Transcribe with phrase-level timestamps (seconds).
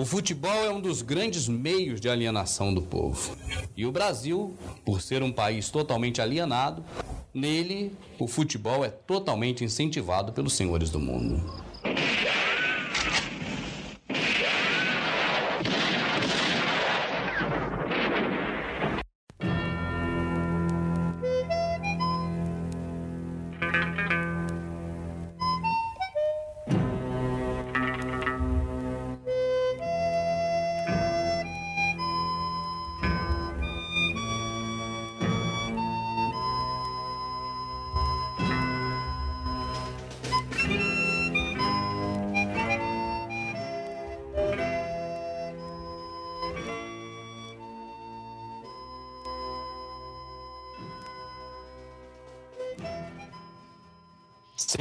[0.00, 3.36] O futebol é um dos grandes meios de alienação do povo.
[3.76, 6.82] E o Brasil, por ser um país totalmente alienado,
[7.34, 11.44] nele o futebol é totalmente incentivado pelos senhores do mundo.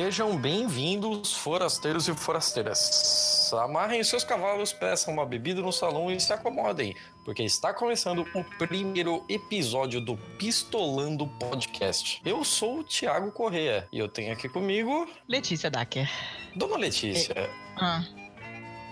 [0.09, 3.53] Sejam bem-vindos, forasteiros e forasteiras.
[3.53, 8.43] Amarrem seus cavalos, peçam uma bebida no salão e se acomodem, porque está começando o
[8.57, 12.19] primeiro episódio do Pistolando Podcast.
[12.25, 15.07] Eu sou o Thiago Correa e eu tenho aqui comigo.
[15.27, 16.09] Letícia Dacker.
[16.55, 17.47] Dona Letícia, É.
[17.77, 18.03] Ah.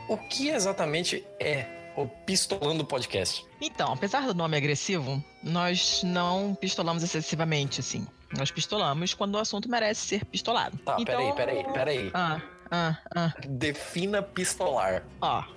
[0.07, 1.65] o que exatamente é
[1.95, 3.43] o Pistolando Podcast?
[3.59, 8.05] Então, apesar do nome agressivo, nós não pistolamos excessivamente, assim.
[8.36, 10.78] Nós pistolamos quando o assunto merece ser pistolado.
[10.80, 11.33] Tá, então...
[11.33, 12.11] peraí, peraí, peraí.
[12.14, 13.33] Ah, ah, ah.
[13.47, 15.03] Defina pistolar.
[15.22, 15.56] Ó.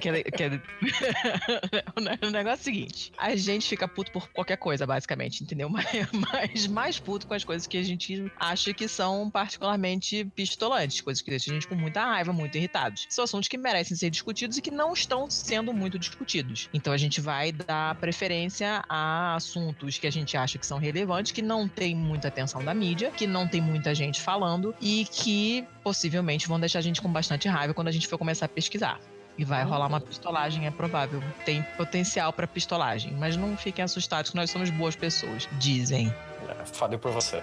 [0.00, 0.62] Quer, quer...
[2.26, 5.68] o negócio é o seguinte: a gente fica puto por qualquer coisa, basicamente, entendeu?
[6.12, 11.22] Mas mais puto com as coisas que a gente acha que são particularmente pistolantes, coisas
[11.22, 13.06] que deixam a gente com muita raiva, muito irritados.
[13.08, 16.68] São assuntos que merecem ser discutidos e que não estão sendo muito discutidos.
[16.72, 21.32] Então a gente vai dar preferência a assuntos que a gente acha que são relevantes,
[21.32, 25.64] que não tem muita atenção da mídia, que não tem muita gente falando e que
[25.82, 29.00] possivelmente vão deixar a gente com bastante raiva quando a gente for começar a pesquisar.
[29.36, 31.22] E vai rolar uma pistolagem, é provável.
[31.44, 36.12] Tem potencial para pistolagem, mas não fiquem assustados que nós somos boas pessoas, dizem.
[36.48, 37.42] É, Fale por você.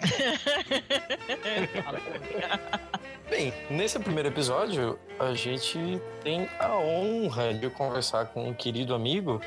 [3.28, 9.40] Bem, nesse primeiro episódio, a gente tem a honra de conversar com um querido amigo,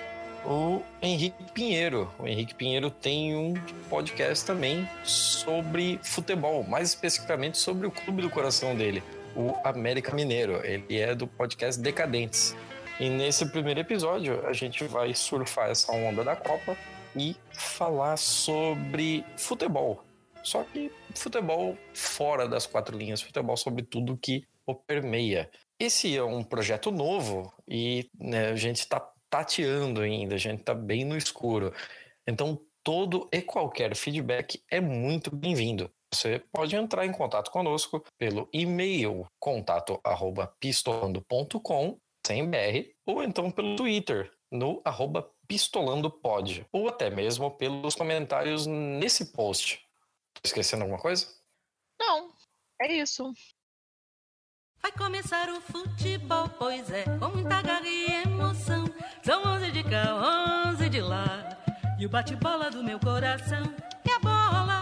[0.45, 2.11] o Henrique Pinheiro.
[2.19, 3.53] O Henrique Pinheiro tem um
[3.89, 9.03] podcast também sobre futebol, mais especificamente sobre o clube do coração dele,
[9.35, 10.65] o América Mineiro.
[10.65, 12.55] Ele é do podcast Decadentes.
[12.99, 16.77] E nesse primeiro episódio, a gente vai surfar essa onda da Copa
[17.15, 20.03] e falar sobre futebol.
[20.43, 25.49] Só que futebol fora das quatro linhas, futebol sobre tudo que o permeia.
[25.79, 28.99] Esse é um projeto novo e né, a gente está
[29.29, 31.73] tateando ainda, a gente está bem no escuro.
[32.27, 35.89] Então, todo e qualquer feedback é muito bem-vindo.
[36.13, 44.31] Você pode entrar em contato conosco pelo e-mail contato@pistolando.com sem BR, ou então pelo Twitter
[44.51, 49.79] no arroba pistolandopod, ou até mesmo pelos comentários nesse post.
[50.33, 51.27] Tô esquecendo alguma coisa?
[51.99, 52.33] Não,
[52.81, 53.33] é isso.
[54.81, 58.85] Vai começar o futebol, pois é, com muita garra e emoção.
[59.23, 61.57] São onze de cá, onze de lá.
[61.99, 63.63] E o bate-bola do meu coração
[64.09, 64.80] é a bola, é a bola,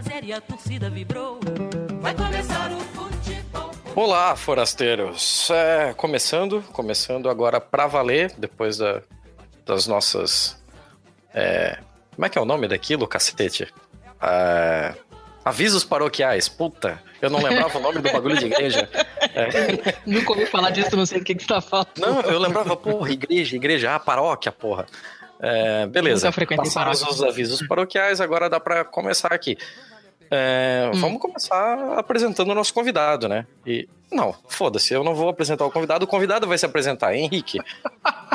[0.00, 1.38] 0 e a torcida vibrou.
[2.00, 3.70] Vai começar o futebol.
[3.94, 5.50] Olá, forasteiros!
[5.50, 9.02] É, começando, começando agora pra valer, depois da-
[9.66, 10.56] das nossas.
[11.34, 11.78] é,
[12.14, 13.72] como é que é o nome daquilo, cacete?
[14.20, 14.94] É,
[15.44, 16.48] avisos paroquiais.
[16.48, 18.88] Puta, eu não lembrava o nome do bagulho de igreja.
[19.34, 21.88] É, Nunca ouvi falar disso, não sei do que, que você tá falando.
[21.98, 24.86] não, eu lembrava, porra, igreja, igreja, ah, paróquia, porra.
[25.40, 29.56] É, beleza, passados os avisos paroquiais, agora dá pra começar aqui.
[30.30, 31.00] É, Hum.
[31.00, 33.46] Vamos começar apresentando o nosso convidado, né?
[33.66, 37.14] E não, foda-se, eu não vou apresentar o convidado, o convidado vai se apresentar.
[37.14, 37.58] Henrique,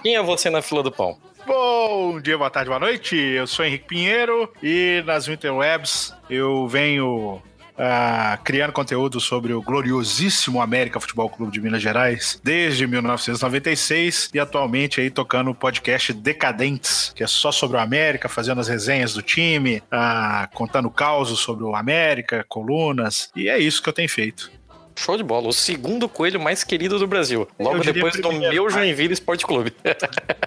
[0.02, 1.18] quem é você na fila do pão?
[1.46, 3.16] Bom dia, boa tarde, boa noite.
[3.16, 7.42] Eu sou Henrique Pinheiro e nas interwebs eu venho
[7.78, 14.40] ah, criando conteúdo sobre o gloriosíssimo América Futebol Clube de Minas Gerais desde 1996 e
[14.40, 19.14] atualmente aí tocando o podcast Decadentes, que é só sobre o América, fazendo as resenhas
[19.14, 24.10] do time, ah, contando causos sobre o América, colunas, e é isso que eu tenho
[24.10, 24.52] feito.
[24.96, 27.48] Show de bola, o segundo coelho mais querido do Brasil.
[27.60, 29.74] Logo depois do meu Joinville Esporte Clube.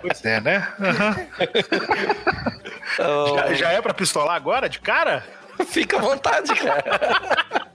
[0.00, 0.68] Pois é, né?
[2.94, 5.24] Então, Já, já é pra pistolar agora, de cara?
[5.66, 7.66] Fica à vontade, cara.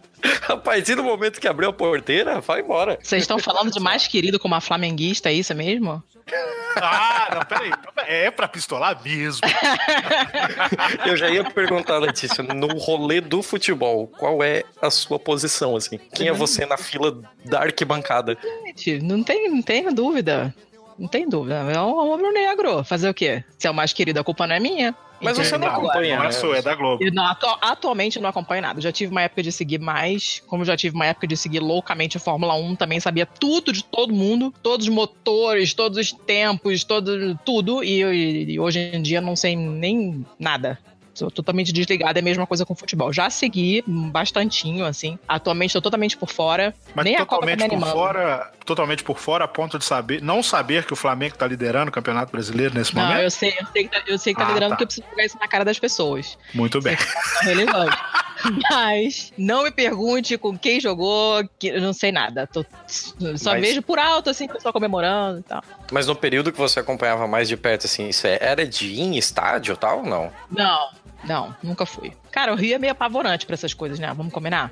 [0.48, 3.00] A partir do momento que abriu a porteira, vai embora.
[3.02, 6.02] Vocês estão falando de mais querido como a flamenguista, é isso mesmo?
[6.74, 7.70] Ah, não, peraí.
[8.08, 9.42] É pra pistolar mesmo.
[11.06, 16.00] Eu já ia perguntar, Letícia, no rolê do futebol, qual é a sua posição, assim?
[16.14, 18.38] Quem é você na fila da arquibancada?
[18.66, 20.56] Gente, não tem, não tem dúvida.
[21.02, 21.56] Não tem dúvida.
[21.56, 22.84] É um homem negro.
[22.84, 23.44] Fazer o quê?
[23.58, 24.96] Se é o mais querido, a culpa não é minha.
[25.24, 27.04] Mas você não acompanha, Não é sua, é da Globo.
[27.04, 28.82] Eu não, atu- atualmente eu não acompanho nada.
[28.82, 32.18] Já tive uma época de seguir mais, como já tive uma época de seguir loucamente
[32.18, 36.84] a Fórmula 1, também sabia tudo de todo mundo, todos os motores, todos os tempos,
[36.84, 40.80] todo, tudo, e, e- e hoje em dia não sei nem nada.
[41.14, 43.12] Sou totalmente desligada, é a mesma coisa com futebol.
[43.12, 45.20] Já segui bastantinho, assim.
[45.28, 46.74] Atualmente tô totalmente por fora.
[46.96, 50.22] Mas nem a Copa tá totalmente por fora, totalmente por fora, a ponto de saber,
[50.22, 53.22] não saber que o Flamengo tá liderando o Campeonato Brasileiro nesse Não, momento.
[53.22, 54.76] eu sei, eu sei que tá, eu sei que tá Ah, liderando tá.
[54.78, 56.38] porque eu preciso jogar isso na cara das pessoas.
[56.54, 56.96] Muito bem.
[56.96, 57.98] Tá relevante.
[58.70, 62.48] Mas não me pergunte com quem jogou, que eu não sei nada.
[62.48, 65.64] Tô- só Mas- vejo por alto, assim, o pessoal comemorando e tal.
[65.92, 69.02] Mas no período que você acompanhava mais de perto, assim, isso é- era de ir
[69.02, 70.32] em estádio e tal ou não?
[70.50, 70.90] Não,
[71.24, 72.14] não, nunca fui.
[72.32, 74.12] Cara, o Rio é meio apavorante pra essas coisas, né?
[74.16, 74.72] Vamos combinar?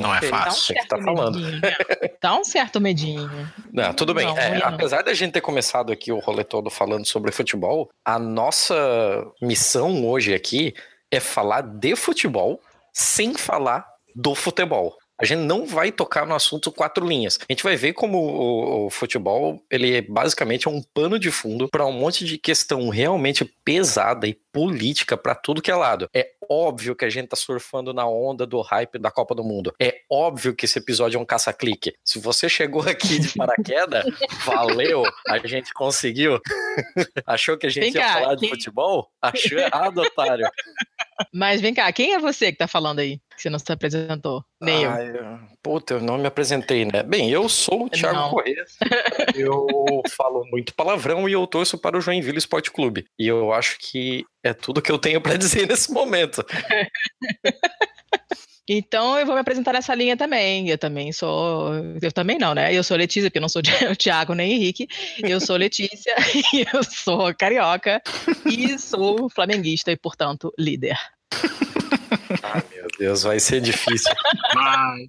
[0.00, 0.20] Não é.
[0.20, 0.62] Dá um fácil.
[0.62, 1.38] Você que tá certo falando.
[1.38, 1.72] medinho, né?
[2.20, 3.52] Dá um certo medinho.
[3.72, 4.26] Não, tudo bem.
[4.26, 4.66] Não, É, não.
[4.68, 8.74] apesar da gente ter começado aqui o rolê todo falando sobre futebol, a nossa
[9.40, 10.74] missão hoje aqui
[11.08, 12.60] é falar de futebol
[12.98, 14.96] sem falar do futebol.
[15.20, 17.38] A gente não vai tocar no assunto quatro linhas.
[17.48, 21.68] A gente vai ver como o, o futebol ele é basicamente um pano de fundo
[21.70, 26.08] para um monte de questão realmente pesada e política para tudo que é lado.
[26.14, 29.74] É óbvio que a gente tá surfando na onda do hype da Copa do Mundo.
[29.80, 31.94] É óbvio que esse episódio é um caça-clique.
[32.04, 34.04] Se você chegou aqui de paraquedas,
[34.44, 36.38] valeu, a gente conseguiu.
[37.26, 39.08] Achou que a gente Vem ia cá, falar de quem- futebol?
[39.20, 40.46] Achou errado, otário.
[41.32, 43.18] Mas vem cá, quem é você que tá falando aí?
[43.36, 44.44] Que você não se apresentou?
[44.60, 44.90] Nem eu.
[44.90, 47.02] Ai, eu- Puta, eu não me apresentei, né?
[47.02, 48.30] Bem, eu sou o Thiago Não.
[48.30, 48.64] Corrêa.
[49.34, 49.66] Eu
[50.16, 53.04] falo muito palavrão e eu torço para o Joinville Esporte Clube.
[53.18, 56.44] E eu acho que é tudo que eu tenho para dizer nesse momento.
[58.68, 60.68] Então eu vou me apresentar nessa linha também.
[60.68, 61.72] Eu também sou.
[62.02, 62.74] Eu também não, né?
[62.74, 64.88] Eu sou Letícia, porque eu não sou o Thiago nem Henrique.
[65.18, 66.14] Eu sou Letícia,
[66.52, 68.02] e eu sou carioca
[68.44, 70.98] e sou flamenguista e, portanto, líder.
[72.42, 74.12] Ai, meu Deus, vai ser difícil.
[74.54, 75.06] Vai.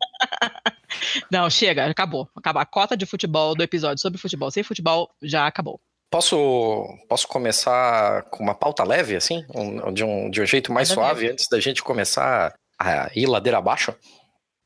[1.31, 2.29] Não, chega, acabou.
[2.35, 5.79] Acaba a cota de futebol do episódio sobre futebol sem futebol já acabou.
[6.09, 9.43] Posso, posso começar com uma pauta leve, assim?
[9.53, 13.25] Um- de, um, de um jeito mais Manda suave, antes da gente começar a ir
[13.27, 13.95] ladeira abaixo?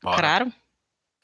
[0.02, 0.16] Bora.
[0.18, 0.52] Claro.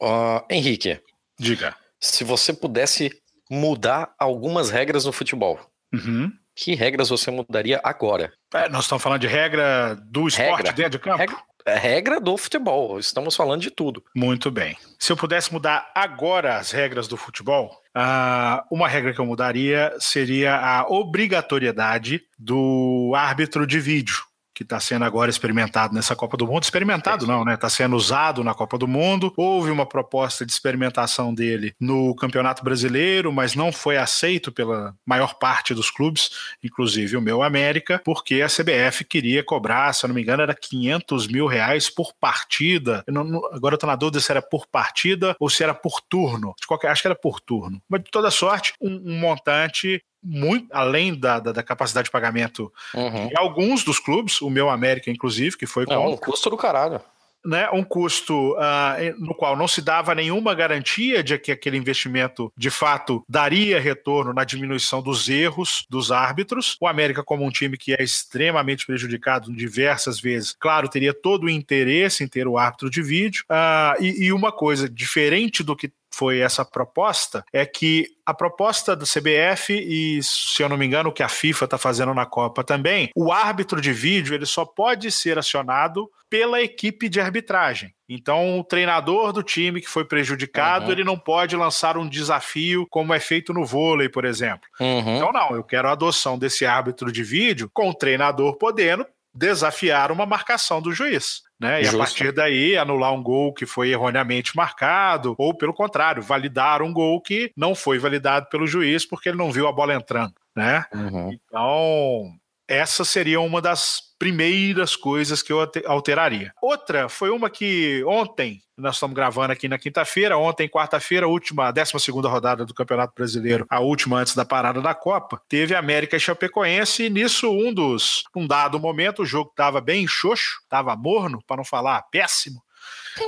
[0.02, 1.00] Ah, Henrique,
[1.38, 1.74] Diga.
[2.00, 3.10] se você pudesse
[3.50, 5.58] mudar algumas regras no futebol,
[5.92, 6.30] Uhum.
[6.54, 8.32] que regras você mudaria agora?
[8.54, 10.72] É, nós estamos falando de regra do esporte Regra.
[10.72, 11.18] dentro de campo?
[11.18, 11.36] Regra,
[11.66, 14.02] é regra do futebol, estamos falando de tudo.
[14.14, 14.76] Muito bem.
[14.98, 19.92] Se eu pudesse mudar agora as regras do futebol, ah, uma regra que eu mudaria
[19.98, 24.16] seria a obrigatoriedade do árbitro de vídeo.
[24.58, 26.64] Que está sendo agora experimentado nessa Copa do Mundo.
[26.64, 27.54] Experimentado não, né?
[27.54, 29.32] Está sendo usado na Copa do Mundo.
[29.36, 35.34] Houve uma proposta de experimentação dele no Campeonato Brasileiro, mas não foi aceito pela maior
[35.38, 40.14] parte dos clubes, inclusive o meu América, porque a CBF queria cobrar, se eu não
[40.16, 43.04] me engano, era 500 mil reais por partida.
[43.06, 46.00] Eu não- agora eu estou na dúvida se era por partida ou se era por
[46.00, 46.52] turno.
[46.60, 47.80] De qualquer, acho que era por turno.
[47.88, 52.72] Mas de toda sorte, um, um montante muito além da, da, da capacidade de pagamento
[52.94, 53.28] Uhum.
[53.28, 57.00] de alguns dos clubes, o meu América, inclusive, que foi com um custo do caralho.
[57.44, 62.52] né, um custo ah, no qual não se dava nenhuma garantia de que aquele investimento
[62.56, 66.76] de fato daria retorno na diminuição dos erros dos árbitros.
[66.80, 71.50] O América, como um time que é extremamente prejudicado diversas vezes, claro, teria todo o
[71.50, 73.44] interesse em ter o árbitro de vídeo.
[73.48, 78.94] Ah, e, e uma coisa diferente do que foi essa proposta é que a proposta
[78.96, 82.26] do CBF e, se eu não me engano, o que a FIFA está fazendo na
[82.26, 87.94] Copa também, o árbitro de vídeo ele só pode ser acionado pela equipe de arbitragem.
[88.06, 90.92] Então, o treinador do time que foi prejudicado, Uhum.
[90.92, 94.68] ele não pode lançar um desafio como é feito no vôlei, por exemplo.
[94.80, 95.16] Uhum.
[95.16, 99.06] Então, não, eu quero a adoção desse árbitro de vídeo com o treinador podendo
[99.38, 101.42] desafiar uma marcação do juiz.
[101.58, 101.80] Né?
[101.80, 101.96] E Justo.
[101.96, 106.92] a partir daí anular um gol que foi erroneamente marcado, ou pelo contrário, validar um
[106.92, 110.34] gol que não foi validado pelo juiz porque ele não viu a bola entrando.
[110.54, 110.84] Né?
[110.92, 111.32] Uhum.
[111.32, 112.32] Então,
[112.68, 116.52] essa seria uma das primeiras coisas que eu alteraria.
[116.60, 121.72] Outra foi uma que ontem, nós estamos gravando aqui na quinta-feira, ontem, quarta-feira, última, a
[121.72, 126.20] 12 rodada do Campeonato Brasileiro, a última antes da parada da Copa, teve América e
[126.20, 131.38] Chapecoense, e nisso um dos, um dado momento, o jogo estava bem xoxo, estava morno,
[131.46, 132.60] para não falar péssimo,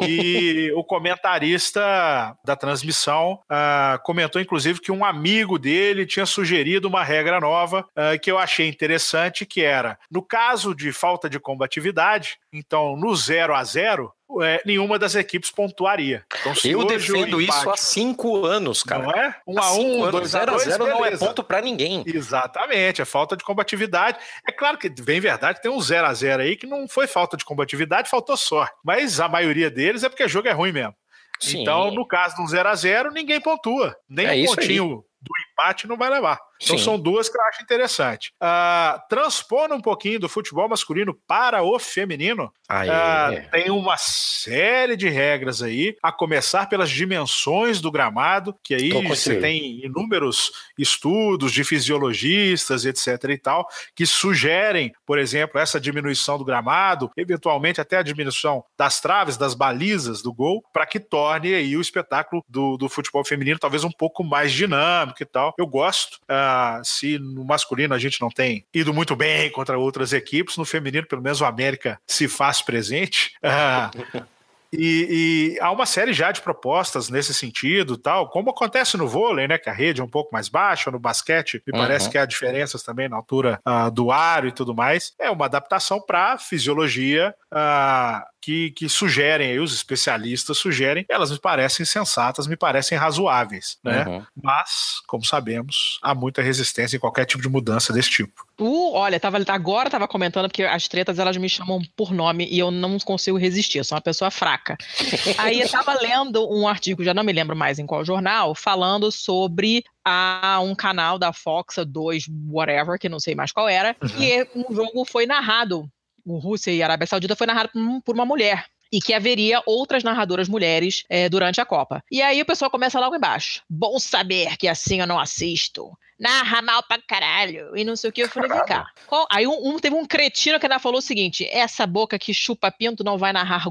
[0.02, 7.04] E o comentarista da transmissão uh, comentou, inclusive, que um amigo dele tinha sugerido uma
[7.04, 12.38] regra nova uh, que eu achei interessante, que era, no caso de falta de combatividade,
[12.52, 16.25] então no 0 a 0 é, nenhuma das equipes pontuaria.
[16.40, 19.04] Então, eu defendo empate, isso há cinco anos, cara.
[19.04, 19.37] Não é?
[19.46, 22.04] Um a um, dois a dois, zero não é ponto para ninguém.
[22.06, 24.18] Exatamente, é falta de combatividade.
[24.46, 27.37] É claro que, bem verdade, tem um 0 a 0 aí que não foi falta
[27.37, 28.75] de combatividade, faltou sorte.
[28.84, 30.94] Mas a maioria deles é porque o jogo é ruim mesmo.
[31.40, 31.62] Sim.
[31.62, 33.96] Então, no caso de um 0 a 0 ninguém pontua.
[34.08, 36.38] Nem é um pontinho do empate não vai levar.
[36.62, 36.84] Então Sim.
[36.84, 38.32] são duas que eu acho interessante.
[38.42, 45.08] Uh, transpondo um pouquinho do futebol masculino para o feminino, uh, tem uma série de
[45.08, 51.64] regras aí, a começar pelas dimensões do gramado, que aí você tem inúmeros estudos de
[51.64, 53.24] fisiologistas, etc.
[53.30, 59.00] e tal, que sugerem, por exemplo, essa diminuição do gramado, eventualmente até a diminuição das
[59.00, 63.58] traves, das balizas do gol, para que torne aí o espetáculo do, do futebol feminino
[63.58, 65.54] talvez um pouco mais dinâmico e tal.
[65.58, 66.18] Eu gosto.
[66.30, 66.50] Uh,
[66.85, 71.07] se no masculino a gente não tem ido muito bem contra outras equipes, no feminino,
[71.07, 73.33] pelo menos o América se faz presente.
[73.42, 74.25] Uh,
[74.72, 79.48] E, e, há uma série já de propostas nesse sentido, tal, como acontece no vôlei,
[79.48, 79.58] né?
[79.58, 81.84] Que a rede é um pouco mais baixa, no basquete, me uhum.
[81.84, 85.12] parece que há diferenças também na altura uh, do aro e tudo mais.
[85.18, 91.38] É uma adaptação para fisiologia uh, que, que sugerem, aí, os especialistas sugerem, elas me
[91.38, 94.04] parecem sensatas, me parecem razoáveis, né?
[94.06, 94.24] Uhum.
[94.42, 98.46] Mas, como sabemos, há muita resistência em qualquer tipo de mudança desse tipo.
[98.60, 102.58] Uh, olha, tava, agora estava comentando porque as tretas elas me chamam por nome e
[102.58, 104.76] eu não consigo resistir, eu sou uma pessoa fraca.
[105.38, 109.10] Aí eu tava lendo um artigo, já não me lembro mais em qual jornal, falando
[109.10, 114.22] sobre a um canal da Fox 2, whatever, que não sei mais qual era, uhum.
[114.22, 115.90] e um jogo foi narrado,
[116.24, 117.70] o Rússia e Arábia Saudita foi narrado
[118.04, 122.02] por uma mulher e que haveria outras narradoras mulheres é, durante a Copa.
[122.11, 123.62] E aí o pessoal começa logo embaixo.
[123.68, 128.12] Bom saber que assim eu não assisto narra mal pra caralho, e não sei o
[128.12, 128.23] que.
[128.23, 128.87] Eu falei, vem cá.
[129.06, 129.26] Qual?
[129.30, 132.70] Aí um, um, teve um cretino que ainda falou o seguinte: essa boca que chupa
[132.70, 133.64] pinto não vai narrar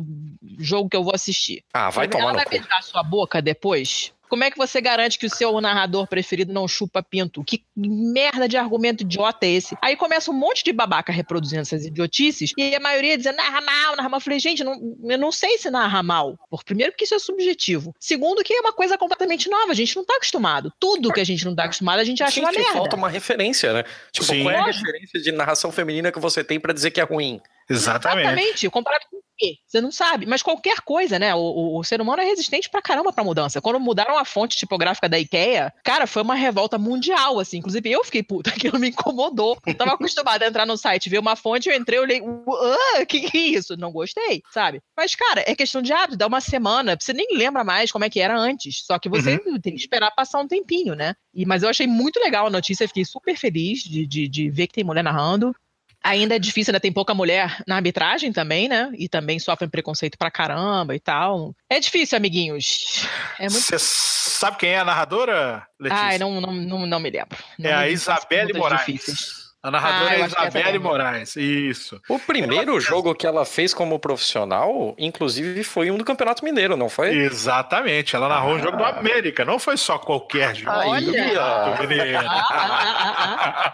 [0.58, 1.64] jogo que eu vou assistir.
[1.72, 4.12] Ah, vai tomar Ela vai beijar sua boca depois?
[4.30, 7.44] Como é que você garante que o seu narrador preferido não chupa pinto?
[7.44, 9.76] Que merda de argumento idiota é esse?
[9.82, 13.96] Aí começa um monte de babaca reproduzindo essas idiotices e a maioria dizendo narra mal,
[13.96, 14.20] narra mal.
[14.20, 16.38] Eu falei, gente, não, eu não sei se narra mal.
[16.50, 17.94] Por primeiro, que isso é subjetivo.
[18.00, 19.72] Segundo, que é uma coisa completamente nova.
[19.72, 20.72] A gente não tá acostumado.
[20.80, 22.74] Tudo que a gente não tá acostumado, a gente acha gente, uma merda.
[22.74, 23.84] falta uma referência, né?
[24.12, 24.44] Tipo, Sim.
[24.44, 27.42] qual é a referência de narração feminina que você tem para dizer que é ruim?
[27.68, 28.28] Exatamente.
[28.28, 28.70] Exatamente.
[28.70, 29.56] Comparado com quê?
[29.66, 30.26] Você não sabe.
[30.26, 31.34] Mas qualquer coisa, né?
[31.34, 33.62] O, o, o, ser humano é resistente pra caramba pra mudança.
[33.62, 37.58] Quando mudaram a fonte tipográfica da IKEA, cara, foi uma revolta mundial, assim.
[37.58, 39.58] Inclusive, eu fiquei puta, aquilo me incomodou.
[39.66, 43.06] Eu tava acostumada a entrar no site, ver uma fonte, eu entrei, eu olhei, o
[43.08, 43.78] que, que é isso?
[43.78, 44.82] Não gostei, sabe?
[44.96, 48.10] Mas, cara, é questão de hábito, dá uma semana, você nem lembra mais como é
[48.10, 48.84] que era antes.
[48.86, 49.60] Só que você uhum.
[49.60, 51.16] tem que esperar passar um tempinho, né?
[51.34, 54.68] E, mas eu achei muito legal a notícia, fiquei super feliz de, de, de ver
[54.68, 55.56] que tem mulher narrando.
[56.04, 58.90] Ainda é difícil, ainda tem pouca mulher na arbitragem também, né?
[58.98, 61.54] E também sofrem preconceito pra caramba e tal.
[61.70, 63.06] É difícil, amiguinhos.
[63.38, 63.84] É Você muito...
[63.84, 66.06] sabe quem é a narradora, Letícia?
[66.06, 67.38] Ai, não, não, não, não me lembro.
[67.58, 68.86] Não é a Isabelle Moraes.
[68.86, 69.49] Difíceis.
[69.62, 72.02] A narradora ah, é, é Isabelle Moraes, isso.
[72.08, 72.80] O primeiro ela...
[72.80, 77.10] jogo que ela fez como profissional, inclusive, foi um do Campeonato Mineiro, não foi?
[77.10, 78.56] Exatamente, ela narrou ah.
[78.56, 80.72] um jogo do América, não foi só qualquer jogo.
[80.72, 82.24] Olha!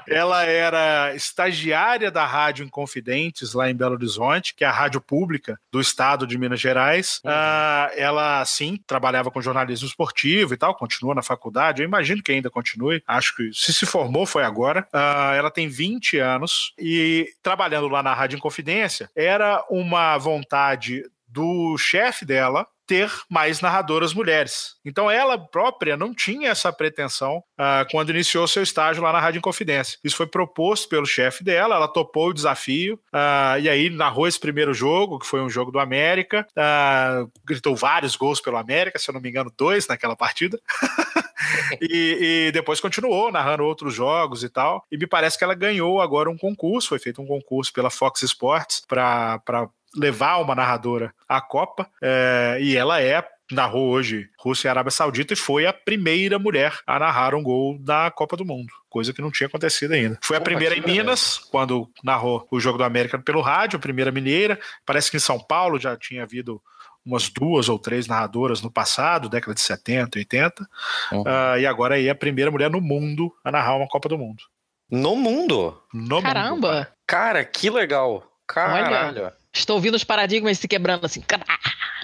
[0.10, 5.60] ela era estagiária da Rádio Inconfidentes, lá em Belo Horizonte, que é a rádio pública
[5.72, 7.22] do estado de Minas Gerais.
[7.24, 7.32] Uhum.
[7.32, 12.32] Uh, ela, sim, trabalhava com jornalismo esportivo e tal, continua na faculdade, eu imagino que
[12.32, 14.88] ainda continue, acho que se se formou foi agora.
[15.36, 22.26] Ela tem 20 anos e trabalhando lá na Rádio Inconfidência, era uma vontade do chefe
[22.26, 24.76] dela ter mais narradoras mulheres.
[24.86, 29.40] Então ela própria não tinha essa pretensão uh, quando iniciou seu estágio lá na Rádio
[29.40, 29.98] Inconfidência.
[30.04, 34.40] Isso foi proposto pelo chefe dela, ela topou o desafio uh, e aí narrou esse
[34.40, 39.10] primeiro jogo, que foi um jogo do América, uh, gritou vários gols pelo América, se
[39.10, 40.60] eu não me engano, dois naquela partida.
[41.82, 44.86] e, e, depois continuou narrando outros jogos e tal.
[44.92, 48.24] E me parece que ela ganhou agora um concurso, foi feito um concurso pela Fox
[48.24, 51.88] Sports para levar uma narradora à Copa.
[52.02, 56.80] É, e ela é narrou hoje Rússia e Arábia Saudita e foi a primeira mulher
[56.86, 60.18] a narrar um gol da Copa do Mundo, coisa que não tinha acontecido ainda.
[60.24, 64.60] Foi a primeira em Minas, quando narrou o jogo do América pelo rádio, primeira mineira.
[64.86, 66.62] Parece que em São Paulo já tinha havido
[67.06, 70.70] umas duas ou três narradoras no passado, década de 70, 80,
[71.12, 71.22] uhum.
[71.22, 74.44] uh, e agora é a primeira mulher no mundo a narrar uma Copa do Mundo.
[74.90, 75.82] No mundo?
[75.94, 76.54] No Caramba!
[76.56, 76.96] Mundo, cara.
[77.06, 78.24] cara, que legal!
[78.48, 79.22] Caralho!
[79.22, 81.24] Olha, estou ouvindo os paradigmas se quebrando assim.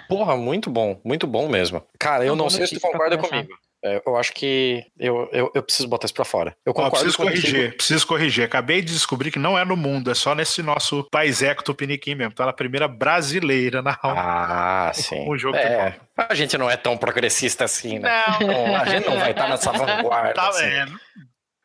[0.07, 1.83] Porra, muito bom, muito bom mesmo.
[1.99, 3.53] Cara, eu não boa sei se tu concorda comigo.
[3.83, 6.55] É, eu acho que eu, eu, eu preciso botar isso pra fora.
[6.65, 7.41] Eu concordo preciso contigo.
[7.41, 8.45] corrigir, preciso corrigir.
[8.45, 12.33] Acabei de descobrir que não é no mundo, é só nesse nosso país Tupiniquim mesmo.
[12.33, 15.27] Tá na primeira brasileira na Ah, sim.
[15.27, 18.23] Um jogo é, a gente não é tão progressista assim, né?
[18.39, 20.33] Não, Não, a gente não vai estar nessa vanguarda.
[20.33, 20.69] tá assim.
[20.69, 20.99] vendo?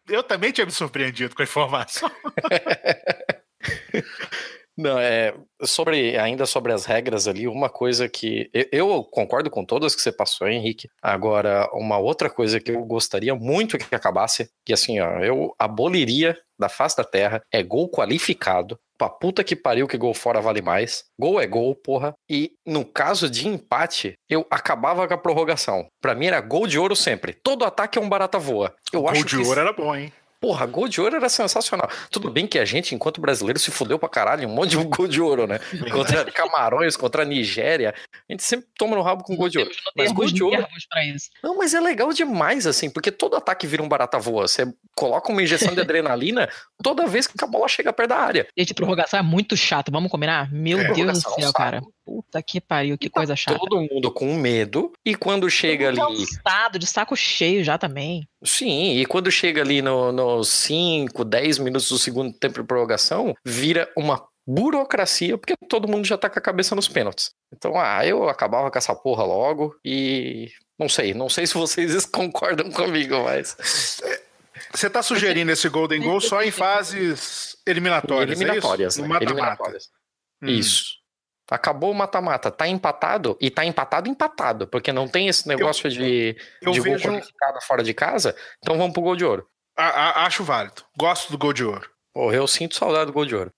[0.08, 2.11] Eu também tinha me surpreendido com a informação.
[4.76, 9.64] Não, é sobre ainda sobre as regras ali, uma coisa que eu, eu concordo com
[9.64, 10.88] todas que você passou, Henrique.
[11.00, 16.37] Agora, uma outra coisa que eu gostaria muito que acabasse, que assim, ó, eu aboliria
[16.59, 18.78] da face da terra é gol qualificado.
[18.99, 21.04] Pra puta que pariu que gol fora vale mais.
[21.21, 22.14] Gol é gol, porra.
[22.30, 25.87] E no caso de empate, eu acabava com a prorrogação.
[26.00, 27.35] Pra mim era gol de ouro sempre.
[27.35, 28.75] Todo ataque é um barata voa.
[28.90, 30.11] Eu o acho gol de que ouro era bom, hein?
[30.40, 31.88] Porra, gol de ouro era sensacional.
[32.11, 35.09] Tudo bem que a gente, enquanto brasileiro, se fudeu pra caralho, um monte de gol
[35.09, 35.59] de ouro, né?
[35.93, 37.95] Contra Camarões, contra a Nigéria.
[38.28, 39.71] A gente sempre toma no rabo com gol de ouro.
[39.97, 40.66] Mas gol de ouro.
[41.43, 44.47] Não, mas é legal demais, assim, porque todo ataque vira um barata voa.
[44.47, 46.49] Você coloca uma injeção de adrenalina
[46.83, 48.47] toda vez que a bola chega perto da área.
[48.57, 50.52] Gente, prorrogação é muito chato, vamos combinar?
[50.52, 51.81] Meu É, Deus do é céu, cara.
[52.06, 53.58] Puta que pariu, que coisa chata.
[53.58, 54.92] Todo mundo com medo.
[55.04, 55.96] E quando chega ali.
[55.96, 58.28] Cansado, de saco cheio já também.
[58.44, 63.34] Sim, e quando chega ali nos no 5, 10 minutos do segundo tempo de prorrogação,
[63.44, 67.32] vira uma burocracia, porque todo mundo já tá com a cabeça nos pênaltis.
[67.52, 70.48] Então, ah, eu acabava com essa porra logo e.
[70.78, 73.56] Não sei, não sei se vocês concordam comigo, mas.
[74.72, 79.02] Você tá sugerindo esse Golden Goal só em fases eliminatórias, eliminatórias, é isso?
[79.02, 79.06] né?
[79.06, 79.34] No mata-mata.
[79.34, 79.90] Eliminatórias.
[80.42, 80.46] Hum.
[80.48, 80.96] Isso.
[81.50, 82.50] Acabou o mata-mata.
[82.50, 84.66] Tá empatado e tá empatado, empatado.
[84.66, 88.34] Porque não tem esse negócio de, Eu de gol vejo, qualificado fora de casa.
[88.62, 89.46] Então vamos pro gol de ouro.
[89.78, 89.84] a-
[90.22, 90.82] a- acho válido.
[90.98, 91.88] Gosto do gol de ouro.
[92.14, 93.50] Porra, eu sinto saudade do gol de ouro.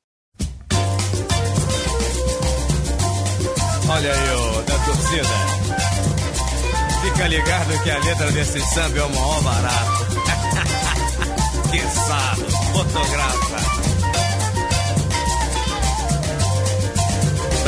[3.90, 5.28] Olha aí, ô, da torcida.
[7.02, 10.08] Fica ligado que a letra desse samba é o maior barato.
[11.70, 13.57] que sarro, fotografa.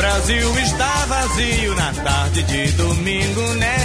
[0.01, 3.75] Brasil está vazio na tarde de domingo, né?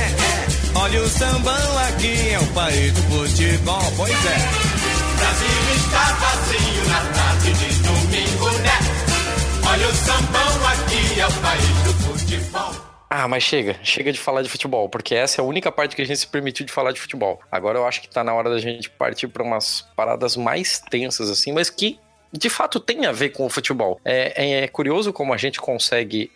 [0.75, 4.39] Olha o sambão aqui, é o país do futebol, pois é.
[5.19, 8.79] Brasil está vazio na tarde de domingo, né?
[9.71, 12.73] Olha o sambão aqui, é o país do futebol.
[13.11, 16.01] Ah, mas chega, chega de falar de futebol, porque essa é a única parte que
[16.01, 17.41] a gente se permitiu de falar de futebol.
[17.53, 21.29] Agora eu acho que tá na hora da gente partir pra umas paradas mais tensas,
[21.29, 22.01] assim, mas que
[22.33, 24.01] de fato tem a ver com o futebol.
[24.05, 26.31] É, é curioso como a gente consegue,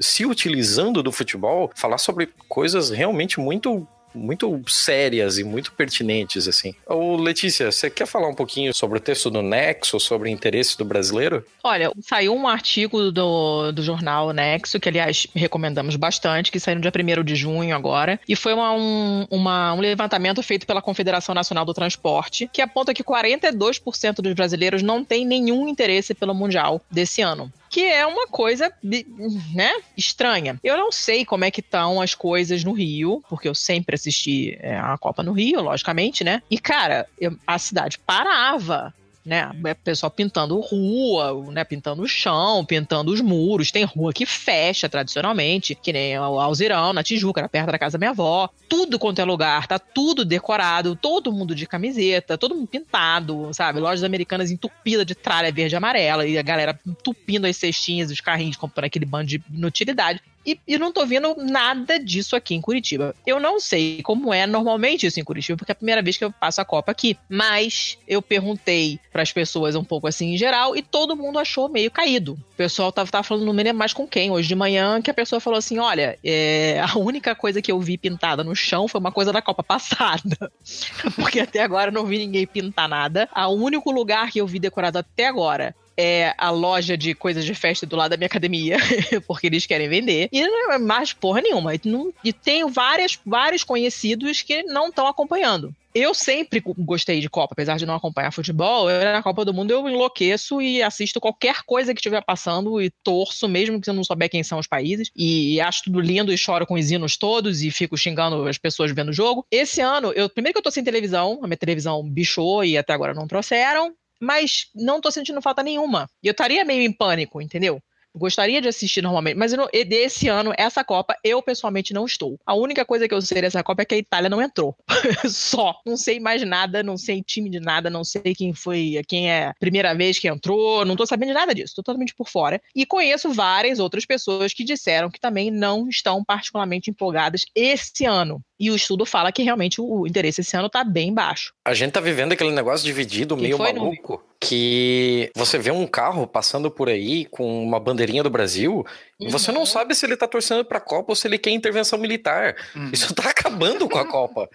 [0.00, 3.86] se utilizando do futebol, falar sobre coisas realmente muito.
[4.14, 6.74] Muito sérias e muito pertinentes, assim.
[6.86, 10.76] Ô, Letícia, você quer falar um pouquinho sobre o texto do Nexo, sobre o interesse
[10.76, 11.44] do brasileiro?
[11.62, 16.80] Olha, saiu um artigo do, do jornal Nexo, que aliás recomendamos bastante, que saiu no
[16.82, 21.34] dia 1 de junho agora, e foi uma- um, uma- um levantamento feito pela Confederação
[21.34, 26.80] Nacional do Transporte, que aponta que 42% dos brasileiros não têm nenhum interesse pelo Mundial
[26.90, 27.52] desse ano.
[27.70, 30.58] Que é uma coisa, né, estranha.
[30.62, 34.58] Eu não sei como é que estão as coisas no Rio, porque eu sempre assisti
[34.60, 36.42] é, a Copa no Rio, logicamente, né?
[36.50, 38.92] E, cara, eu- a cidade parava
[39.24, 39.50] né?
[39.50, 41.64] O pessoal pintando rua, né?
[41.64, 43.70] Pintando o chão, pintando os muros.
[43.70, 47.98] Tem rua que fecha tradicionalmente, que nem o Alzirão, na Tijuca, era perto da casa
[47.98, 48.48] da minha avó.
[48.68, 53.80] Tudo quanto é lugar, tá tudo decorado, todo mundo de camiseta, todo mundo pintado, sabe?
[53.80, 58.20] Lojas americanas entupidas de tralha verde e amarela, e a galera entupindo as cestinhas, os
[58.20, 60.22] carrinhos, comprando aquele bando de inutilidade.
[60.44, 63.14] E, e não tô vendo nada disso aqui em Curitiba.
[63.26, 66.24] Eu não sei como é normalmente isso em Curitiba, porque é a primeira vez que
[66.24, 67.16] eu passo a Copa aqui.
[67.28, 71.68] Mas eu perguntei para as pessoas um pouco assim em geral e todo mundo achou
[71.68, 72.32] meio caído.
[72.52, 75.10] O pessoal tava, tava falando, não me lembro mais com quem, hoje de manhã, que
[75.10, 78.88] a pessoa falou assim: olha, é, a única coisa que eu vi pintada no chão
[78.88, 80.50] foi uma coisa da Copa passada.
[81.16, 83.28] porque até agora eu não vi ninguém pintar nada.
[83.34, 87.54] O único lugar que eu vi decorado até agora é a loja de coisas de
[87.54, 88.78] festa do lado da minha academia,
[89.26, 90.28] porque eles querem vender.
[90.32, 91.74] E não é mais porra nenhuma.
[91.74, 95.74] E, não- e tenho várias, vários conhecidos que não estão acompanhando.
[95.92, 98.88] Eu sempre gostei de Copa, apesar de não acompanhar futebol.
[98.88, 102.90] Eu, na Copa do Mundo eu enlouqueço e assisto qualquer coisa que estiver passando e
[103.02, 105.10] torço, mesmo que eu não souber quem são os países.
[105.16, 108.92] E acho tudo lindo e choro com os hinos todos e fico xingando as pessoas
[108.92, 109.44] vendo o jogo.
[109.50, 112.92] Esse ano, eu primeiro que eu tô sem televisão, a minha televisão bichou e até
[112.92, 116.08] agora não trouxeram mas não tô sentindo falta nenhuma.
[116.22, 117.80] E eu estaria meio em pânico, entendeu?
[118.14, 122.38] Gostaria de assistir normalmente, mas não, desse ano, essa Copa, eu pessoalmente não estou.
[122.44, 124.76] A única coisa que eu sei dessa Copa é que a Itália não entrou.
[125.30, 125.76] Só.
[125.86, 129.46] Não sei mais nada, não sei time de nada, não sei quem foi, quem é
[129.46, 132.60] a primeira vez que entrou, não tô sabendo de nada disso, tô totalmente por fora.
[132.74, 138.42] E conheço várias outras pessoas que disseram que também não estão particularmente empolgadas esse ano.
[138.60, 141.54] E o estudo fala que realmente o interesse esse ano tá bem baixo.
[141.64, 144.12] A gente tá vivendo aquele negócio dividido meio maluco.
[144.12, 144.22] No...
[144.38, 148.84] Que você vê um carro passando por aí com uma bandeirinha do Brasil
[149.18, 149.28] uhum.
[149.28, 149.66] e você não uhum.
[149.66, 152.54] sabe se ele tá torcendo pra Copa ou se ele quer intervenção militar.
[152.76, 152.90] Uhum.
[152.92, 154.46] Isso tá acabando com a Copa.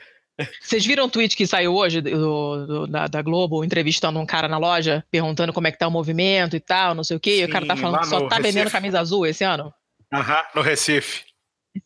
[0.61, 4.47] Vocês viram o tweet que saiu hoje do, do, da, da, Globo, entrevistando um cara
[4.47, 7.37] na loja, perguntando como é que tá o movimento e tal, não sei o quê,
[7.37, 8.41] Sim, e o cara tá falando que só tá Recife.
[8.41, 9.73] vendendo camisa azul esse ano?
[10.13, 11.23] Aham, no Recife.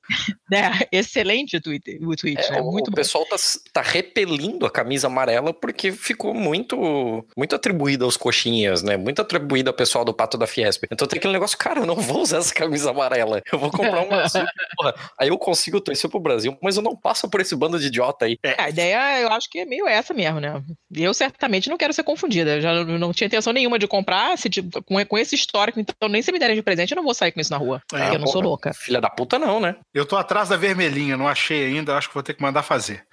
[0.52, 2.62] É, excelente o tweet, o tweet é, né?
[2.62, 2.96] Muito o bom.
[2.96, 3.36] pessoal tá,
[3.72, 8.98] tá repelindo a camisa amarela porque ficou muito muito atribuída aos coxinhas, né?
[8.98, 10.86] Muito atribuída ao pessoal do Pato da Fiesp.
[10.92, 13.44] Então tem aquele negócio, cara, eu não vou usar essa camisa amarela.
[13.52, 14.42] Eu vou comprar uma azul.
[14.76, 17.88] Porra, aí eu consigo torcer pro Brasil, mas eu não passo por esse bando de
[17.88, 18.38] idiota aí.
[18.44, 18.60] É.
[18.60, 20.62] A ideia, eu acho que é meio essa mesmo, né?
[20.92, 22.56] Eu certamente não quero ser confundida.
[22.56, 26.10] Eu já não tinha intenção nenhuma de comprar se, tipo, com, com esse histórico, então
[26.10, 27.82] nem se me derem de presente, eu não vou sair com isso na rua.
[27.94, 28.74] É, eu não sou louca.
[28.74, 29.76] Filha da puta, não, né?
[29.94, 33.06] Eu tô atrás da vermelhinha, não achei ainda, acho que vou ter que mandar fazer.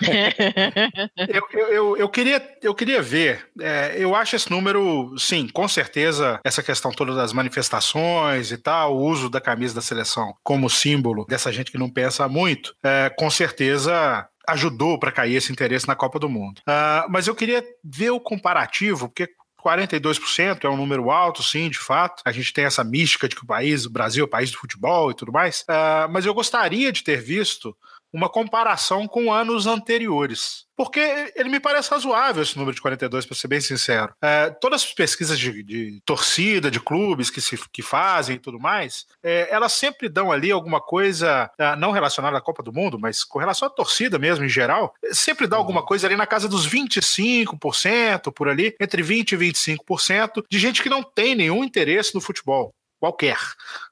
[1.28, 5.66] eu, eu, eu, eu, queria, eu queria ver, é, eu acho esse número, sim, com
[5.66, 10.68] certeza, essa questão toda das manifestações e tal, o uso da camisa da seleção como
[10.68, 15.86] símbolo dessa gente que não pensa muito, é, com certeza ajudou para cair esse interesse
[15.86, 16.60] na Copa do Mundo.
[16.60, 19.28] Uh, mas eu queria ver o comparativo, porque
[19.62, 22.22] 42% é um número alto, sim, de fato.
[22.24, 24.58] A gente tem essa mística de que o país, o Brasil é o país do
[24.58, 25.62] futebol e tudo mais.
[25.62, 27.76] Uh, mas eu gostaria de ter visto
[28.12, 30.66] uma comparação com anos anteriores.
[30.76, 31.00] Porque
[31.34, 34.14] ele me parece razoável esse número de 42, para ser bem sincero.
[34.22, 38.60] É, todas as pesquisas de, de, torcida, de clubes que, se, que fazem e tudo
[38.60, 42.96] mais, é, elas sempre dão ali alguma coisa, é, não relacionada à Copa do Mundo,
[42.96, 46.48] mas com relação à torcida mesmo, em geral, sempre dá alguma coisa ali na casa
[46.48, 52.14] dos 25%, por ali, entre 20% e 25%, de gente que não tem nenhum interesse
[52.14, 53.38] no futebol qualquer.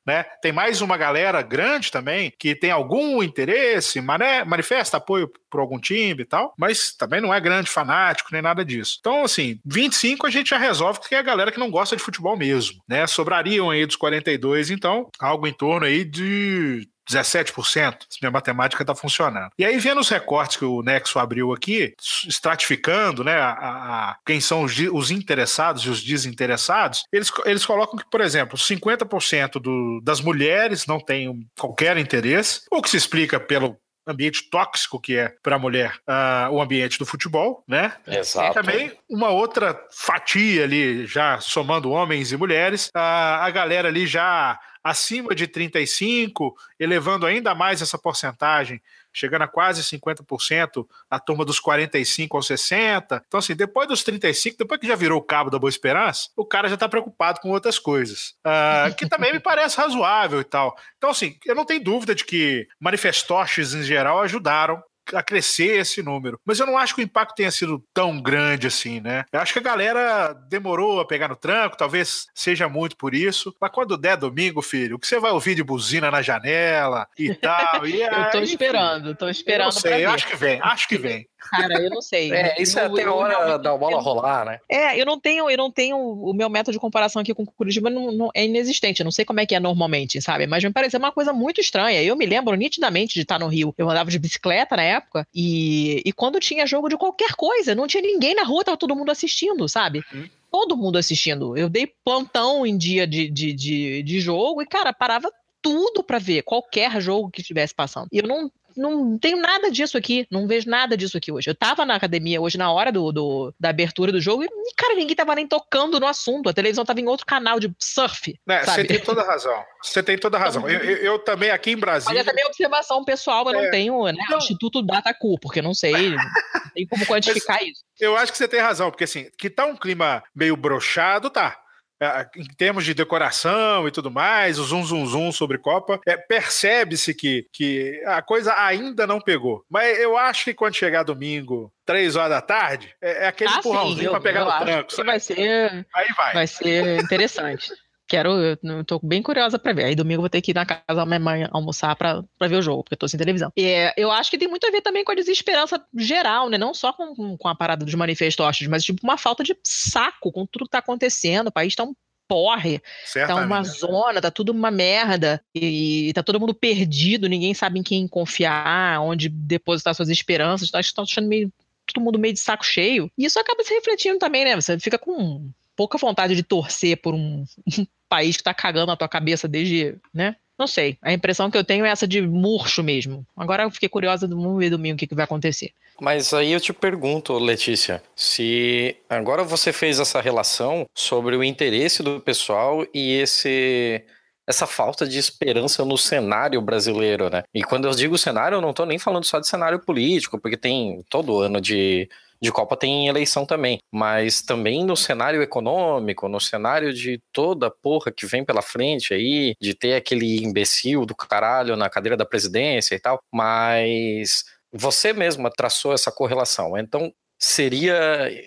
[0.06, 0.24] Né?
[0.40, 5.78] Tem mais uma galera grande também que tem algum interesse, mané, manifesta apoio por algum
[5.78, 8.98] time e tal, mas também não é grande fanático nem nada disso.
[9.00, 12.02] Então, assim, 25 a gente já resolve que é a galera que não gosta de
[12.02, 13.06] futebol mesmo, né?
[13.06, 18.94] Sobrariam aí dos 42, então, algo em torno aí de 17%, se minha matemática está
[18.94, 19.50] funcionando.
[19.58, 21.94] E aí, vendo os recortes que o Nexo abriu aqui,
[22.26, 27.98] estratificando né, a, a quem são os, os, interessados e os desinteressados, eles, eles colocam
[27.98, 33.38] que, por exemplo, 50% do, das mulheres não têm qualquer interesse, o que se explica
[33.38, 37.92] pelo ambiente tóxico que é para a mulher uh, o ambiente do futebol, né?
[38.06, 38.50] Exato.
[38.50, 42.98] E também uma outra fatia ali, já somando homens e mulheres, uh,
[43.40, 48.80] a galera ali já acima de 35, elevando ainda mais essa porcentagem,
[49.12, 53.24] chegando a quase 50%, a turma dos 45 aos 60.
[53.26, 56.44] Então, assim, depois dos 35, depois que já virou o cabo da Boa Esperança, o
[56.44, 60.76] cara já está preocupado com outras coisas, uh, que também me parece razoável e tal.
[60.96, 64.80] Então, assim, eu não tenho dúvida de que manifestoches em geral ajudaram
[65.14, 66.40] a crescer esse número.
[66.44, 69.24] Mas eu não acho que o impacto tenha sido tão grande assim, né?
[69.32, 73.54] Eu acho que a galera demorou a pegar no tranco, talvez seja muito por isso.
[73.60, 77.34] Mas quando der domingo, filho, o que você vai ouvir de buzina na janela e
[77.34, 77.86] tal?
[77.86, 79.60] E eu tô esperando, tô esperando.
[79.60, 81.28] Eu não sei, eu acho que vem, acho que vem.
[81.38, 82.32] Cara, eu não sei.
[82.32, 84.60] É, isso é até hora da bola rolar, né?
[84.68, 87.46] É, eu não tenho, eu não tenho o meu método de comparação aqui com o
[87.46, 89.00] Curitiba não, não, é inexistente.
[89.00, 90.46] Eu não sei como é que é normalmente, sabe?
[90.46, 92.02] Mas me pareceu uma coisa muito estranha.
[92.02, 93.74] Eu me lembro nitidamente de estar no Rio.
[93.76, 97.86] Eu andava de bicicleta na época e, e quando tinha jogo de qualquer coisa, não
[97.86, 100.02] tinha ninguém na rua, tava todo mundo assistindo, sabe?
[100.12, 101.54] Uhum todo mundo assistindo.
[101.54, 106.18] Eu dei plantão em dia de, de, de, de jogo e, cara, parava tudo para
[106.18, 108.08] ver qualquer jogo que estivesse passando.
[108.10, 111.48] E eu não não tenho nada disso aqui, não vejo nada disso aqui hoje.
[111.48, 114.94] Eu tava na academia hoje na hora do, do da abertura do jogo e, cara,
[114.94, 116.48] ninguém tava nem tocando no assunto.
[116.48, 118.38] A televisão tava em outro canal de surf.
[118.48, 119.64] É, você tem toda a razão.
[119.82, 120.68] Você tem toda a razão.
[120.68, 122.14] Eu, eu, eu, também aqui em Brasília.
[122.14, 123.52] Mas é também observação pessoal, é...
[123.52, 124.24] não tenho, né?
[124.28, 124.38] Não.
[124.38, 127.84] Instituto Datacu, porque não sei, não tem como quantificar mas, isso.
[127.98, 131.58] Eu acho que você tem razão, porque assim, que tá um clima meio brochado, tá.
[132.00, 136.16] É, em termos de decoração e tudo mais, o zoom, zoom, zoom sobre Copa, é,
[136.16, 139.64] percebe-se que, que a coisa ainda não pegou.
[139.70, 143.58] Mas eu acho que quando chegar domingo, três horas da tarde, é, é aquele ah,
[143.58, 145.04] empurrãozinho para pegar no tranco.
[145.04, 146.34] vai ser, Aí vai.
[146.34, 147.72] vai ser interessante.
[148.08, 149.84] Quero, eu tô bem curiosa para ver.
[149.86, 152.56] Aí domingo eu vou ter que ir na casa da minha mãe almoçar para ver
[152.56, 153.52] o jogo, porque eu tô sem televisão.
[153.56, 156.56] E é, eu acho que tem muito a ver também com a desesperança geral, né?
[156.56, 160.46] Não só com, com a parada dos manifestos, mas tipo uma falta de saco com
[160.46, 161.48] tudo que tá acontecendo.
[161.48, 161.94] O país tá um
[162.28, 163.46] porre, tá Certamente.
[163.46, 168.08] uma zona, tá tudo uma merda, e tá todo mundo perdido, ninguém sabe em quem
[168.08, 171.52] confiar, onde depositar suas esperanças, tá, tá achando meio,
[171.86, 173.10] todo mundo meio de saco cheio.
[173.16, 174.56] E isso acaba se refletindo também, né?
[174.56, 177.44] Você fica com pouca vontade de torcer por um,
[177.78, 180.36] um país que tá cagando na tua cabeça desde, né?
[180.58, 180.96] Não sei.
[181.02, 183.26] A impressão que eu tenho é essa de murcho mesmo.
[183.36, 185.70] Agora eu fiquei curiosa, vamos ver domingo o que, que vai acontecer.
[186.00, 192.02] Mas aí eu te pergunto, Letícia, se agora você fez essa relação sobre o interesse
[192.02, 194.02] do pessoal e esse
[194.46, 197.42] essa falta de esperança no cenário brasileiro, né?
[197.52, 200.56] E quando eu digo cenário, eu não tô nem falando só de cenário político, porque
[200.56, 202.08] tem todo ano de
[202.40, 208.12] de Copa tem eleição também, mas também no cenário econômico, no cenário de toda porra
[208.12, 212.94] que vem pela frente aí, de ter aquele imbecil do caralho na cadeira da presidência
[212.94, 216.76] e tal, mas você mesma traçou essa correlação.
[216.76, 217.94] Então, seria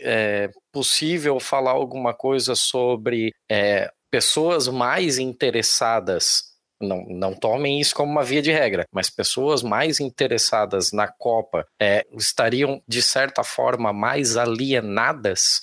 [0.01, 6.48] é, possível falar alguma coisa sobre é, pessoas mais interessadas
[6.81, 11.65] não, não tomem isso como uma via de regra, mas pessoas mais interessadas na Copa
[11.79, 15.61] é, estariam, de certa forma, mais alienadas?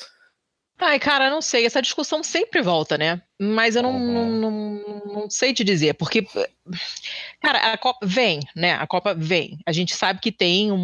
[0.79, 1.65] Ai, cara, não sei.
[1.65, 3.23] Essa discussão sempre volta, né?
[3.41, 4.13] Mas eu não, Uhum.
[4.13, 6.27] não, não, não sei te dizer, porque,
[7.41, 8.73] cara, a Copa vem, né?
[8.75, 9.59] A Copa vem.
[9.65, 10.77] A gente sabe que tem um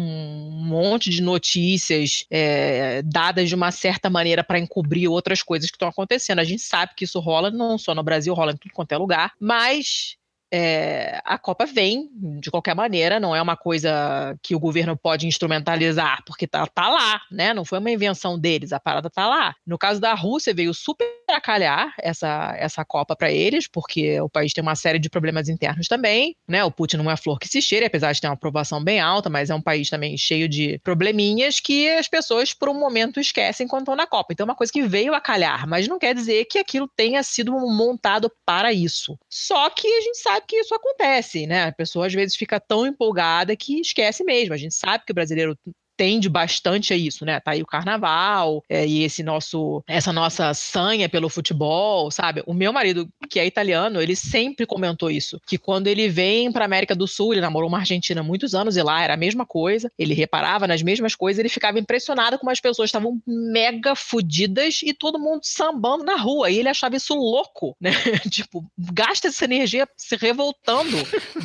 [0.65, 5.87] monte de notícias é, dadas de uma certa maneira para encobrir outras coisas que estão
[5.89, 6.39] acontecendo.
[6.39, 8.97] A gente sabe que isso rola não só no Brasil, rola em tudo quanto é
[8.97, 10.15] lugar, mas
[10.55, 15.25] é, a Copa vem de qualquer maneira, não é uma coisa que o governo pode
[15.25, 17.55] instrumentalizar, porque tá, tá lá, né?
[17.55, 19.55] Não foi uma invenção deles, a parada tá lá.
[19.65, 24.29] No caso da Rússia, veio super a calhar essa, essa Copa para eles, porque o
[24.29, 26.63] país tem uma série de problemas internos também, né?
[26.63, 29.31] O Putin não é flor que se cheire, apesar de ter uma aprovação bem alta,
[29.31, 33.67] mas é um país também cheio de probleminhas que as pessoas, por um momento, esquecem
[33.67, 34.33] quando estão na Copa.
[34.33, 37.23] Então é uma coisa que veio a calhar, mas não quer dizer que aquilo tenha
[37.23, 39.17] sido montado para isso.
[39.27, 41.65] Só que a gente sabe que isso acontece, né?
[41.65, 44.53] A pessoa às vezes fica tão empolgada que esquece mesmo.
[44.53, 45.57] A gente sabe que o brasileiro
[46.03, 47.39] tende bastante a isso, né?
[47.39, 52.43] Tá aí o carnaval é, e esse nosso, essa nossa sanha pelo futebol, sabe?
[52.45, 56.65] O meu marido, que é italiano, ele sempre comentou isso, que quando ele vem para
[56.65, 59.45] América do Sul, ele namorou uma argentina há muitos anos e lá era a mesma
[59.45, 59.89] coisa.
[59.97, 64.93] Ele reparava nas mesmas coisas, ele ficava impressionado como as pessoas estavam mega fodidas e
[64.93, 66.51] todo mundo sambando na rua.
[66.51, 67.91] E ele achava isso louco, né?
[68.29, 70.97] tipo, gasta essa energia se revoltando,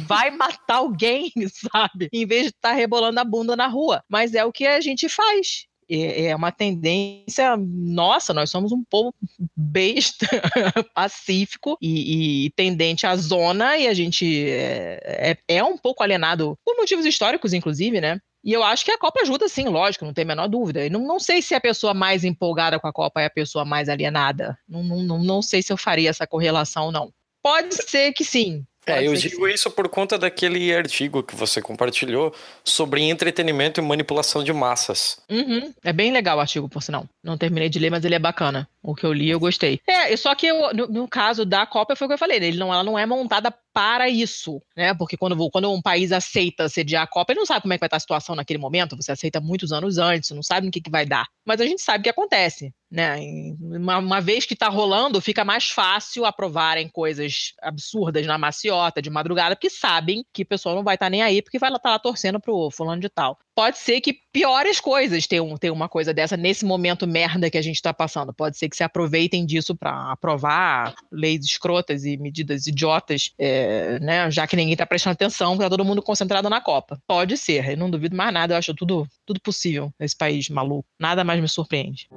[0.05, 1.33] vai matar alguém,
[1.73, 2.09] sabe?
[2.13, 4.03] Em vez de estar rebolando a bunda na rua.
[4.09, 5.67] Mas é o que a gente faz.
[5.91, 9.15] É é uma tendência nossa, nós somos um povo
[9.57, 10.27] besta,
[10.95, 16.59] pacífico e, e tendente à zona, e a gente é, é, é um pouco alienado
[16.63, 18.21] por motivos históricos, inclusive, né?
[18.45, 20.89] E eu acho que a Copa ajuda, sim, lógico, não tem a menor dúvida.
[20.89, 23.89] Não, não sei se a pessoa mais empolgada com a Copa é a pessoa mais
[23.89, 24.57] alienada.
[24.69, 27.13] Não, não, não, não sei se eu faria essa correlação, não.
[27.43, 28.65] Pode ser que sim.
[28.93, 34.43] É, eu digo isso por conta daquele artigo que você compartilhou sobre entretenimento e manipulação
[34.43, 35.19] de massas.
[35.31, 35.73] Uhum.
[35.85, 37.07] É bem legal o artigo, por sinal.
[37.23, 38.69] Não terminei de ler, mas ele é bacana.
[38.83, 39.81] O que eu li, eu gostei.
[39.87, 42.47] É, só que eu, no, no caso da Copa, foi o que eu falei, né?
[42.47, 44.93] ele não, ela não é montada para isso, né?
[44.93, 47.81] Porque quando, quando um país aceita sediar a Copa, ele não sabe como é que
[47.81, 48.97] vai estar a situação naquele momento.
[48.97, 51.27] Você aceita muitos anos antes, não sabe no que, que vai dar.
[51.47, 53.21] Mas a gente sabe o que acontece, né?
[53.61, 59.11] Uma, uma vez que tá rolando, fica mais fácil aprovarem coisas absurdas na maciota, de
[59.11, 62.01] madrugada, porque sabem que o pessoal não vai estar nem aí, porque vai estar lá
[62.01, 63.39] torcendo pro fulano de tal.
[63.59, 67.61] Pode ser que piores coisas tenham, tenham uma coisa dessa nesse momento merda que a
[67.61, 68.33] gente está passando.
[68.33, 74.31] Pode ser que se aproveitem disso para aprovar leis escrotas e medidas idiotas, é, né?
[74.31, 77.01] Já que ninguém está prestando atenção, está todo mundo concentrado na Copa.
[77.05, 80.87] Pode ser, eu não duvido mais nada, eu acho tudo, tudo possível nesse país maluco.
[80.97, 82.09] Nada mais me surpreende.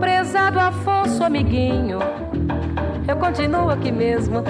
[0.00, 2.00] Prezado Afonso, amiguinho,
[3.06, 4.42] eu continuo aqui mesmo,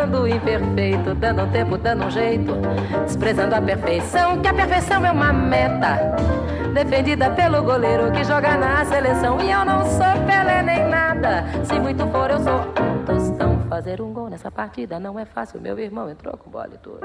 [0.00, 2.52] aperfeiçoando o imperfeito, dando um tempo, dando um jeito,
[3.04, 6.16] desprezando a perfeição, que a perfeição é uma meta,
[6.72, 9.40] defendida pelo goleiro que joga na seleção.
[9.40, 13.60] E eu não sou Pelé nem nada, se muito for eu sou um tostão.
[13.68, 17.00] Fazer um gol nessa partida não é fácil, meu irmão entrou com bola e tudo.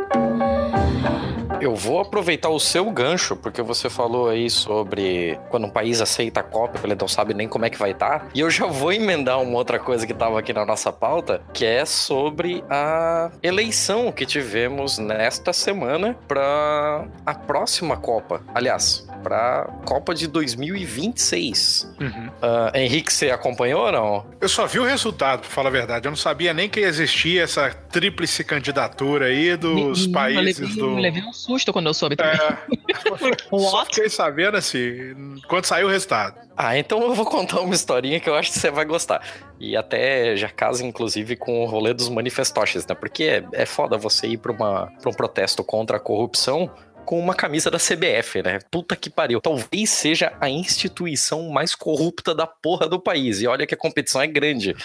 [1.61, 6.39] Eu vou aproveitar o seu gancho, porque você falou aí sobre quando um país aceita
[6.41, 8.27] a Copa, ele não sabe nem como é que vai estar.
[8.33, 11.65] E eu já vou emendar uma outra coisa que estava aqui na nossa pauta, que
[11.65, 18.41] é sobre a eleição que tivemos nesta semana para a próxima Copa.
[18.53, 21.95] Aliás, para a Copa de 2026.
[21.99, 22.29] Uhum.
[22.41, 24.25] Ah, Henrique, você acompanhou ou não?
[24.39, 26.07] Eu só vi o resultado, pra falar a verdade.
[26.07, 30.75] Eu não sabia nem que existia essa tríplice candidatura aí dos Menino, países eu levei,
[30.75, 30.89] do.
[30.89, 32.34] eu levei um susto quando eu soube também.
[32.34, 36.39] É, Só fiquei sabendo assim, quando saiu o resultado.
[36.58, 39.21] Ah, então eu vou contar uma historinha que eu acho que você vai gostar.
[39.60, 42.95] E até já casa, inclusive, com o rolê dos manifestoches, né?
[42.95, 46.71] Porque é, é foda você ir pra, uma, pra um protesto contra a corrupção
[47.05, 48.60] com uma camisa da CBF, né?
[48.69, 49.39] Puta que pariu.
[49.39, 53.41] Talvez seja a instituição mais corrupta da porra do país.
[53.41, 54.75] E olha que a competição é grande.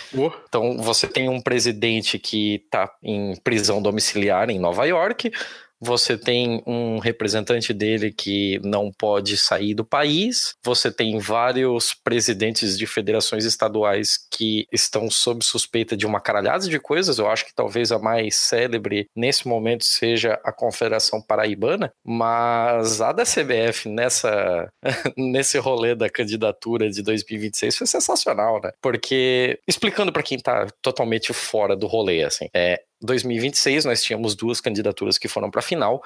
[0.48, 5.32] Então, você tem um presidente que tá em prisão domiciliar em Nova York.
[5.80, 10.54] Você tem um representante dele que não pode sair do país.
[10.62, 16.78] Você tem vários presidentes de federações estaduais que estão sob suspeita de uma caralhada de
[16.78, 17.18] coisas.
[17.18, 23.12] Eu acho que talvez a mais célebre nesse momento seja a Confederação Paraibana, mas a
[23.12, 24.68] da CBF nessa
[25.16, 28.70] nesse rolê da candidatura de 2026 foi sensacional, né?
[28.82, 34.60] Porque explicando para quem tá totalmente fora do rolê assim, é 2026 nós tínhamos duas
[34.60, 36.02] candidaturas que foram para a final.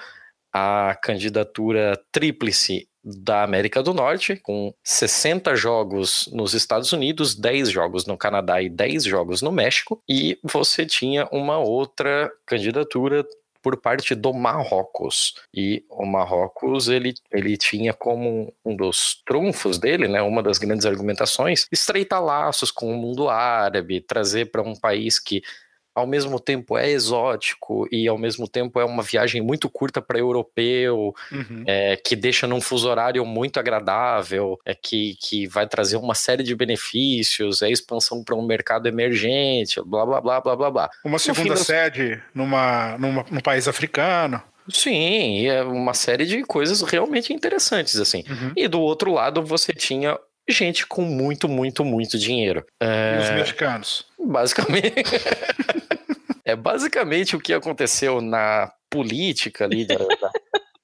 [0.52, 8.06] A candidatura tríplice da América do Norte, com 60 jogos nos Estados Unidos, 10 jogos
[8.06, 13.26] no Canadá e 10 jogos no México, e você tinha uma outra candidatura
[13.64, 15.34] por parte do Marrocos.
[15.52, 20.84] E o Marrocos, ele, ele tinha como um dos trunfos dele, né, uma das grandes
[20.84, 25.42] argumentações, estreitar laços com o mundo árabe, trazer para um país que
[25.94, 30.18] ao mesmo tempo é exótico e ao mesmo tempo é uma viagem muito curta para
[30.18, 31.64] europeu, uhum.
[31.66, 36.42] é, que deixa num fuso horário muito agradável, é que, que vai trazer uma série
[36.42, 40.90] de benefícios, é expansão para um mercado emergente, blá blá blá blá blá blá.
[41.04, 44.42] uma segunda das- sede numa, numa, num país africano.
[44.68, 48.24] Sim, é uma série de coisas realmente interessantes assim.
[48.28, 48.52] Uhum.
[48.56, 52.64] E do outro lado você tinha gente com muito, muito, muito dinheiro.
[52.82, 54.04] E os É, mexicanos.
[54.18, 54.94] basicamente.
[56.44, 60.30] é basicamente o que aconteceu na política ali da, da-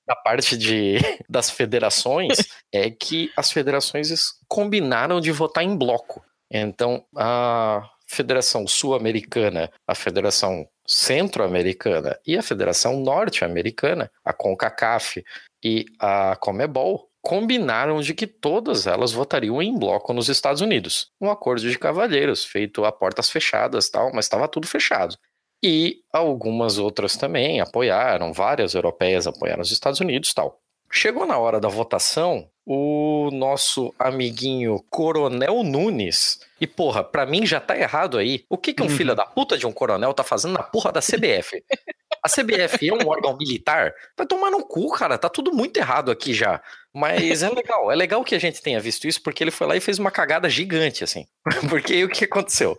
[0.08, 0.96] da parte de,
[1.28, 2.38] das federações
[2.74, 6.20] é que as federações es- combinaram de votar em bloco.
[6.50, 15.22] Então, a Federação Sul-Americana, a Federação Centro-Americana e a Federação Norte-Americana, a CONCACAF
[15.62, 21.10] e a Comebol, combinaram de que todas elas votariam em bloco nos Estados Unidos.
[21.20, 25.16] Um acordo de cavalheiros, feito a portas fechadas, tal, mas estava tudo fechado.
[25.62, 30.58] E algumas outras também apoiaram, várias europeias apoiaram os Estados Unidos, tal.
[30.92, 36.40] Chegou na hora da votação, o nosso amiguinho Coronel Nunes.
[36.60, 38.44] E porra, pra mim já tá errado aí.
[38.48, 38.90] O que que um Uhum.
[38.96, 41.62] filho da puta de um coronel tá fazendo na porra da CBF?
[42.22, 43.92] A CBF é um órgão militar?
[44.16, 45.16] Vai tomar no cu, cara.
[45.16, 46.62] Tá tudo muito errado aqui já.
[46.94, 47.90] Mas é legal.
[47.90, 50.10] É legal que a gente tenha visto isso, porque ele foi lá e fez uma
[50.10, 51.26] cagada gigante, assim.
[51.68, 52.76] Porque aí o que aconteceu?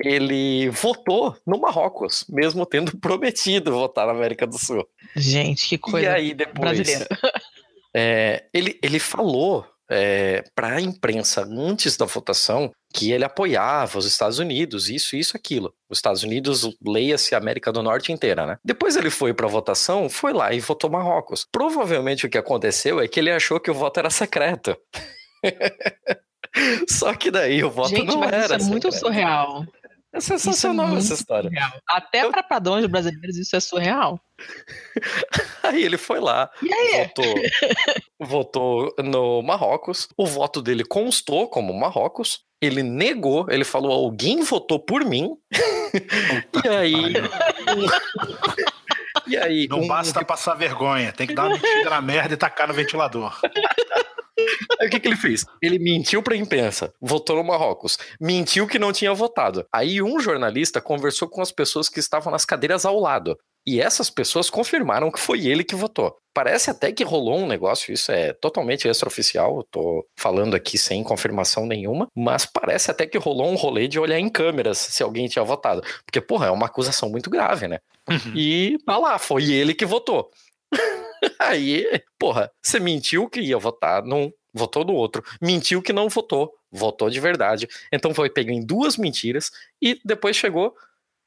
[0.00, 4.84] Ele votou no Marrocos, mesmo tendo prometido votar na América do Sul.
[5.14, 7.06] Gente, que E coisa aí depois.
[7.96, 14.06] É, ele, ele falou é, para a imprensa antes da votação que ele apoiava os
[14.06, 15.74] Estados Unidos, isso, isso, aquilo.
[15.90, 18.56] Os Estados Unidos, leia-se a América do Norte inteira, né?
[18.64, 21.44] Depois ele foi para a votação, foi lá e votou Marrocos.
[21.50, 24.76] Provavelmente o que aconteceu é que ele achou que o voto era secreto.
[26.88, 29.12] Só que daí o voto Gente, não mas era isso é muito secreto.
[29.12, 29.66] surreal.
[30.14, 31.50] É sensacional muito essa história.
[31.50, 31.72] surreal.
[31.88, 34.20] Até para padrões brasileiros isso é surreal.
[35.62, 36.48] Aí ele foi lá,
[36.96, 37.34] votou,
[38.20, 40.08] votou no Marrocos.
[40.16, 42.44] O voto dele constou como Marrocos.
[42.62, 45.36] Ele negou, ele falou: alguém votou por mim.
[46.64, 47.14] e aí.
[49.26, 49.66] e aí.
[49.68, 52.74] Não um- basta passar vergonha, tem que dar uma metida na merda e tacar no
[52.74, 53.38] ventilador.
[54.80, 55.46] Aí o que, que ele fez?
[55.62, 59.64] Ele mentiu pra imprensa, votou no Marrocos, mentiu que não tinha votado.
[59.72, 63.38] Aí um jornalista conversou com as pessoas que estavam nas cadeiras ao lado.
[63.66, 66.16] E essas pessoas confirmaram que foi ele que votou.
[66.34, 71.02] Parece até que rolou um negócio, isso é totalmente extraoficial, eu tô falando aqui sem
[71.04, 75.28] confirmação nenhuma, mas parece até que rolou um rolê de olhar em câmeras se alguém
[75.28, 75.80] tinha votado.
[76.04, 77.78] Porque, porra, é uma acusação muito grave, né?
[78.34, 80.30] E tá lá, foi ele que votou.
[81.38, 81.86] Aí,
[82.18, 85.22] porra, você mentiu que ia votar num, votou no outro.
[85.40, 87.68] Mentiu que não votou, votou de verdade.
[87.92, 89.50] Então foi pego em duas mentiras
[89.80, 90.74] e depois chegou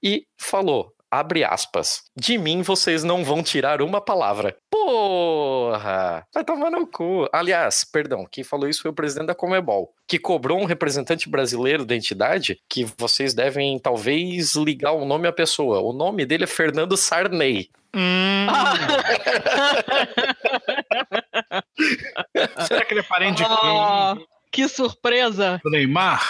[0.04, 4.56] e falou, abre aspas, de mim vocês não vão tirar uma palavra.
[4.70, 7.28] Porra, vai tomar no cu.
[7.34, 11.86] Aliás, perdão, quem falou isso foi o presidente da Comebol, que cobrou um representante brasileiro
[11.86, 15.80] da entidade que vocês devem talvez ligar o nome à pessoa.
[15.82, 17.70] O nome dele é Fernando Sarney.
[17.96, 18.48] Hum,
[22.68, 24.26] será que ele é parente de Ah, quem?
[24.52, 25.60] que surpresa!
[25.64, 26.22] Do Neymar?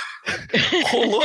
[0.85, 1.23] Rolou,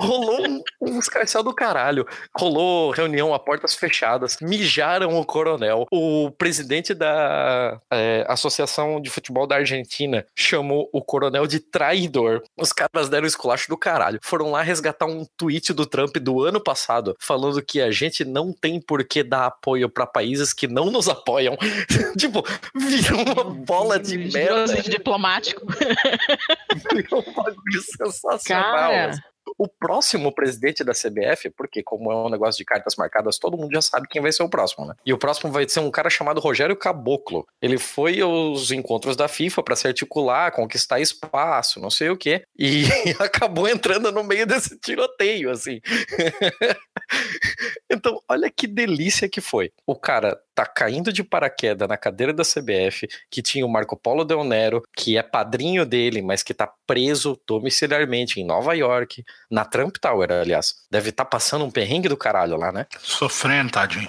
[0.00, 2.06] rolou um, um escarcel do caralho.
[2.36, 4.36] Rolou reunião a portas fechadas.
[4.40, 5.86] Mijaram o coronel.
[5.90, 12.42] O presidente da é, Associação de Futebol da Argentina chamou o coronel de traidor.
[12.56, 14.20] Os caras deram esculacho do caralho.
[14.22, 18.52] Foram lá resgatar um tweet do Trump do ano passado, falando que a gente não
[18.52, 21.56] tem por que dar apoio para países que não nos apoiam.
[22.18, 22.44] tipo,
[22.74, 24.82] virou uma bola de merda.
[24.82, 25.62] diplomático.
[26.92, 28.40] Virou um bagulho sensacional.
[28.44, 29.12] Cara.
[29.58, 33.72] O próximo presidente da CBF, porque como é um negócio de cartas marcadas, todo mundo
[33.72, 34.94] já sabe quem vai ser o próximo, né?
[35.04, 37.46] E o próximo vai ser um cara chamado Rogério Caboclo.
[37.60, 42.44] Ele foi aos encontros da FIFA para se articular, conquistar espaço, não sei o quê,
[42.56, 42.84] e
[43.18, 45.80] acabou entrando no meio desse tiroteio, assim.
[47.90, 49.72] então, olha que delícia que foi.
[49.86, 54.24] O cara tá caindo de paraquedas na cadeira da CBF, que tinha o Marco Polo
[54.24, 59.64] Del Nero, que é padrinho dele, mas que tá preso domiciliarmente em Nova York, na
[59.64, 60.74] Trump Tower, aliás.
[60.90, 62.86] Deve estar tá passando um perrengue do caralho lá, né?
[62.98, 64.08] Sofrendo, tadinho.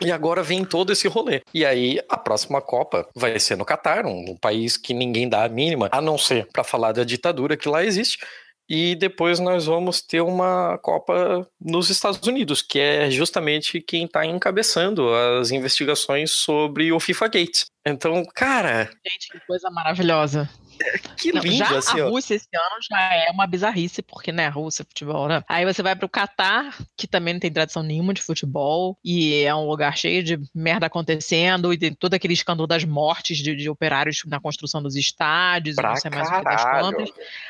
[0.00, 1.42] E agora vem todo esse rolê.
[1.52, 5.44] E aí, a próxima Copa vai ser no Catar, um, um país que ninguém dá
[5.44, 8.18] a mínima, a não ser para falar da ditadura que lá existe.
[8.68, 14.26] E depois nós vamos ter uma Copa nos Estados Unidos, que é justamente quem está
[14.26, 17.64] encabeçando as investigações sobre o FIFA Gate.
[17.86, 18.90] Então, cara.
[19.06, 20.48] Gente, que coisa maravilhosa.
[21.18, 22.10] Que Não, lindo, já assim, a ó.
[22.10, 25.42] Rússia esse ano já é uma bizarrice, porque, né, Rússia, futebol, né?
[25.48, 29.54] Aí você vai pro Catar, que também não tem tradição nenhuma de futebol, e é
[29.54, 33.68] um lugar cheio de merda acontecendo, e tem todo aquele escândalo das mortes de, de
[33.68, 36.62] operários na construção dos estádios, e Pra não sei mais o que das.
[36.62, 36.90] Pra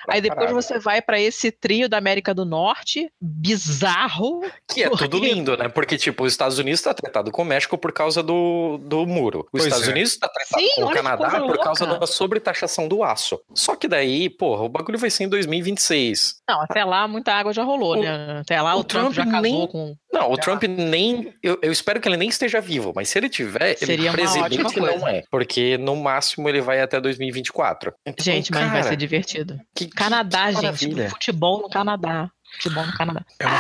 [0.08, 0.54] Aí depois caralho.
[0.54, 4.40] você vai pra esse trio da América do Norte, bizarro.
[4.66, 5.68] Que é tudo lindo, né?
[5.68, 9.40] Porque, tipo, os Estados Unidos tá tratado com o México por causa do, do muro.
[9.52, 9.90] Os Pois Estados é.
[9.90, 13.17] Unidos tá tratado Sim, com o Canadá por causa da sobretaxação do aço.
[13.54, 16.34] Só que daí, porra, o bagulho vai ser em 2026.
[16.48, 18.40] Não, até lá muita água já rolou, O- né?
[18.40, 19.94] Até lá o o, Trump, Trump já casou nem- com.
[20.12, 20.36] Não, o.
[20.36, 21.32] Trump nem.
[21.42, 24.12] Eu, eu espero que ele nem esteja vivo, mas se ele tiver, ele Seria uma
[24.14, 25.22] presidente não é.
[25.30, 27.92] Porque no máximo ele vai até 2024.
[28.06, 29.58] Então, Gente, mas vai ser divertido.
[29.74, 31.08] que, Canadá, que gente.
[31.10, 32.28] Futebol no Canadá.
[32.58, 33.24] Futebol no Canadá.
[33.38, 33.58] É uma.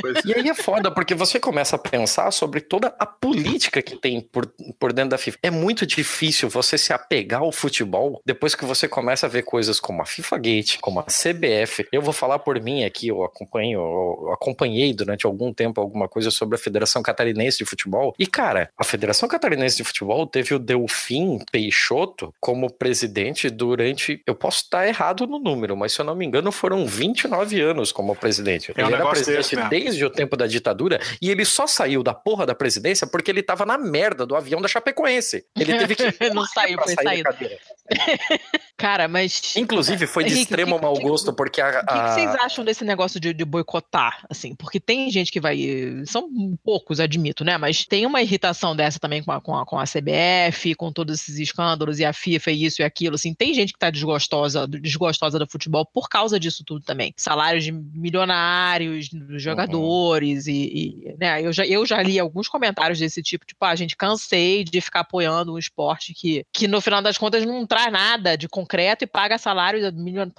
[0.00, 3.96] Pois E aí é foda, porque você começa a pensar sobre toda a política que
[3.96, 4.46] tem por,
[4.78, 5.38] por dentro da FIFA.
[5.42, 9.78] É muito difícil você se apegar ao futebol depois que você começa a ver coisas
[9.78, 11.86] como a FIFA Gate, como a CBF.
[11.92, 16.30] Eu vou falar por mim aqui, eu acompanho, eu acompanhei durante algum tempo alguma coisa
[16.30, 18.14] sobre a Federação Catarinense de Futebol.
[18.18, 24.22] E, cara, a Federação Catarinense de Futebol teve o Delfim Peixoto como presidente durante.
[24.26, 27.92] Eu posso estar errado no número, mas se eu não me engano, foram 29 anos
[27.92, 28.72] como presidente.
[28.76, 32.02] É um ele era presidente desse desde o tempo da ditadura e ele só saiu
[32.02, 35.44] da porra da presidência porque ele tava na merda do avião da Chapecoense.
[35.56, 36.04] Ele teve que
[36.34, 37.54] Não saiu, foi sair da saído.
[38.76, 39.56] Cara, mas.
[39.56, 42.08] Inclusive foi de Henrique, extremo que- mau que- gosto porque a, O que, que a-
[42.14, 44.54] vocês acham desse negócio de, de boicotar, assim?
[44.54, 45.58] Porque tem gente que vai.
[46.06, 46.28] São
[46.64, 47.58] poucos, admito, né?
[47.58, 51.20] Mas tem uma irritação dessa também com a, com a, com a CBF, com todos
[51.20, 53.16] esses escândalos, e a FIFA, e isso e aquilo.
[53.16, 57.12] Assim, tem gente que tá desgostosa, desgostosa do futebol por causa disso tudo também.
[57.16, 61.42] Salários de milionários dos jogadores, e, e, né?
[61.42, 65.00] Eu já, eu já li alguns comentários desse tipo, tipo, ah, gente, cansei de ficar
[65.00, 69.06] apoiando um esporte que, que no final das contas não traz nada de concreto e
[69.06, 69.92] paga salários,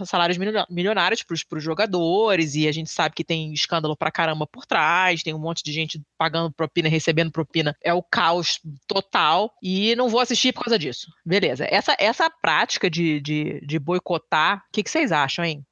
[0.05, 4.45] salários milio- milionários para os jogadores, e a gente sabe que tem escândalo pra caramba
[4.45, 9.53] por trás, tem um monte de gente pagando propina, recebendo propina, é o caos total,
[9.61, 11.07] e não vou assistir por causa disso.
[11.25, 11.65] Beleza.
[11.69, 15.65] Essa, essa prática de, de, de boicotar, o que, que vocês acham, hein?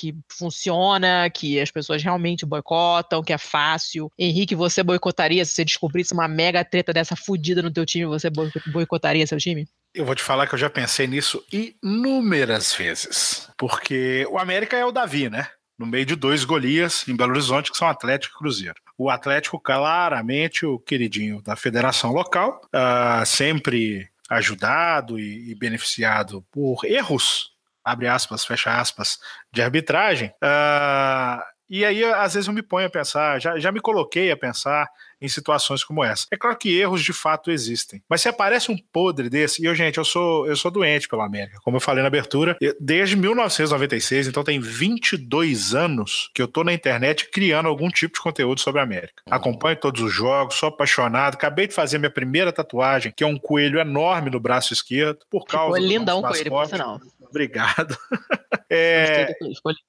[0.00, 4.10] que funciona, que as pessoas realmente boicotam, que é fácil.
[4.18, 8.30] Henrique, você boicotaria se você descobrisse uma mega treta dessa fudida no teu time, você
[8.30, 9.68] boi- boicotaria seu time?
[9.92, 13.50] Eu vou te falar que eu já pensei nisso inúmeras vezes.
[13.56, 15.48] Porque o América é o Davi, né?
[15.76, 18.76] No meio de dois Golias em Belo Horizonte, que são Atlético e Cruzeiro.
[18.96, 26.84] O Atlético, claramente, o queridinho da federação local, ah, sempre ajudado e, e beneficiado por
[26.84, 27.50] erros,
[27.84, 29.18] abre aspas, fecha aspas,
[29.52, 30.32] de arbitragem.
[30.40, 34.36] Ah, e aí, às vezes, eu me ponho a pensar, já, já me coloquei a
[34.36, 34.88] pensar
[35.22, 36.26] em situações como essa.
[36.30, 39.74] É claro que erros de fato existem, mas se aparece um podre desse, e eu,
[39.74, 43.16] gente, eu sou, eu sou doente pela América, como eu falei na abertura, eu- desde
[43.16, 48.60] 1996, então tem 22 anos que eu tô na internet criando algum tipo de conteúdo
[48.60, 49.22] sobre a América.
[49.30, 53.38] Acompanho todos os jogos, sou apaixonado, acabei de fazer minha primeira tatuagem, que é um
[53.38, 57.00] coelho enorme no braço esquerdo, por causa Ficou do lindão ele, por sinal.
[57.30, 57.96] Obrigado.
[58.72, 59.34] É,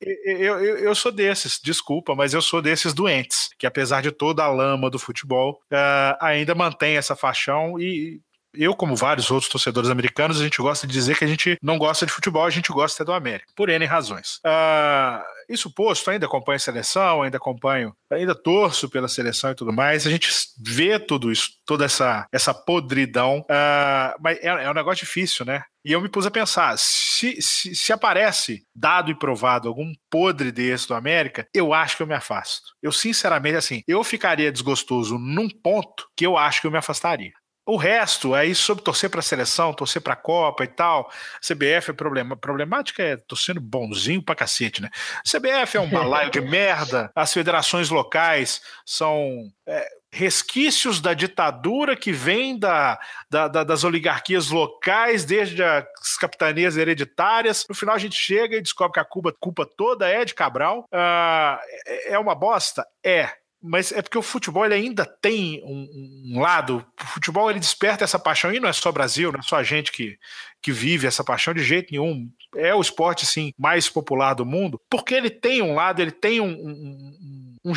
[0.02, 4.44] eu, eu, eu sou desses, desculpa, mas eu sou desses doentes, que apesar de toda
[4.44, 8.20] a lama do futebol, ah, ainda mantém essa paixão e
[8.54, 11.78] eu, como vários outros torcedores americanos, a gente gosta de dizer que a gente não
[11.78, 14.40] gosta de futebol, a gente gosta do América, por N razões.
[14.46, 19.74] Uh, isso posto, ainda acompanho a seleção, ainda acompanho, ainda torço pela seleção e tudo
[19.74, 20.06] mais.
[20.06, 20.30] A gente
[20.60, 25.64] vê tudo isso, toda essa, essa podridão, uh, mas é, é um negócio difícil, né?
[25.84, 30.52] E eu me pus a pensar: se, se, se, aparece dado e provado algum podre
[30.52, 32.68] desse do América, eu acho que eu me afasto.
[32.82, 37.32] Eu, sinceramente, assim, eu ficaria desgostoso num ponto que eu acho que eu me afastaria.
[37.66, 41.92] O resto, aí sobre torcer para a seleção, torcer para a Copa e tal, CBF
[41.92, 44.90] é problema, problemática é torcendo bonzinho pra cacete, né?
[45.24, 52.12] CBF é um balaio de merda, as federações locais são é, resquícios da ditadura que
[52.12, 53.00] vem da,
[53.30, 57.66] da, da, das oligarquias locais, desde as capitanias hereditárias.
[57.70, 60.86] No final a gente chega e descobre que a culpa, culpa toda é de Cabral.
[60.92, 61.58] Uh,
[62.06, 62.86] é uma bosta?
[63.04, 63.30] É
[63.62, 66.86] mas é porque o futebol ainda tem um, um, lado.
[67.00, 69.64] O futebol ele desperta essa paixão, e não é só Brasil, não é só a
[69.64, 70.18] gente que,
[70.62, 72.30] que vive essa paixão de jeito nenhum.
[72.56, 76.42] É o esporte assim, mais popular do mundo, porque ele tem um lado, ele tem
[76.42, 77.74] um, um, um, um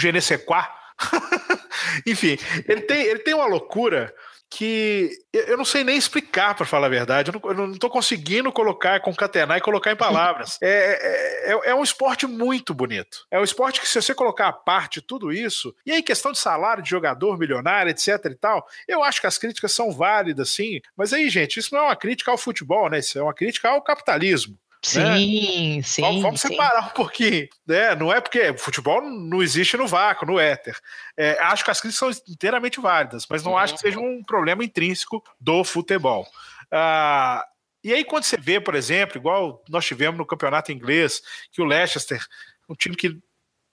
[2.06, 4.12] Enfim, ele tem, ele tem uma loucura
[4.56, 7.32] que eu não sei nem explicar, para falar a verdade.
[7.42, 10.58] Eu não, estou conseguindo colocar, concatenar e colocar em palavras.
[10.64, 13.26] É, é, é, é, um esporte muito bonito.
[13.30, 16.38] É um esporte que, se você colocar à parte tudo isso, e aí questão de
[16.38, 20.80] salário de jogador milionário, etc e tal, eu acho que as críticas são válidas, sim.
[20.96, 23.00] Mas aí, gente, isso não é uma crítica ao futebol, né?
[23.00, 24.56] Isso é uma crítica ao capitalismo.
[24.84, 25.82] Sim, né?
[25.82, 26.02] sim.
[26.02, 26.48] Vamos, vamos sim.
[26.48, 27.48] separar um pouquinho.
[27.66, 27.94] Né?
[27.94, 30.78] Não é porque futebol não existe no vácuo, no éter.
[31.16, 33.58] É, acho que as críticas são inteiramente válidas, mas não uhum.
[33.58, 36.26] acho que seja um problema intrínseco do futebol.
[36.70, 37.44] Ah,
[37.82, 41.20] e aí, quando você vê, por exemplo, igual nós tivemos no campeonato inglês,
[41.52, 42.24] que o Leicester,
[42.68, 43.18] um time que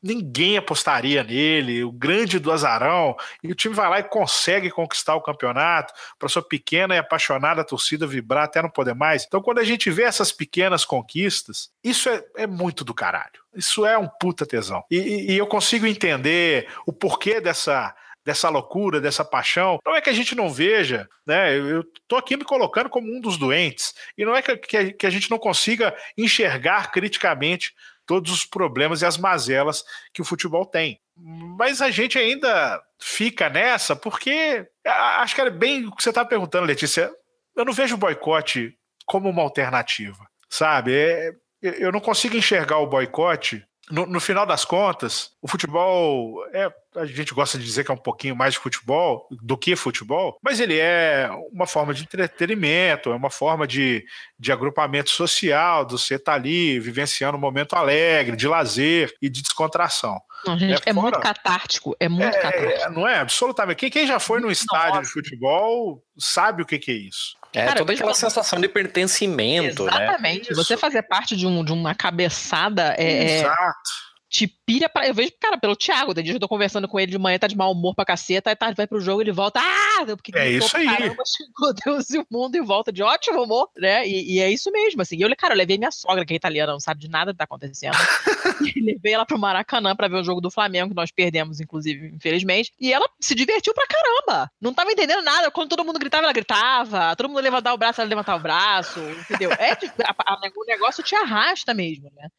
[0.01, 5.15] ninguém apostaria nele, o grande do azarão, e o time vai lá e consegue conquistar
[5.15, 9.25] o campeonato, para sua pequena e apaixonada torcida vibrar até não poder mais.
[9.25, 13.41] Então, quando a gente vê essas pequenas conquistas, isso é, é muito do caralho.
[13.55, 14.83] Isso é um puta tesão.
[14.89, 17.93] E, e eu consigo entender o porquê dessa
[18.23, 19.79] dessa loucura, dessa paixão.
[19.85, 21.55] Não é que a gente não veja, né?
[21.55, 23.93] Eu tô aqui me colocando como um dos doentes.
[24.17, 27.73] E não é que, que a gente não consiga enxergar criticamente
[28.11, 30.99] todos os problemas e as mazelas que o futebol tem.
[31.15, 36.27] Mas a gente ainda fica nessa porque acho que era bem o que você estava
[36.27, 37.09] perguntando, Letícia.
[37.55, 40.93] Eu não vejo o boicote como uma alternativa, sabe?
[40.93, 46.71] É, eu não consigo enxergar o boicote no, no, final das contas, o futebol é.
[46.93, 50.37] A gente gosta de dizer que é um pouquinho mais de futebol do que futebol,
[50.43, 54.03] mas ele é uma forma de entretenimento, é uma forma de,
[54.37, 59.29] de agrupamento social, do você estar tá ali vivenciando um momento alegre, de lazer e
[59.29, 60.19] de descontração.
[60.45, 62.91] Não, gente, é, é fora, muito catártico, é muito é, catártico.
[62.91, 63.19] Não é?
[63.19, 63.77] Absolutamente.
[63.77, 65.03] Quem, quem já foi no estádio Nossa.
[65.03, 67.37] de futebol sabe o que, que é isso.
[67.53, 69.99] É, Cara, toda aquela sensação de pertencimento, Exatamente.
[69.99, 70.05] né?
[70.05, 70.53] Exatamente.
[70.53, 75.05] Você fazer parte de, um, de uma cabeçada é, é Exato te pira pra.
[75.05, 77.37] Eu vejo, cara, pelo Thiago, tem dia que eu tô conversando com ele de manhã,
[77.37, 79.59] tá de mau humor pra caceta, aí tarde vai pro jogo, ele volta.
[79.59, 80.05] Ah!
[80.05, 80.85] Porque é isso aí.
[80.85, 84.07] Caramba, chegou Deus e o mundo e volta de ótimo humor, né?
[84.07, 85.21] E, e, é isso mesmo, assim.
[85.21, 87.43] Eu, cara, eu levei minha sogra, que é italiana, não sabe de nada que tá
[87.43, 87.91] acontecendo.
[88.73, 92.07] e levei ela pro Maracanã pra ver o jogo do Flamengo, que nós perdemos, inclusive,
[92.15, 92.71] infelizmente.
[92.79, 94.49] E ela se divertiu pra caramba.
[94.61, 95.51] Não tava entendendo nada.
[95.51, 97.13] Quando todo mundo gritava, ela gritava.
[97.17, 99.51] Todo mundo levantava o braço, ela levantava o braço, entendeu?
[99.51, 99.71] É,
[100.05, 102.29] a, a, o negócio te arrasta mesmo, né?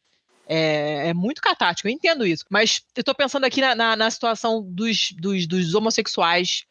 [0.48, 2.44] É, é, muito catático, eu entendo isso.
[2.50, 6.64] Mas eu tô pensando aqui na, na, na situação dos, dos, dos homossexuais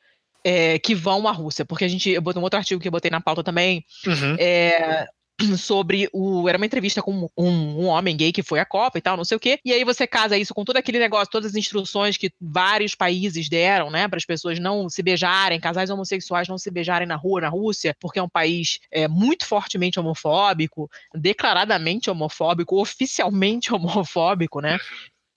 [0.43, 2.91] é, que vão à Rússia, porque a gente, eu botei um outro artigo que eu
[2.91, 4.36] botei na pauta também, uhum.
[4.39, 5.07] é,
[5.57, 6.47] sobre o.
[6.47, 9.25] Era uma entrevista com um, um, homem gay que foi à Copa e tal, não
[9.25, 9.59] sei o quê.
[9.63, 13.49] E aí você casa isso com todo aquele negócio, todas as instruções que vários países
[13.49, 17.41] deram, né, para as pessoas não se beijarem, casais homossexuais não se beijarem na rua,
[17.41, 24.77] na Rússia, porque é um país é, muito fortemente homofóbico, declaradamente homofóbico, oficialmente homofóbico, né?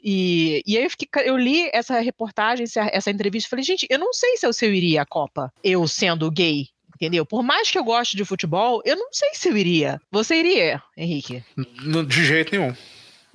[0.06, 3.98] E, e aí eu, fiquei, eu, li essa reportagem, essa, entrevista, e falei, gente, eu
[3.98, 6.68] não sei se eu, se eu iria à Copa, eu sendo gay,
[7.04, 7.26] entendeu?
[7.26, 10.00] Por mais que eu goste de futebol, eu não sei se eu iria.
[10.10, 11.44] Você iria, Henrique?
[12.06, 12.74] De jeito nenhum.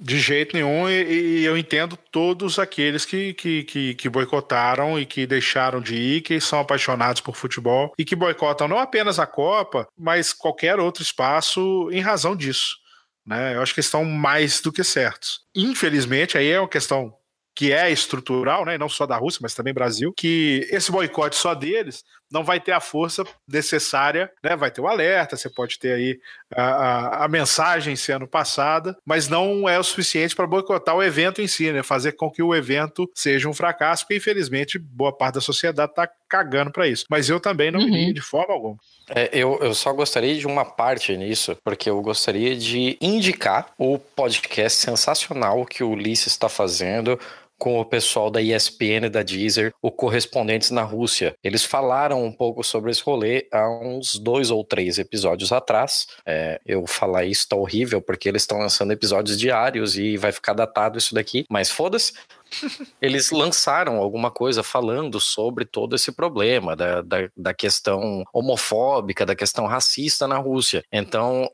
[0.01, 5.05] De jeito nenhum, e, e eu entendo todos aqueles que, que, que, que, boicotaram e
[5.05, 9.27] que deixaram de ir, que são apaixonados por futebol e que boicotam não apenas a
[9.27, 12.77] Copa, mas qualquer outro espaço em razão disso.
[13.25, 13.55] Né?
[13.55, 15.41] Eu acho que estão mais do que certos.
[15.53, 17.13] Infelizmente, aí é uma questão
[17.53, 21.53] que é estrutural, né, não só da Rússia, mas também Brasil, que esse boicote só
[21.53, 24.55] deles não vai ter a força necessária, né?
[24.55, 26.19] Vai ter o alerta, você pode ter aí
[26.55, 31.41] a, a, a mensagem sendo passada, mas não é o suficiente para boicotar o evento
[31.41, 31.83] em si, né?
[31.83, 36.07] Fazer com que o evento seja um fracasso, porque infelizmente boa parte da sociedade está
[36.27, 37.05] cagando para isso.
[37.09, 38.13] Mas eu também não uhum.
[38.13, 38.77] de forma alguma.
[39.09, 43.97] É, eu, eu só gostaria de uma parte nisso, porque eu gostaria de indicar o
[43.97, 47.19] podcast sensacional que o Ulisses está fazendo
[47.59, 51.35] com o pessoal da ESPN da Deezer, o Correspondentes na Rússia.
[51.43, 56.07] Eles falaram um pouco sobre esse rolê há uns dois ou três episódios atrás.
[56.25, 60.53] É, eu falar isso tá horrível, porque eles estão lançando episódios diários e vai ficar
[60.53, 62.13] datado isso daqui, mas foda-se.
[63.01, 69.35] Eles lançaram alguma coisa falando sobre todo esse problema da, da, da questão homofóbica, da
[69.35, 70.83] questão racista na Rússia.
[70.91, 71.49] Então,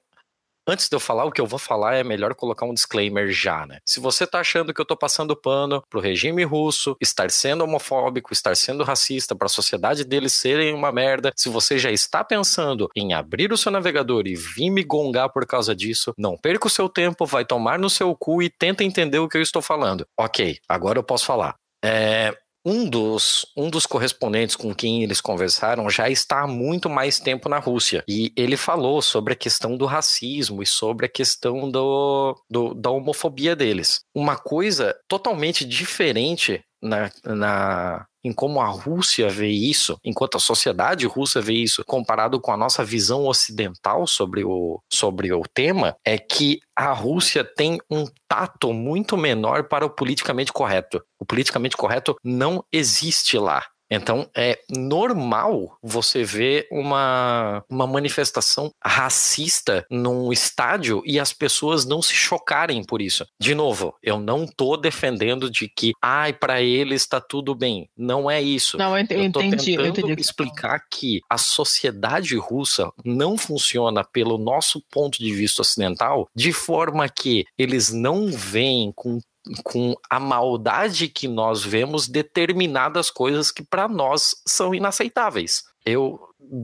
[0.68, 3.68] Antes de eu falar o que eu vou falar, é melhor colocar um disclaimer já,
[3.68, 3.78] né?
[3.86, 8.34] Se você tá achando que eu tô passando pano pro regime russo, estar sendo homofóbico,
[8.34, 12.90] estar sendo racista, para a sociedade deles serem uma merda, se você já está pensando
[12.96, 16.72] em abrir o seu navegador e vir me gongar por causa disso, não perca o
[16.72, 20.08] seu tempo, vai tomar no seu cu e tenta entender o que eu estou falando.
[20.18, 21.56] Ok, agora eu posso falar.
[21.84, 22.36] É,
[22.66, 27.48] um dos, um dos correspondentes com quem eles conversaram já está há muito mais tempo
[27.48, 28.04] na Rússia.
[28.08, 32.90] E ele falou sobre a questão do racismo e sobre a questão do, do da
[32.90, 34.02] homofobia deles.
[34.14, 41.06] Uma coisa totalmente diferente na, na, em como a Rússia vê isso, enquanto a sociedade
[41.06, 46.18] russa vê isso, comparado com a nossa visão ocidental sobre o, sobre o tema, é
[46.18, 51.04] que a Rússia tem um tato muito menor para o politicamente correto.
[51.20, 53.64] O politicamente correto não existe lá.
[53.90, 62.02] Então é normal você ver uma, uma manifestação racista num estádio e as pessoas não
[62.02, 63.26] se chocarem por isso.
[63.40, 67.88] De novo, eu não tô defendendo de que, ai, para eles está tudo bem.
[67.96, 68.78] Não é isso.
[68.78, 69.26] Não, eu entendi.
[69.26, 70.22] Eu tô entendi, tentando eu entendi.
[70.22, 77.08] explicar que a sociedade russa não funciona pelo nosso ponto de vista ocidental de forma
[77.08, 79.20] que eles não veem com
[79.64, 85.64] com a maldade que nós vemos determinadas coisas que para nós são inaceitáveis.
[85.86, 86.20] Eu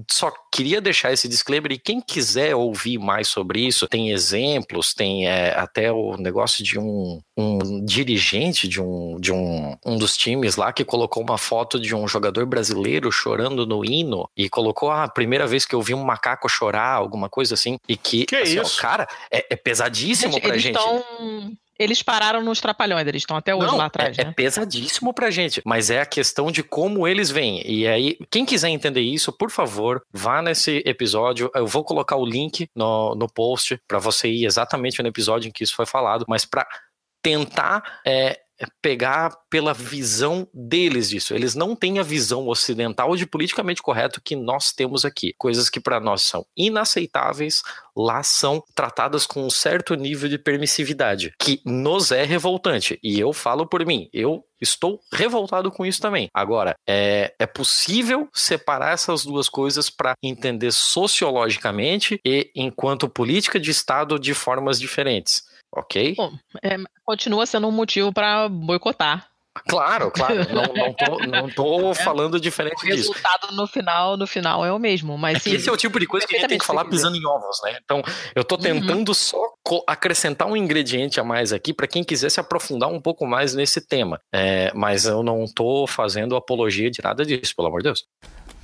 [0.10, 5.28] só queria deixar esse disclaimer e quem quiser ouvir mais sobre isso, tem exemplos, tem
[5.28, 10.56] é, até o negócio de um, um dirigente de, um, de um, um dos times
[10.56, 15.04] lá que colocou uma foto de um jogador brasileiro chorando no hino e colocou ah,
[15.04, 18.36] a primeira vez que eu vi um macaco chorar, alguma coisa assim, e que, que
[18.36, 18.78] assim, isso?
[18.78, 20.76] Ó, cara, é, é pesadíssimo gente, pra gente.
[20.76, 21.04] Tão
[21.82, 24.30] eles pararam nos trapalhões, eles estão até hoje Não, lá atrás, é, né?
[24.30, 27.62] é pesadíssimo pra gente, mas é a questão de como eles vêm.
[27.66, 31.50] E aí, quem quiser entender isso, por favor, vá nesse episódio.
[31.56, 35.52] Eu vou colocar o link no, no post para você ir exatamente no episódio em
[35.52, 36.68] que isso foi falado, mas para
[37.24, 38.40] tentar é,
[38.82, 41.34] pegar pela visão deles disso.
[41.34, 45.34] Eles não têm a visão ocidental de politicamente correto que nós temos aqui.
[45.38, 47.62] Coisas que para nós são inaceitáveis,
[47.96, 53.00] lá são tratadas com um certo nível de permissividade, que nos é revoltante.
[53.04, 56.30] E eu falo por mim, eu estou revoltado com isso também.
[56.34, 63.72] Agora, é, é possível separar essas duas coisas para entender sociologicamente e enquanto política de
[63.72, 66.16] Estado de formas diferentes ok?
[66.16, 69.32] Bom, é, continua sendo um motivo para boicotar.
[69.68, 70.36] Claro, claro.
[70.52, 73.10] Não, não tô, não tô é, falando diferente disso.
[73.10, 75.78] O resultado no final, no final é o mesmo, mas é sim, esse é o
[75.78, 77.78] tipo de coisa que a gente tem que falar pisando em ovos, né?
[77.84, 78.02] Então,
[78.34, 79.14] eu tô tentando uhum.
[79.14, 79.38] só
[79.88, 83.86] acrescentar um ingrediente a mais aqui para quem quiser se aprofundar um pouco mais nesse
[83.86, 84.22] tema.
[84.34, 88.06] É, mas eu não tô fazendo apologia de nada disso, pelo amor de Deus.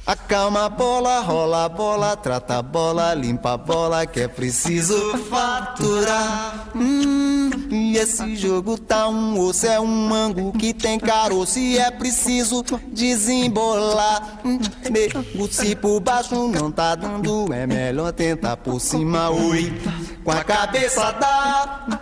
[0.07, 4.95] Acalma a bola, rola a bola, trata a bola, limpa a bola, que é preciso
[5.29, 6.69] faturar.
[6.73, 11.91] Hum, e esse jogo tá um osso, é um mango que tem caroço e é
[11.91, 14.39] preciso desembolar.
[14.45, 14.57] Hum,
[14.89, 19.77] nego, se por baixo não tá dando, é melhor tentar por cima, oi.
[20.23, 21.99] Com a cabeça dá.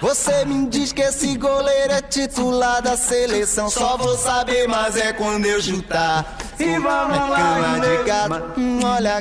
[0.00, 5.12] Você me diz que esse goleiro é titular da seleção, só vou saber, mas é
[5.12, 6.38] quando eu chutar.
[6.58, 9.20] E vamos cama de gato, hum, olha a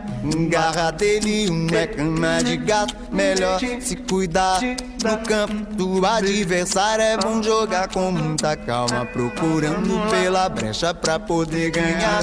[0.50, 2.96] garra dele, um é cama de gato.
[3.12, 7.04] Melhor se cuidar no campo do adversário.
[7.04, 12.22] É bom jogar com muita calma, procurando pela brecha pra poder ganhar.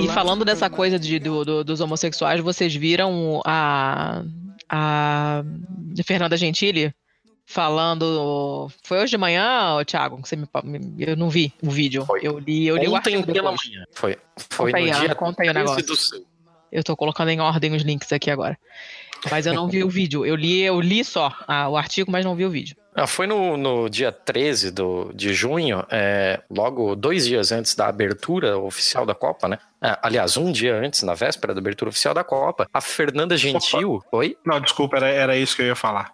[0.00, 4.22] E falando dessa coisa de, do, do, dos homossexuais, vocês viram a,
[4.68, 5.42] a
[6.04, 6.92] Fernanda Gentili?
[7.50, 8.70] Falando.
[8.84, 10.22] Foi hoje de manhã, Thiago?
[10.22, 10.46] Que você me,
[10.98, 12.06] eu não vi o vídeo.
[12.06, 12.20] Foi.
[12.22, 13.84] Eu li, eu li Ontem o pela manhã.
[13.92, 16.24] Foi, foi conta no aí, dia conta aí o negócio.
[16.70, 18.56] Eu tô colocando em ordem os links aqui agora.
[19.28, 20.24] Mas eu não vi o vídeo.
[20.24, 22.76] Eu li, eu li só ah, o artigo, mas não vi o vídeo.
[22.94, 27.88] Ah, foi no, no dia 13 do, de junho, é, logo dois dias antes da
[27.88, 29.58] abertura oficial da Copa, né?
[29.82, 33.94] É, aliás, um dia antes, na véspera da abertura oficial da Copa, a Fernanda Gentil.
[33.94, 34.18] Opa.
[34.18, 34.36] Oi?
[34.44, 36.12] Não, desculpa, era, era isso que eu ia falar.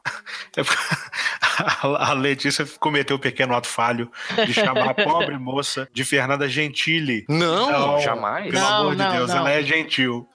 [1.99, 4.11] a Letícia cometeu um pequeno ato falho
[4.47, 7.25] de chamar a pobre moça de Fernanda Gentili.
[7.29, 8.53] Não, não jamais.
[8.53, 9.39] Pelo não, amor de não, Deus, não.
[9.39, 10.29] ela é gentil.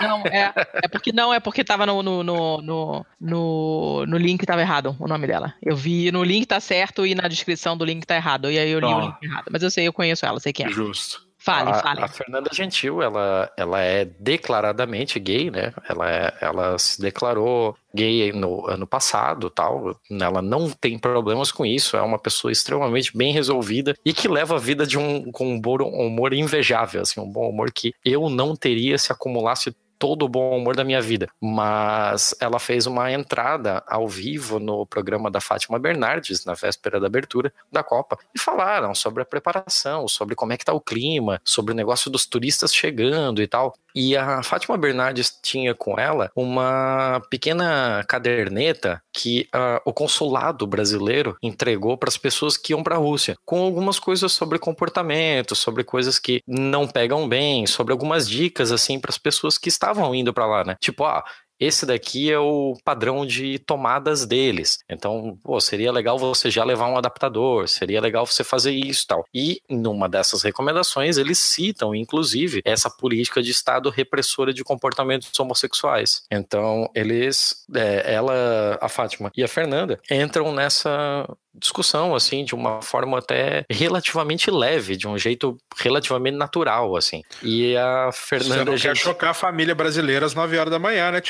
[0.00, 4.46] Não, é, é porque não, é porque tava no, no, no, no, no, no link
[4.46, 5.54] tava errado o nome dela.
[5.62, 8.50] Eu vi no link tá certo e na descrição do link tá errado.
[8.50, 9.46] E aí eu li o link errado.
[9.50, 10.70] Mas eu sei, eu conheço ela, sei quem é.
[10.70, 11.27] Justo.
[11.38, 12.02] Fale, a, fale.
[12.02, 15.72] a Fernanda Gentil, ela, ela é declaradamente gay, né?
[15.88, 19.96] Ela, é- ela se declarou gay no ano passado, tal.
[20.10, 21.96] Ela não tem problemas com isso.
[21.96, 25.60] É uma pessoa extremamente bem resolvida e que leva a vida de um com um
[25.60, 30.28] bom humor invejável, assim, um bom humor que eu não teria se acumulasse todo o
[30.28, 31.28] bom humor da minha vida.
[31.40, 37.06] Mas ela fez uma entrada ao vivo no programa da Fátima Bernardes, na véspera da
[37.06, 41.40] abertura da Copa, e falaram sobre a preparação, sobre como é que tá o clima,
[41.44, 43.74] sobre o negócio dos turistas chegando e tal.
[43.94, 51.36] E a Fátima Bernardes tinha com ela uma pequena caderneta que ah, o consulado brasileiro
[51.42, 55.82] entregou para as pessoas que iam para a Rússia, com algumas coisas sobre comportamento, sobre
[55.82, 60.32] coisas que não pegam bem, sobre algumas dicas assim para as pessoas que estavam indo
[60.32, 60.76] para lá, né?
[60.80, 61.24] Tipo, ah,
[61.60, 64.78] esse daqui é o padrão de tomadas deles.
[64.88, 69.06] Então, pô, seria legal você já levar um adaptador, seria legal você fazer isso e
[69.06, 69.24] tal.
[69.34, 76.22] E numa dessas recomendações, eles citam, inclusive, essa política de Estado repressora de comportamentos homossexuais.
[76.30, 81.28] Então, eles, é, ela, a Fátima e a Fernanda entram nessa
[81.58, 87.22] discussão, assim, de uma forma até relativamente leve, de um jeito relativamente natural, assim.
[87.42, 90.78] E a Você Fernanda não quer Gentil- chocar a família brasileira às 9 horas da
[90.78, 91.20] manhã, né,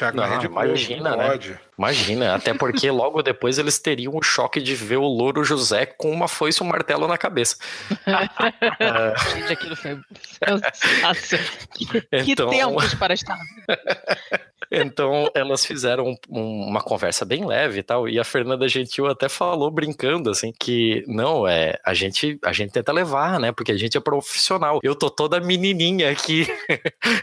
[0.48, 1.28] Globo, imagina, não né?
[1.30, 1.58] pode.
[1.78, 6.10] Imagina, até porque logo depois eles teriam o choque de ver o Louro José com
[6.10, 7.56] uma foice e um martelo na cabeça.
[9.34, 9.98] Gente, aquilo foi.
[11.74, 11.84] Que,
[12.24, 13.38] que Então- tempos para estar.
[14.70, 19.28] Então elas fizeram um- uma conversa bem leve e tal, e a Fernanda Gentil até
[19.28, 23.52] falou brincando assim que não é a gente a gente tenta levar, né?
[23.52, 24.80] Porque a gente é profissional.
[24.82, 26.46] Eu tô toda menininha aqui.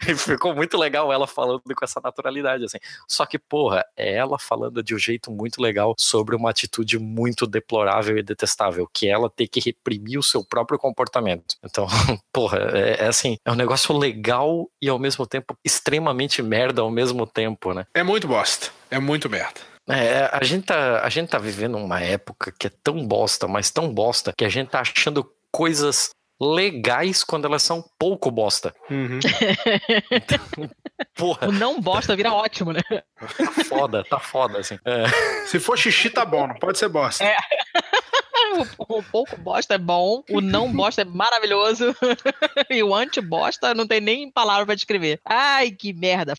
[0.08, 2.78] e ficou muito legal ela falando com essa naturalidade assim.
[3.08, 7.46] Só que porra, é ela falando de um jeito muito legal sobre uma atitude muito
[7.48, 11.56] deplorável e detestável, que é ela ter que reprimir o seu próprio comportamento.
[11.64, 11.88] Então,
[12.34, 16.92] porra, é, é assim, é um negócio legal e ao mesmo tempo extremamente merda ao
[16.92, 17.86] mesmo tempo, né?
[17.94, 18.72] É muito bosta.
[18.90, 19.60] É muito merda.
[19.88, 23.70] É, a gente, tá, a gente tá vivendo uma época que é tão bosta, mas
[23.70, 26.10] tão bosta, que a gente tá achando coisas
[26.42, 28.74] legais quando elas são pouco bosta.
[28.90, 29.20] Uhum.
[31.16, 32.82] Porra, O não bosta vira ótimo, né?
[32.90, 34.78] tá foda, tá foda, assim.
[34.84, 35.06] É.
[35.46, 37.24] Se for xixi, tá bom, não pode ser bosta.
[37.24, 37.38] É.
[38.80, 41.94] O, o pouco bosta é bom, o não bosta é maravilhoso.
[42.70, 45.20] e o anti-bosta não tem nem palavra pra descrever.
[45.26, 46.36] Ai, que merda.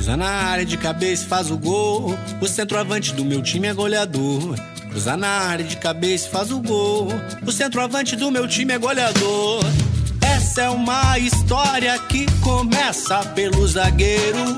[0.00, 2.16] Cruza na área de cabeça faz o gol.
[2.40, 4.58] O centroavante do meu time é goleador.
[4.88, 7.08] Cruza na área de cabeça faz o gol.
[7.46, 9.62] O centroavante do meu time é goleador.
[10.22, 14.56] Essa é uma história que começa pelo zagueiro.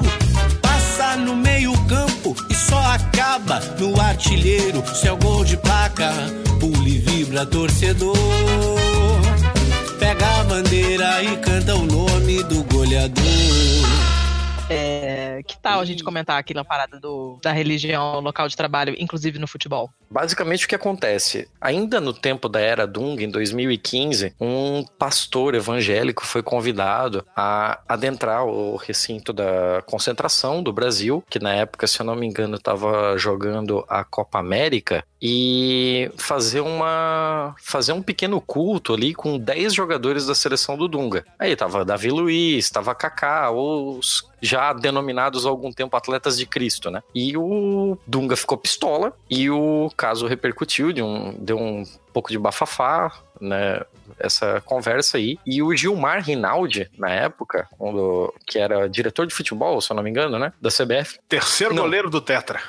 [0.62, 4.84] Passa no meio-campo e só acaba no artilheiro.
[4.95, 6.12] Seu gol de placa,
[6.61, 8.14] pula e vibra torcedor.
[9.99, 14.22] Pega a bandeira e canta o nome do goleador.
[14.73, 18.95] É, que tal a gente comentar aqui na parada do, da religião, local de trabalho,
[18.99, 19.91] inclusive no futebol?
[20.11, 21.49] Basicamente o que acontece?
[21.61, 28.45] Ainda no tempo da era Dung, em 2015, um pastor evangélico foi convidado a adentrar
[28.45, 33.16] o recinto da concentração do Brasil, que na época, se eu não me engano, estava
[33.18, 40.27] jogando a Copa América, e fazer uma fazer um pequeno culto ali com 10 jogadores
[40.27, 41.25] da seleção do Dunga.
[41.39, 46.90] Aí tava Davi Luiz, tava Kaká, os já denominados há algum tempo atletas de Cristo,
[46.90, 47.01] né?
[47.14, 52.38] E o Dunga ficou pistola e o caso repercutiu, de um, deu um pouco de
[52.38, 53.80] bafafá, né?
[54.18, 55.38] Essa conversa aí.
[55.47, 59.97] E o Gilmar Rinaldi, na época, um do- que era diretor de futebol, se eu
[59.97, 60.53] não me engano, né?
[60.61, 61.18] Da CBF.
[61.28, 61.84] Terceiro Não.
[61.84, 62.61] goleiro do Tetra.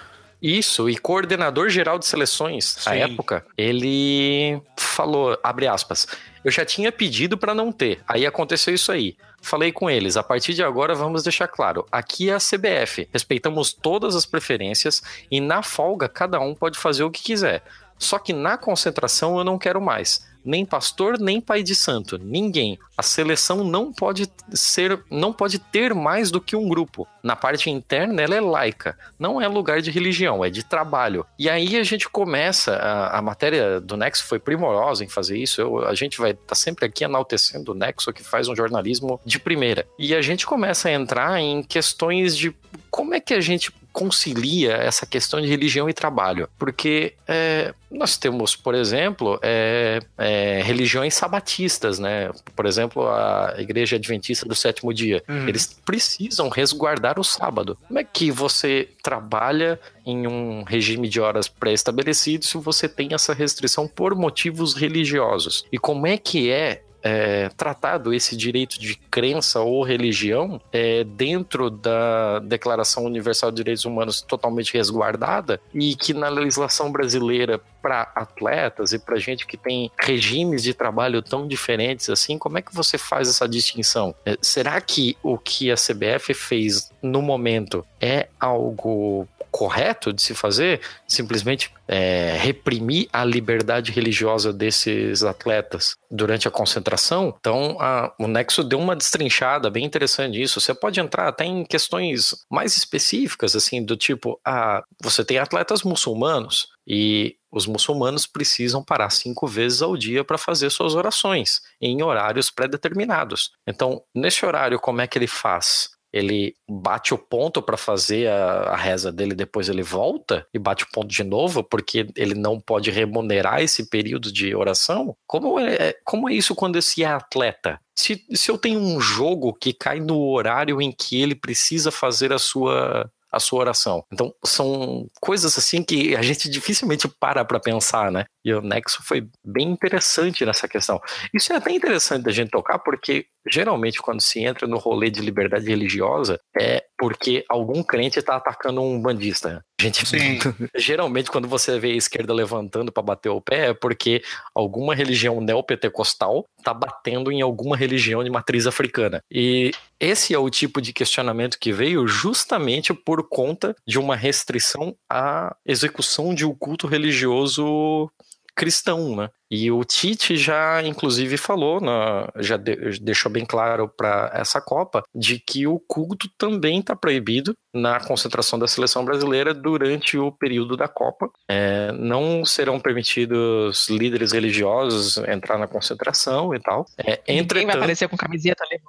[0.42, 2.98] Isso, e coordenador geral de seleções, à Sim.
[3.00, 6.06] época, ele falou, abre aspas,
[6.44, 9.16] eu já tinha pedido para não ter, aí aconteceu isso aí.
[9.44, 13.74] Falei com eles, a partir de agora vamos deixar claro, aqui é a CBF, respeitamos
[13.74, 17.62] todas as preferências e na folga cada um pode fazer o que quiser.
[18.00, 22.78] Só que na concentração eu não quero mais nem pastor, nem pai de santo, ninguém.
[22.98, 27.08] A seleção não pode ser, não pode ter mais do que um grupo.
[27.24, 31.26] Na parte interna, ela é laica, não é lugar de religião, é de trabalho.
[31.40, 35.62] E aí a gente começa, a, a matéria do Nexo foi primorosa em fazer isso.
[35.62, 39.20] Eu, a gente vai estar tá sempre aqui enaltecendo o Nexo, que faz um jornalismo
[39.26, 39.88] de primeira.
[39.98, 42.54] E a gente começa a entrar em questões de
[42.94, 46.48] como é que a gente concilia essa questão de religião e trabalho.
[46.60, 52.30] Porque é, nós temos, por exemplo, é, é, religiões sabatistas, né?
[52.56, 55.24] Por exemplo, a Igreja Adventista do Sétimo Dia.
[55.28, 55.48] Uhum.
[55.48, 57.76] Eles precisam resguardar o sábado.
[57.88, 63.34] Como é que você trabalha em um regime de horas pré-estabelecido se você tem essa
[63.34, 65.66] restrição por motivos religiosos?
[65.72, 71.70] E como é que é é, tratado esse direito de crença ou religião é, dentro
[71.70, 78.94] da Declaração Universal de Direitos Humanos totalmente resguardada e que na legislação brasileira para atletas
[78.94, 82.98] e para gente que tem regimes de trabalho tão diferentes assim, como é que você
[82.98, 84.16] faz essa distinção?
[84.26, 90.34] É, será que o que a CBF fez no momento é algo correto de se
[90.34, 97.36] fazer, simplesmente é, reprimir a liberdade religiosa desses atletas durante a concentração.
[97.40, 100.60] Então, a, o Nexo deu uma destrinchada bem interessante nisso.
[100.60, 105.84] Você pode entrar até em questões mais específicas, assim, do tipo, a, você tem atletas
[105.84, 112.02] muçulmanos e os muçulmanos precisam parar cinco vezes ao dia para fazer suas orações em
[112.02, 113.52] horários pré-determinados.
[113.68, 115.92] Então, nesse horário, como é que ele faz?
[116.14, 120.84] Ele bate o ponto para fazer a, a, reza dele, depois ele volta e bate
[120.84, 125.16] o ponto de novo, porque ele não pode remunerar esse período de oração?
[125.26, 127.80] Como é, é como é isso quando esse é atleta?
[127.98, 132.32] Se, se eu tenho um jogo que cai no horário em que ele precisa fazer
[132.32, 134.06] a sua a sua oração.
[134.14, 138.26] Então, são coisas assim que a gente dificilmente para para pensar, né?
[138.44, 141.02] E o Nexo foi bem interessante nessa questão.
[141.34, 145.22] Isso é até interessante da gente tocar, porque geralmente quando se entra no rolê de
[145.22, 149.64] liberdade religiosa é porque algum crente está atacando um bandista.
[149.80, 150.40] Gente, Sim.
[150.78, 154.24] geralmente quando você vê a esquerda levantando para bater o pé é porque
[154.56, 159.22] alguma religião neopentecostal está batendo em alguma religião de matriz africana.
[159.30, 164.96] E esse é o tipo de questionamento que veio justamente por conta de uma restrição
[165.10, 168.10] à execução de um culto religioso
[168.56, 169.30] cristão, né?
[169.50, 175.04] E o Tite já, inclusive, falou, na, já de, deixou bem claro para essa Copa,
[175.14, 180.76] de que o culto também está proibido na concentração da seleção brasileira durante o período
[180.76, 181.30] da Copa.
[181.48, 186.86] É, não serão permitidos líderes religiosos entrar na concentração e tal.
[186.98, 187.54] É, entretanto...
[187.54, 188.82] Ninguém vai aparecer com camiseta ali.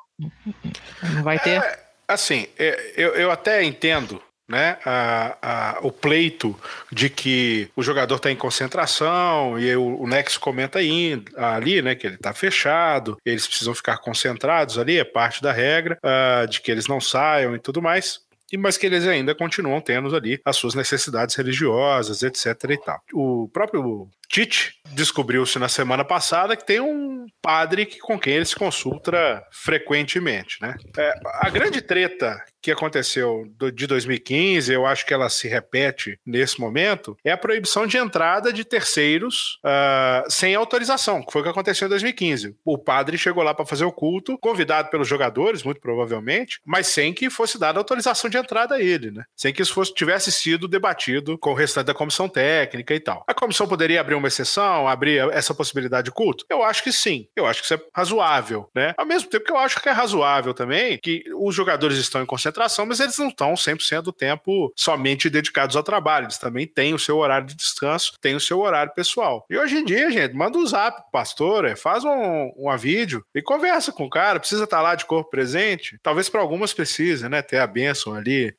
[1.14, 1.62] Não vai ter.
[1.62, 6.58] É, assim, é, eu, eu até entendo né, a, a, o pleito
[6.92, 11.94] de que o jogador está em concentração e o, o Nex comenta aí, ali, né,
[11.94, 16.60] que ele está fechado, eles precisam ficar concentrados ali, é parte da regra, uh, de
[16.60, 18.24] que eles não saiam e tudo mais
[18.56, 22.46] mas que eles ainda continuam tendo ali as suas necessidades religiosas, etc.
[22.70, 23.00] e tal.
[23.12, 28.56] O próprio Tite descobriu-se na semana passada que tem um padre com quem ele se
[28.56, 30.76] consulta frequentemente, né?
[30.96, 36.58] É, a grande treta que aconteceu de 2015, eu acho que ela se repete nesse
[36.58, 41.50] momento, é a proibição de entrada de terceiros uh, sem autorização, que foi o que
[41.50, 42.56] aconteceu em 2015.
[42.64, 47.12] O padre chegou lá para fazer o culto, convidado pelos jogadores, muito provavelmente, mas sem
[47.12, 49.24] que fosse dada autorização de entrada a ele, né?
[49.36, 53.24] Sem que isso fosse, tivesse sido debatido com o restante da comissão técnica e tal.
[53.28, 56.46] A comissão poderia abrir uma exceção, abrir essa possibilidade de culto?
[56.48, 57.28] Eu acho que sim.
[57.36, 58.94] Eu acho que isso é razoável, né?
[58.96, 62.26] Ao mesmo tempo que eu acho que é razoável também que os jogadores estão em
[62.26, 62.53] concentração,
[62.86, 66.26] mas eles não estão 100% do tempo somente dedicados ao trabalho.
[66.26, 69.44] Eles também têm o seu horário de descanso, têm o seu horário pessoal.
[69.48, 73.24] E hoje em dia, gente, manda um zap pro pastor, é, faz um, um vídeo
[73.34, 74.40] e conversa com o cara.
[74.40, 75.98] Precisa estar tá lá de corpo presente?
[76.02, 77.42] Talvez para algumas precise, né?
[77.42, 78.54] Ter a bênção ali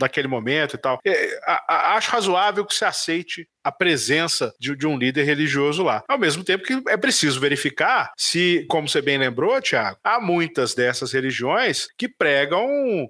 [0.00, 0.98] naquele momento e tal.
[1.04, 5.82] É, a, a, acho razoável que se aceite a presença de, de, um líder religioso
[5.82, 6.02] lá.
[6.08, 10.74] Ao mesmo tempo que é preciso verificar se, como você bem lembrou, Tiago, há muitas
[10.74, 12.66] dessas religiões que pregam
[13.04, 13.08] uh,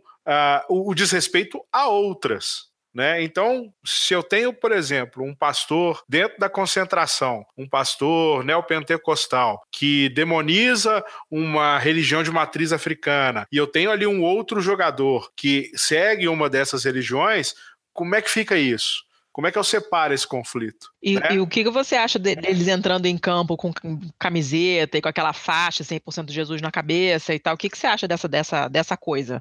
[0.69, 2.69] o, o desrespeito a outras.
[2.93, 3.23] Né?
[3.23, 10.09] Então, se eu tenho, por exemplo, um pastor dentro da concentração, um pastor neopentecostal que
[10.09, 16.27] demoniza uma religião de matriz africana, e eu tenho ali um outro jogador que segue
[16.27, 17.55] uma dessas religiões,
[17.93, 19.05] como é que fica isso?
[19.39, 20.93] Como é que eu separo esse conflito?
[21.01, 21.35] E, né?
[21.35, 23.71] e o que você acha deles entrando em campo com
[24.19, 27.55] camiseta e com aquela faixa 100% de Jesus na cabeça e tal?
[27.55, 29.41] O que, que você acha dessa, dessa, dessa coisa?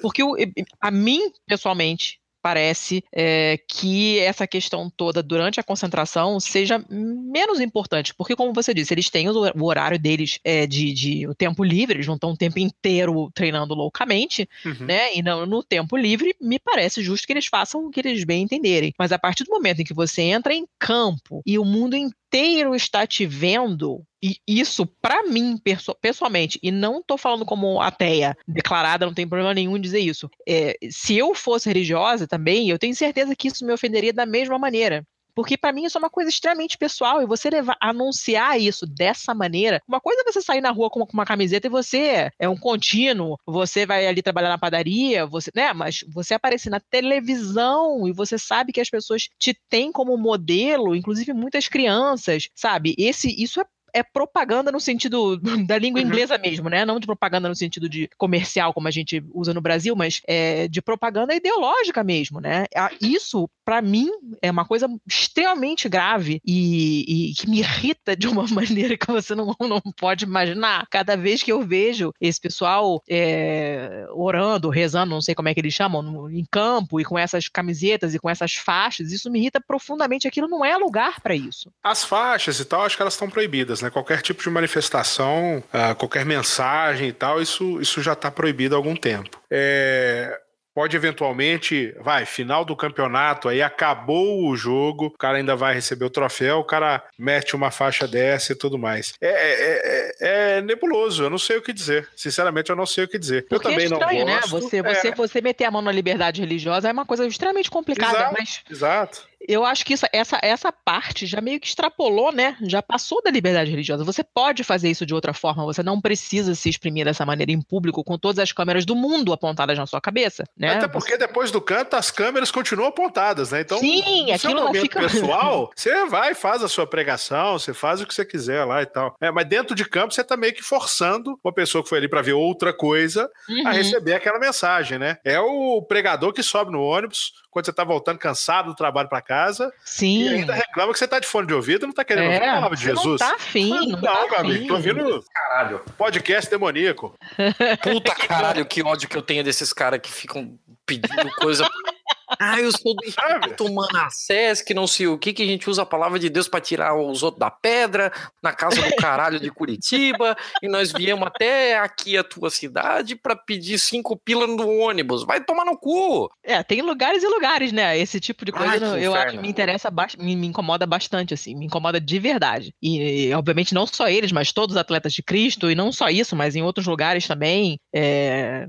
[0.00, 0.34] Porque o,
[0.80, 8.14] a mim, pessoalmente, parece é, que essa questão toda durante a concentração seja menos importante,
[8.14, 11.96] porque como você disse, eles têm o, horário deles é, de, de, o tempo livre,
[11.96, 14.84] eles não estão o tempo inteiro treinando loucamente, uhum.
[14.84, 15.14] né?
[15.14, 18.42] E não, no tempo livre, me parece justo que eles façam o que eles bem
[18.42, 18.92] entenderem.
[18.98, 22.74] Mas a partir do momento em que você entra em campo e o mundo inteiro
[22.74, 25.60] está te vendo, e isso, para mim,
[26.00, 30.30] pessoalmente, e não estou falando como ateia declarada, não tem problema nenhum dizer isso.
[30.48, 34.58] É, se eu fosse religiosa também, eu tenho certeza que isso me ofenderia da mesma
[34.58, 35.04] maneira.
[35.34, 39.34] Porque para mim isso é uma coisa extremamente pessoal e você levar, anunciar isso dessa
[39.34, 39.82] maneira.
[39.86, 42.48] Uma coisa é você sair na rua com uma, com uma, camiseta e você é
[42.48, 45.72] um contínuo, você vai ali trabalhar na padaria, você, né?
[45.72, 50.94] Mas você aparecer na televisão e você sabe que as pessoas te têm como modelo,
[50.94, 52.94] inclusive muitas crianças, sabe?
[52.96, 53.64] Esse isso é
[53.94, 56.06] é propaganda no sentido da língua uhum.
[56.06, 56.84] inglesa mesmo, né?
[56.84, 60.66] Não de propaganda no sentido de comercial, como a gente usa no Brasil, mas é
[60.68, 62.66] de propaganda ideológica mesmo, né?
[63.00, 64.10] Isso, para mim,
[64.42, 69.34] é uma coisa extremamente grave e, e, que me irrita de uma maneira que você
[69.34, 70.86] não, não pode imaginar.
[70.90, 75.60] Cada vez que eu vejo esse pessoal é, orando, rezando, não sei como é que
[75.60, 79.38] eles chamam, no, em campo e com essas camisetas e com essas faixas, isso me
[79.38, 80.26] irrita profundamente.
[80.26, 81.70] Aquilo não é lugar para isso.
[81.82, 83.90] As faixas e tal, acho que elas estão proibidas, né?
[83.90, 88.78] Qualquer tipo de manifestação, uh, qualquer mensagem e tal, isso, isso já está proibido há
[88.78, 89.40] algum tempo.
[89.50, 90.40] É,
[90.74, 96.04] pode eventualmente, vai, final do campeonato, aí acabou o jogo, o cara ainda vai receber
[96.04, 99.14] o troféu, o cara mete uma faixa dessa e tudo mais.
[99.20, 102.08] É, é, é, é nebuloso, eu não sei o que dizer.
[102.16, 103.42] Sinceramente, eu não sei o que dizer.
[103.42, 104.40] Porque eu também é estranho, não né?
[104.40, 104.54] gosto.
[104.54, 104.60] né?
[104.60, 105.14] Você, você, é.
[105.14, 108.62] você meter a mão na liberdade religiosa é uma coisa extremamente complicada, exato, mas.
[108.68, 112.56] Exato eu acho que isso, essa, essa parte já meio que extrapolou, né?
[112.62, 114.04] Já passou da liberdade religiosa.
[114.04, 117.60] Você pode fazer isso de outra forma, você não precisa se exprimir dessa maneira em
[117.60, 120.74] público com todas as câmeras do mundo apontadas na sua cabeça, né?
[120.74, 123.60] Até porque depois do canto as câmeras continuam apontadas, né?
[123.60, 128.00] Então, Sim, no aquilo não fica pessoal, você vai, faz a sua pregação, você faz
[128.00, 129.16] o que você quiser lá e tal.
[129.20, 132.08] É, mas dentro de campo você tá meio que forçando uma pessoa que foi ali
[132.08, 133.68] para ver outra coisa uhum.
[133.68, 135.18] a receber aquela mensagem, né?
[135.24, 139.22] É o pregador que sobe no ônibus quando você tá voltando cansado do trabalho para
[139.22, 139.72] casa.
[139.84, 140.24] Sim.
[140.24, 142.34] E ainda reclama que você tá de fone de ouvido e não tá querendo é,
[142.34, 143.20] ouvir a palavra de Jesus.
[143.20, 147.14] Não tá afim, não, não, tá amigo, tô ouvindo caralho, podcast demoníaco.
[147.80, 151.64] Puta caralho, que ódio que eu tenho desses caras que ficam pedindo coisa
[152.38, 155.82] ah, eu sou do Espírito Manassés, que não sei o que, que a gente usa
[155.82, 158.12] a palavra de Deus para tirar os outros da pedra,
[158.42, 163.36] na casa do caralho de Curitiba, e nós viemos até aqui a tua cidade para
[163.36, 165.24] pedir cinco pilas no ônibus.
[165.24, 166.30] Vai tomar no cu!
[166.42, 167.98] É, tem lugares e lugares, né?
[167.98, 171.54] Esse tipo de coisa Ai, eu acho que me interessa, me, me incomoda bastante, assim,
[171.54, 172.74] me incomoda de verdade.
[172.82, 176.36] E, obviamente, não só eles, mas todos os atletas de Cristo, e não só isso,
[176.36, 177.78] mas em outros lugares também.
[177.92, 178.66] É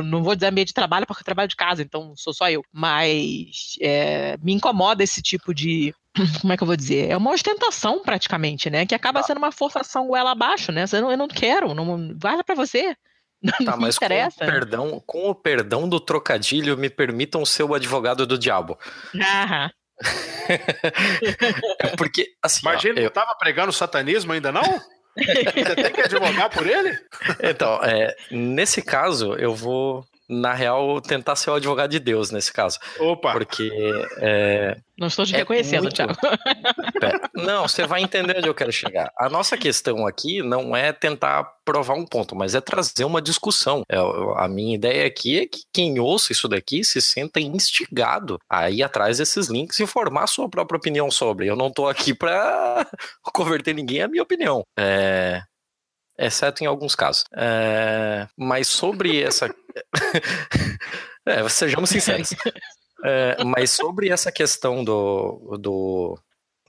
[0.00, 2.62] não vou dizer ambiente de trabalho porque eu trabalho de casa, então sou só eu.
[2.72, 5.94] Mas é, me incomoda esse tipo de.
[6.40, 7.10] Como é que eu vou dizer?
[7.10, 8.86] É uma ostentação praticamente, né?
[8.86, 10.84] Que acaba sendo uma forçação goela abaixo, né?
[10.92, 12.96] Eu não, eu não quero, não guarda para você.
[13.42, 17.74] Não tá, mas com o, perdão, com o perdão do trocadilho, me permitam ser o
[17.74, 18.78] advogado do diabo.
[19.16, 19.68] Aham.
[21.80, 22.60] é porque, assim.
[22.62, 23.10] Mas ele eu...
[23.10, 24.62] tava pregando satanismo ainda, não?
[25.16, 26.98] Você tem que advogar por ele?
[27.42, 32.52] Então, é, nesse caso, eu vou na real, tentar ser o advogado de Deus nesse
[32.52, 32.78] caso.
[32.98, 33.32] Opa!
[33.32, 33.70] Porque.
[34.18, 35.96] É, não estou te é reconhecendo, muito...
[35.96, 36.14] Thiago.
[37.34, 39.10] Não, você vai entender onde eu quero chegar.
[39.18, 43.82] A nossa questão aqui não é tentar provar um ponto, mas é trazer uma discussão.
[43.88, 43.96] É,
[44.36, 48.82] a minha ideia aqui é que quem ouça isso daqui se sinta instigado a ir
[48.82, 51.48] atrás desses links e formar a sua própria opinião sobre.
[51.48, 52.86] Eu não estou aqui para
[53.34, 54.62] converter ninguém à minha opinião.
[54.78, 55.42] É,
[56.18, 57.24] exceto em alguns casos.
[57.34, 59.52] É, mas sobre essa.
[61.26, 62.34] é, sejamos sinceros.
[63.04, 66.18] É, mas sobre essa questão do, do,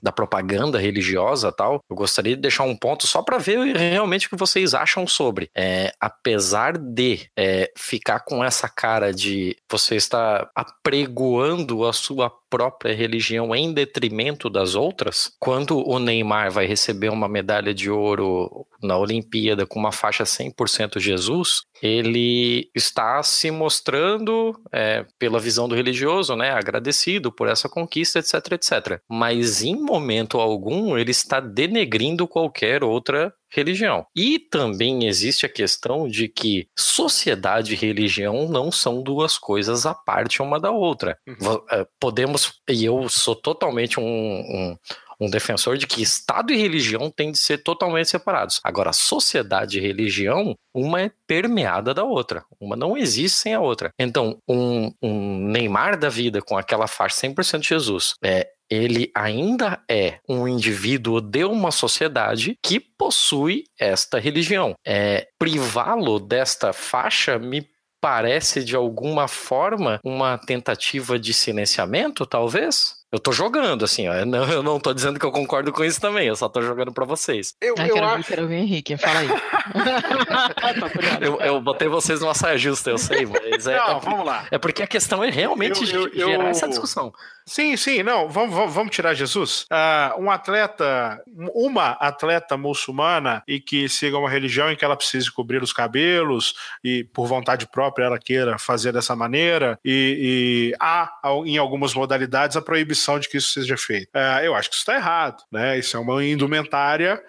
[0.04, 4.30] da propaganda religiosa tal, eu gostaria de deixar um ponto só para ver realmente o
[4.30, 5.50] que vocês acham sobre.
[5.56, 12.94] É, apesar de é, ficar com essa cara de você estar apregoando a sua própria
[12.94, 18.96] religião em detrimento das outras, quando o Neymar vai receber uma medalha de ouro na
[18.96, 26.36] Olimpíada com uma faixa 100% Jesus, ele está se mostrando, é, pela visão do religioso,
[26.36, 29.00] né, agradecido por essa conquista, etc, etc.
[29.08, 34.06] Mas em momento algum ele está denegrindo qualquer outra religião.
[34.14, 39.94] E também existe a questão de que sociedade e religião não são duas coisas à
[39.94, 41.16] parte uma da outra.
[41.26, 41.62] Uhum.
[41.70, 44.76] É, podemos, e eu sou totalmente um, um
[45.24, 48.60] um defensor de que Estado e religião têm de ser totalmente separados.
[48.62, 52.44] Agora, sociedade e religião, uma é permeada da outra.
[52.60, 53.90] Uma não existe sem a outra.
[53.98, 60.18] Então, um, um Neymar da vida com aquela faixa 100% Jesus, é, ele ainda é
[60.28, 64.74] um indivíduo de uma sociedade que possui esta religião.
[64.86, 67.66] É, Privá-lo desta faixa me
[68.04, 72.96] parece de alguma forma uma tentativa de silenciamento, talvez?
[73.14, 74.12] Eu tô jogando, assim, ó.
[74.12, 76.60] Eu não, eu não tô dizendo que eu concordo com isso também, eu só tô
[76.60, 77.54] jogando pra vocês.
[77.60, 78.28] Eu, eu quero, acho...
[78.28, 79.28] quero ver Henrique, fala aí.
[81.20, 83.76] eu, eu botei vocês numa saia justa, eu sei, mas é.
[83.76, 84.46] Não, é, vamos lá.
[84.50, 87.12] É porque a questão é realmente Eu- eu- gerar eu- essa discussão.
[87.46, 89.66] Sim, sim, não, vamos, vamos, vamos tirar Jesus.
[89.70, 91.22] Ah, um atleta,
[91.54, 96.54] uma atleta muçulmana e que siga uma religião em que ela precise cobrir os cabelos
[96.82, 101.12] e por vontade própria ela queira fazer dessa maneira e, e há
[101.44, 104.08] em algumas modalidades a proibição de que isso seja feito.
[104.14, 105.78] Ah, eu acho que isso está errado, né?
[105.78, 107.22] Isso é uma indumentária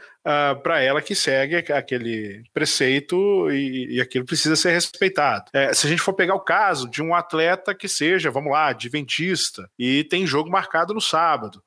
[0.63, 5.45] para ela que segue aqu- aquele preceito e, e aquilo precisa ser respeitado.
[5.53, 8.69] É, se a gente for pegar o caso de um atleta que seja, vamos lá,
[8.69, 11.61] adventista e tem jogo marcado no sábado.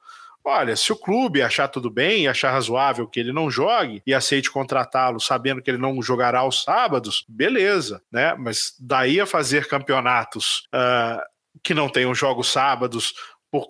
[0.44, 4.14] Olha, se o clube achar tudo bem e achar razoável que ele não jogue e
[4.14, 8.34] aceite contratá-lo sabendo que ele não jogará aos sábados, beleza, né?
[8.34, 11.22] Mas daí a fazer campeonatos ah,
[11.62, 13.12] que não tenham jogos sábados
[13.50, 13.66] por,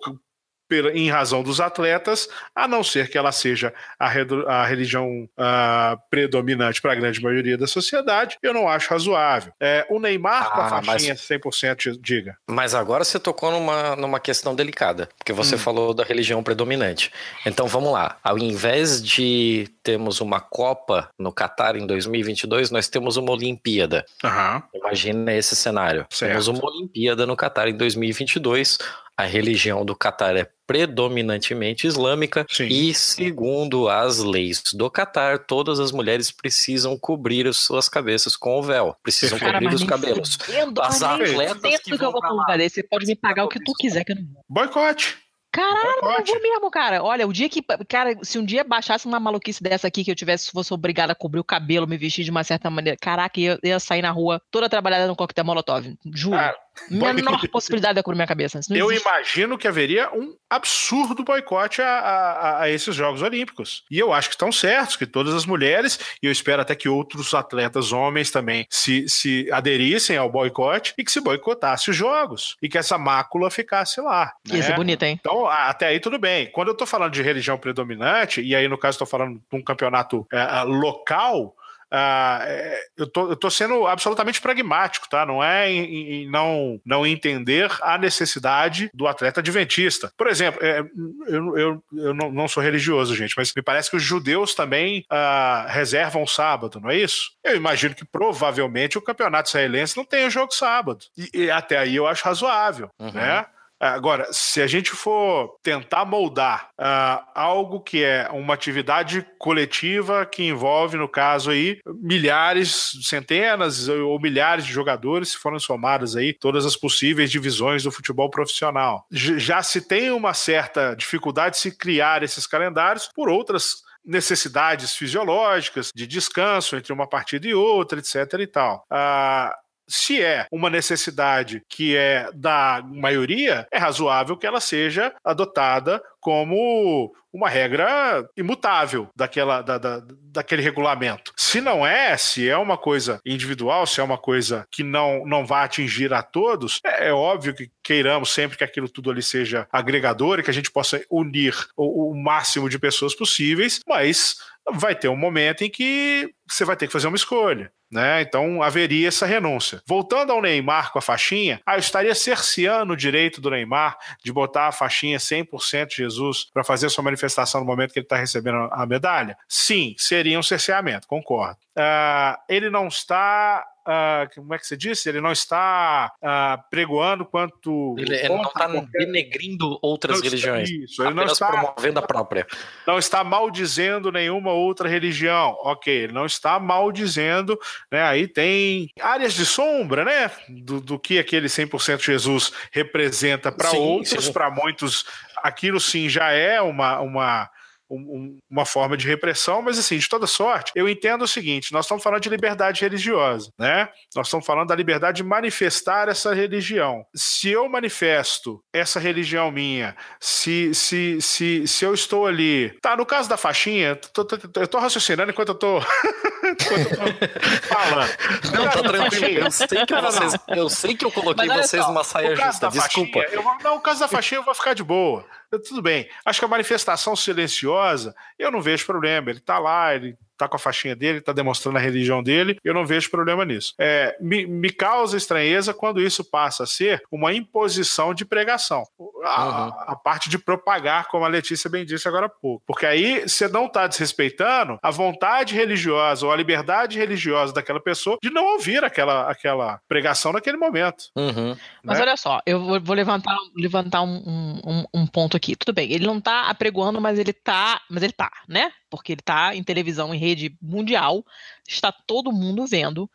[0.93, 4.07] em razão dos atletas, a não ser que ela seja a,
[4.47, 9.51] a religião ah, predominante para a grande maioria da sociedade, eu não acho razoável.
[9.59, 12.37] É, o Neymar com a Ah, faixinha 100%, diga.
[12.47, 15.59] Mas agora você tocou numa, numa questão delicada, porque você Hum.
[15.59, 17.11] falou da religião predominante.
[17.45, 18.17] Então vamos lá.
[18.23, 24.05] Ao invés de termos uma Copa no Catar em 2022, nós temos uma Olimpíada.
[24.23, 24.63] Aham.
[24.73, 26.05] Imagina esse cenário.
[26.09, 26.31] Certo.
[26.31, 28.77] Temos uma Olimpíada no Catar em 2022.
[29.17, 32.67] A religião do Catar é predominantemente islâmica Sim.
[32.67, 38.57] e, segundo as leis do Catar, todas as mulheres precisam cobrir as suas cabeças com
[38.59, 39.61] o véu, precisam Perfeito.
[39.63, 40.37] cobrir os cabelos.
[40.39, 42.21] fudendo, As atletas que que eu vou
[42.55, 42.75] desse.
[42.75, 44.43] Você pode me pagar o que tu quiser que eu não vou.
[44.47, 45.17] Boicote.
[45.51, 46.31] Caralho, eu Boicote.
[46.31, 47.03] vou mesmo, cara.
[47.03, 47.61] Olha, o dia que.
[47.87, 51.15] Cara, se um dia baixasse uma maluquice dessa aqui que eu tivesse, fosse obrigada a
[51.15, 52.97] cobrir o cabelo, me vestir de uma certa maneira.
[53.01, 55.85] Caraca, eu ia sair na rua toda trabalhada no coquetel Molotov.
[56.13, 56.37] Juro.
[56.37, 56.55] Cara,
[56.89, 58.59] Menor possibilidade de eu cobrir minha cabeça.
[58.59, 59.07] Isso Eu existe.
[59.07, 63.83] imagino que haveria um absurdo boicote a, a- a esses Jogos Olímpicos.
[63.91, 66.87] E eu acho que estão certos, que todas as mulheres, e eu espero até que
[66.89, 72.55] outros atletas homens também se, se aderissem ao boicote e que se boicotasse os Jogos.
[72.61, 74.33] E que essa mácula ficasse lá.
[74.47, 74.75] Ia ser né?
[74.75, 75.17] bonito, hein?
[75.19, 76.49] Então, até aí tudo bem.
[76.51, 79.61] Quando eu tô falando de religião predominante, e aí no caso tô falando de um
[79.63, 81.55] campeonato é, ah, local,
[81.91, 85.25] ah, é, eu, tô, eu tô sendo absolutamente pragmático, tá?
[85.25, 90.11] Não é em, em- em não, não entender a necessidade do atleta adventista.
[90.17, 90.79] Por exemplo, é,
[91.27, 95.03] eu, eu, eu não, não sou religioso, gente, mas me parece que os judeus também
[95.09, 97.31] ah, reservam sábado, não é isso?
[97.43, 100.99] Eu imagino que provavelmente o campeonato israelense não tenha jogo sábado.
[101.17, 103.11] E, e até aí eu acho razoável, Uhum.
[103.13, 103.45] né?
[103.79, 110.43] Agora, se a gente for tentar moldar ah, algo que é uma atividade coletiva que
[110.43, 116.65] envolve, no caso aí, milhares, centenas ou milhares de jogadores, se forem somadas aí todas
[116.65, 119.05] as possíveis divisões do futebol profissional.
[119.11, 125.91] Já se tem uma certa dificuldade de se criar esses calendários por outras necessidades fisiológicas,
[125.93, 128.39] de descanso entre uma partida e outra, etc.
[128.39, 128.85] e tal.
[128.89, 129.55] Ah,
[129.89, 137.11] se é uma necessidade que é da maioria, é razoável que ela seja adotada como
[137.31, 141.31] uma regra imutável daquela, da, da- daquele regulamento.
[141.37, 145.45] Se não é, se é uma coisa individual, se é uma coisa que não, não
[145.45, 149.67] vai atingir a todos, é, é óbvio que queiramos sempre que aquilo tudo ali seja
[149.71, 154.35] agregador e que a gente possa unir o, o máximo de pessoas possíveis, mas
[154.73, 157.71] vai ter um momento em que você vai ter que fazer uma escolha.
[157.91, 158.21] Né?
[158.21, 159.81] Então haveria essa renúncia.
[159.87, 164.31] Voltando ao Neymar com a faixinha, ah, eu estaria cerceando o direito do Neymar de
[164.31, 168.69] botar a faixinha 100% Jesus para fazer sua manifestação no momento que ele está recebendo
[168.71, 169.35] a medalha?
[169.47, 171.57] Sim, seria um cerceamento, concordo.
[171.75, 173.65] Ah, ele não está.
[173.89, 175.09] Ah, como é que você disse?
[175.09, 177.95] Ele não está ah, pregoando quanto.
[177.97, 180.69] Ele, ele não está qualquer- denegrindo outras Não religiões.
[180.69, 182.45] Isso, ele não está promovendo a própria.
[182.85, 185.57] não está maldizendo nenhuma outra religião.
[185.61, 187.59] Ok, ele não está maldizendo,
[187.91, 188.03] né?
[188.03, 190.29] Aí tem áreas de sombra, né?
[190.47, 195.03] Do, do que aquele 100% Jesus representa para outros, para muitos,
[195.37, 197.49] aquilo sim já é uma, uma
[197.89, 201.85] um, uma forma de repressão, mas assim, de toda sorte, eu entendo o seguinte: nós
[201.85, 203.89] estamos falando de liberdade religiosa, né?
[204.15, 207.05] Nós estamos falando da liberdade de manifestar essa religião.
[207.15, 212.69] Se eu manifesto essa religião minha, se, se, se, se eu estou ali.
[212.81, 215.79] Tá, no caso da faixinha, tô, tô, tô, eu tô raciocinando enquanto eu tô.
[216.43, 218.09] enquanto eu tô falando.
[218.53, 219.45] Não, tá tranquilo.
[219.45, 222.69] Eu sei que, vocês, eu, sei que eu coloquei vocês numa saia justa.
[222.69, 223.19] Desculpa.
[223.19, 225.25] Faixinha, eu, não, o caso da faixinha eu vou ficar de boa.
[225.49, 226.07] Tudo bem.
[226.23, 229.31] Acho que a manifestação silenciosa, eu não vejo problema.
[229.31, 232.73] Ele tá lá, ele tá com a faixinha dele, tá demonstrando a religião dele, eu
[232.73, 233.73] não vejo problema nisso.
[233.77, 238.85] É, me, me causa estranheza quando isso passa a ser uma imposição de pregação.
[239.23, 239.73] A, uhum.
[239.87, 242.63] a, parte de propagar, como a Letícia bem disse agora há pouco.
[242.65, 248.17] Porque aí você não está desrespeitando a vontade religiosa ou a liberdade religiosa daquela pessoa
[248.23, 251.05] de não ouvir aquela, aquela pregação naquele momento.
[251.17, 251.49] Uhum.
[251.49, 251.57] Né?
[251.83, 255.55] Mas olha só, eu vou, levantar, levantar um, um, um, ponto aqui.
[255.55, 258.71] Tudo bem, ele não está apregoando, mas ele tá, mas ele tá, né?
[258.89, 261.25] Porque ele está em televisão, em rede mundial,
[261.67, 263.09] está todo mundo vendo.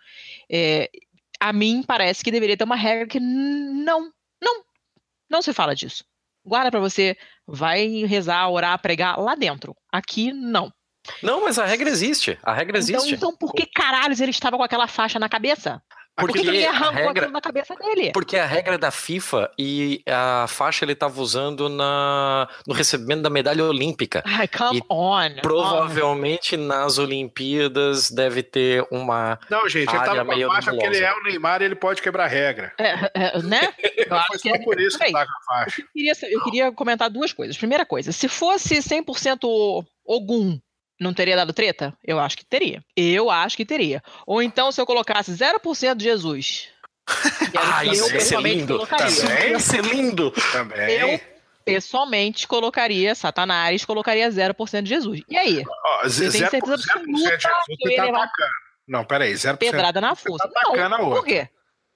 [0.51, 0.91] É,
[1.41, 4.65] a mim parece que deveria ter uma regra que não, não,
[5.29, 6.05] não se fala disso.
[6.45, 9.77] Guarda para você, vai rezar, orar, pregar lá dentro.
[9.91, 10.73] Aqui não.
[11.23, 12.39] Não, mas a regra existe.
[12.43, 13.15] A regra então, existe.
[13.15, 15.83] Então, por que caralhos ele estava com aquela faixa na cabeça?
[16.17, 17.29] Porque Por que ele arrancou regra...
[17.29, 18.13] na cabeça dele?
[18.13, 22.49] Porque a regra da FIFA e a faixa ele estava usando na...
[22.67, 24.23] no recebimento da medalha olímpica.
[24.25, 25.41] Ai, come e on.
[25.43, 26.67] Provavelmente on.
[26.67, 29.39] nas Olimpíadas deve ter uma.
[29.51, 32.01] Não, gente, ele tava com a faixa porque ele é o Neymar e ele pode
[32.01, 32.73] quebrar regra.
[32.79, 33.73] É, é, né?
[34.07, 35.81] Eu acho que é por isso que tá com a faixa.
[35.81, 37.57] Eu queria, eu queria comentar duas coisas.
[37.57, 40.61] Primeira coisa, se fosse 100% Ogum
[41.01, 41.97] não teria dado treta?
[42.03, 42.85] Eu acho que teria.
[42.97, 44.03] Eu acho que teria.
[44.27, 46.69] Ou então, se eu colocasse 0% de Jesus.
[47.57, 48.87] ah, isso ia ser lindo.
[48.87, 49.51] Também?
[49.51, 50.31] Ia ser lindo.
[50.53, 50.91] Também.
[50.91, 51.21] Eu,
[51.65, 55.23] pessoalmente, colocaria Satanás, colocaria 0% de Jesus.
[55.29, 55.65] E aí?
[55.67, 57.43] Oh, eu tenho certeza absoluta de Jesus
[57.79, 58.31] que ia tá levar
[58.87, 59.59] Não, peraí, 0%.
[59.59, 60.49] Pedrada na força.
[60.49, 61.49] Tá não, por quê?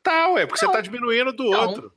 [0.02, 0.72] Tá, ué, porque não.
[0.72, 1.68] você tá diminuindo do não.
[1.68, 1.92] outro.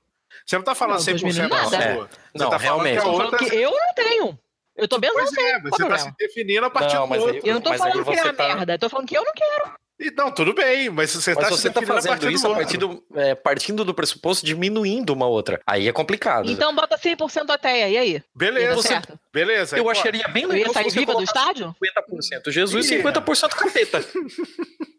[0.46, 1.78] Você não tá falando não, 100% nada.
[1.78, 2.08] É.
[2.34, 3.02] Não, tá realmente.
[3.02, 3.38] Que, outra...
[3.38, 4.40] que eu não tenho.
[4.82, 7.42] Eu tô bem Pois é, você tá se definindo a partir não, do outro.
[7.44, 8.48] Eu não tô falando que é tá...
[8.48, 9.76] merda, eu tô falando que eu não quero.
[10.04, 13.04] Então, tudo bem, mas você mas tá, você tá fazendo a isso a partir do,
[13.14, 15.62] é, partindo do pressuposto diminuindo uma outra.
[15.68, 16.50] Aí é complicado.
[16.50, 18.24] Então bota 100% ateia, e aí?
[18.36, 19.00] Beleza, você,
[19.32, 19.78] beleza.
[19.78, 20.64] Eu acharia bem legal.
[20.64, 21.76] Eu ia sair viva do estádio?
[21.80, 24.04] 50% Jesus e 50% capeta.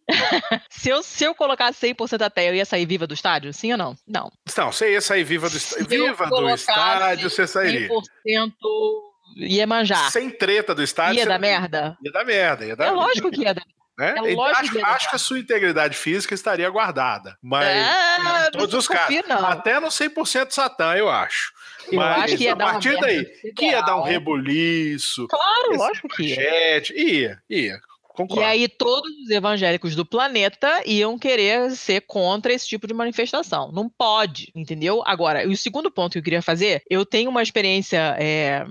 [0.70, 3.52] se, eu, se eu colocar 100% ateia, eu ia sair viva do estádio?
[3.52, 3.96] Sim ou não?
[4.06, 4.30] Não.
[4.56, 7.88] Não, você ia sair viva do, viva do estádio, você sairia.
[7.88, 8.52] 100%
[9.36, 10.10] ia manjar.
[10.10, 11.18] Sem treta do estádio.
[11.18, 11.96] Ia dar merda?
[12.02, 12.66] Ia dar merda.
[12.66, 13.64] Ia dar é lógico que ia dar
[13.98, 14.14] né?
[14.16, 17.36] É acho, que, acho que a sua integridade física estaria guardada.
[17.42, 19.22] Mas é, em todos os casos.
[19.28, 19.46] Não.
[19.46, 21.52] Até no 100% Satã, eu acho.
[21.90, 25.26] Eu mas acho que ia a partir daí, que ia dar um rebuliço.
[25.28, 26.82] Claro, lógico que ia.
[26.94, 27.80] Ia, ia.
[28.14, 28.43] Concordo.
[28.43, 33.72] E aí todos os evangélicos do planeta iam querer ser contra esse tipo de manifestação.
[33.72, 35.02] Não pode, entendeu?
[35.06, 38.16] Agora, o segundo ponto que eu queria fazer, eu tenho uma experiência.
[38.18, 38.64] É,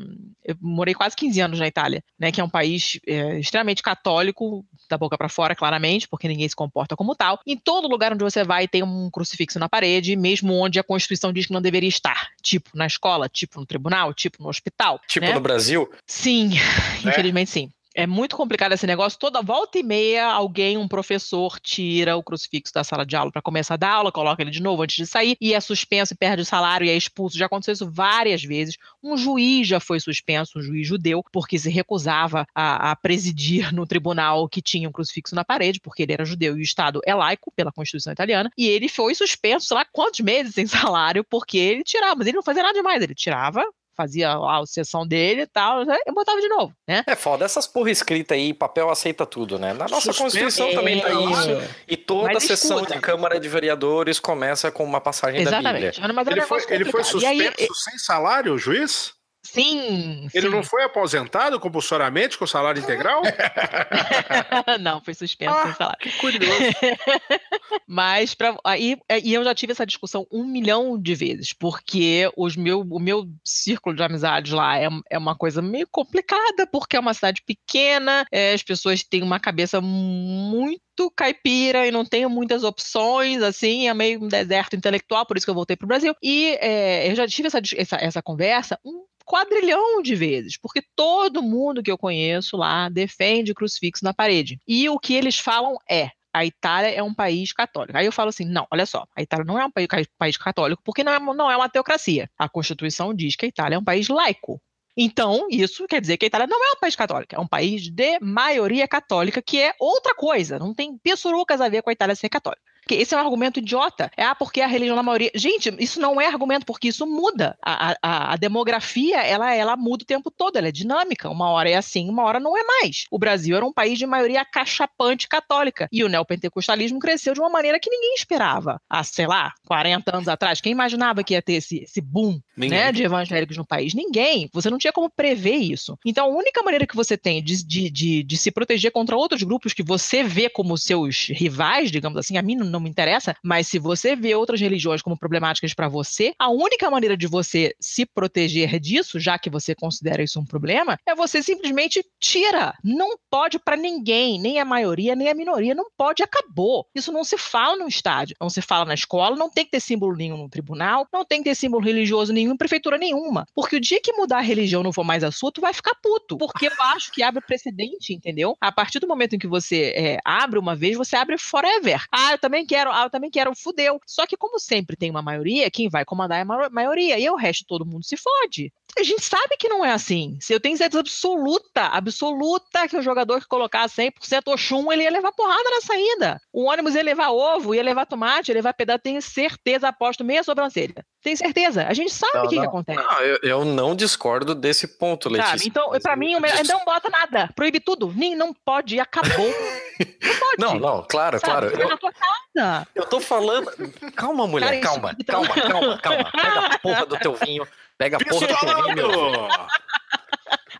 [0.43, 2.31] eu morei quase 15 anos na Itália, né?
[2.31, 6.55] Que é um país é, extremamente católico, da boca para fora, claramente, porque ninguém se
[6.55, 7.39] comporta como tal.
[7.45, 11.33] Em todo lugar onde você vai tem um crucifixo na parede, mesmo onde a Constituição
[11.33, 12.29] diz que não deveria estar.
[12.41, 14.99] Tipo na escola, tipo no tribunal, tipo no hospital.
[15.07, 15.33] Tipo né?
[15.33, 15.89] no Brasil?
[16.05, 16.51] Sim,
[17.03, 17.09] é.
[17.09, 17.71] infelizmente sim.
[17.93, 19.19] É muito complicado esse negócio.
[19.19, 23.41] Toda volta e meia, alguém, um professor, tira o crucifixo da sala de aula para
[23.41, 26.17] começar a dar aula, coloca ele de novo antes de sair, e é suspenso e
[26.17, 27.37] perde o salário e é expulso.
[27.37, 28.77] Já aconteceu isso várias vezes.
[29.03, 33.85] Um juiz já foi suspenso, um juiz judeu, porque se recusava a, a presidir no
[33.85, 37.13] tribunal que tinha um crucifixo na parede, porque ele era judeu e o Estado é
[37.13, 41.57] laico, pela Constituição italiana, e ele foi suspenso, sei lá quantos meses sem salário, porque
[41.57, 43.65] ele tirava, mas ele não fazia nada demais, ele tirava
[44.01, 47.03] fazia a sessão dele e tal, né, e botava de novo, né?
[47.07, 49.73] É foda, essas porra escrita aí, papel aceita tudo, né?
[49.73, 51.71] Na nossa Suspense, Constituição é, também tá isso.
[51.87, 52.95] E toda Mas sessão escuta.
[52.95, 55.99] de Câmara de Vereadores começa com uma passagem Exatamente.
[55.99, 56.13] da Bíblia.
[56.13, 59.13] Mas ele, foi, ele foi suspenso aí, sem salário, o juiz?
[59.43, 60.29] Sim.
[60.33, 60.53] Ele sim.
[60.53, 63.21] não foi aposentado compulsoriamente com salário integral?
[64.79, 65.99] não, foi suspenso ah, sem salário.
[65.99, 66.51] Que curioso.
[67.87, 72.55] Mas pra, aí e eu já tive essa discussão um milhão de vezes, porque os
[72.55, 76.99] meu, o meu círculo de amizades lá é, é uma coisa meio complicada, porque é
[76.99, 82.63] uma cidade pequena, é, as pessoas têm uma cabeça muito caipira e não tenho muitas
[82.63, 86.13] opções, assim, é meio um deserto intelectual, por isso que eu voltei para o Brasil.
[86.21, 91.43] E é, eu já tive essa, essa, essa conversa um quadrilhão de vezes, porque todo
[91.43, 94.59] mundo que eu conheço lá defende crucifixo na parede.
[94.67, 97.97] E o que eles falam é: a Itália é um país católico.
[97.97, 99.87] Aí eu falo assim: não, olha só, a Itália não é um país,
[100.17, 102.29] país católico porque não é, não é uma teocracia.
[102.37, 104.61] A Constituição diz que a Itália é um país laico.
[104.95, 107.89] Então, isso quer dizer que a Itália não é um país católico, é um país
[107.89, 112.13] de maioria católica, que é outra coisa, não tem pessorucas a ver com a Itália
[112.13, 112.61] ser católica.
[112.91, 114.11] Porque esse é um argumento idiota.
[114.17, 115.31] É, ah, porque a religião da maioria.
[115.33, 117.57] Gente, isso não é argumento, porque isso muda.
[117.63, 121.29] A, a, a, demografia, ela, ela muda o tempo todo, ela é dinâmica.
[121.29, 123.05] Uma hora é assim, uma hora não é mais.
[123.09, 125.87] O Brasil era um país de maioria cachapante católica.
[125.89, 128.81] E o neopentecostalismo cresceu de uma maneira que ninguém esperava.
[128.89, 130.59] Há, sei lá, 40 anos atrás.
[130.59, 133.93] Quem imaginava que ia ter esse, esse boom né, de evangélicos no país?
[133.93, 134.49] Ninguém.
[134.51, 135.97] Você não tinha como prever isso.
[136.05, 139.43] Então, a única maneira que você tem de, de, de, de se proteger contra outros
[139.43, 143.67] grupos que você vê como seus rivais, digamos assim, a mim não me interessa, mas
[143.67, 148.05] se você vê outras religiões como problemáticas para você, a única maneira de você se
[148.05, 152.73] proteger disso, já que você considera isso um problema, é você simplesmente tira.
[152.83, 156.85] Não pode para ninguém, nem a maioria, nem a minoria, não pode, acabou.
[156.95, 159.79] Isso não se fala no estádio, não se fala na escola, não tem que ter
[159.79, 163.45] símbolo nenhum no tribunal, não tem que ter símbolo religioso nenhum em prefeitura nenhuma.
[163.53, 165.95] Porque o dia que mudar a religião não for mais a sua, tu vai ficar
[166.01, 166.37] puto.
[166.37, 168.55] Porque eu acho que abre precedente, entendeu?
[168.59, 172.03] A partir do momento em que você é, abre uma vez, você abre forever.
[172.11, 173.99] Ah, eu também também quero, ah, eu também quero, fudeu.
[174.05, 177.35] Só que como sempre tem uma maioria, quem vai comandar é a maioria, e o
[177.35, 178.71] resto todo mundo se fode.
[178.97, 180.37] A gente sabe que não é assim.
[180.41, 184.11] Se eu tenho certeza absoluta, absoluta, que o jogador que colocar 100%
[184.47, 186.41] Oxum, ele ia levar porrada na saída.
[186.51, 190.43] O ônibus ia levar ovo, ia levar tomate, ia levar pedaço, tenho certeza, aposto meia
[190.43, 191.05] sobrancelha.
[191.21, 191.85] Tem certeza.
[191.87, 192.99] A gente sabe o que, que, acontece.
[192.99, 195.57] Não, eu, eu, não discordo desse ponto, Letícia.
[195.57, 195.67] Sabe?
[195.67, 197.49] Então, para mim, o meu, não bota nada.
[197.55, 198.11] Proíbe tudo.
[198.15, 199.29] Nem não pode, acabou.
[199.99, 200.57] não pode.
[200.57, 201.69] Não, não, claro, sabe?
[201.69, 201.81] claro.
[201.81, 202.87] Eu, na tua casa.
[202.95, 203.71] eu tô falando.
[204.15, 206.31] Calma, mulher, Cara, calma, calma, calma, calma.
[206.31, 207.67] Pega a porra do teu vinho.
[207.97, 209.47] Pega a porra do teu vinho.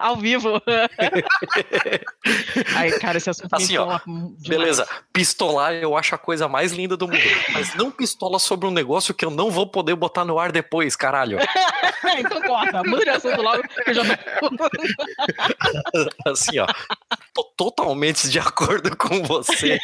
[0.02, 0.61] Ao vivo.
[2.76, 3.99] Aí, cara, esse assunto assim, ó,
[4.48, 7.19] Beleza, pistolar eu acho a coisa mais linda do mundo.
[7.53, 10.95] Mas não pistola sobre um negócio que eu não vou poder botar no ar depois,
[10.95, 11.38] caralho.
[12.18, 14.03] então corta, muda de assunto logo que eu já
[16.26, 16.68] Assim, ó.
[17.34, 19.80] Tô totalmente de acordo com você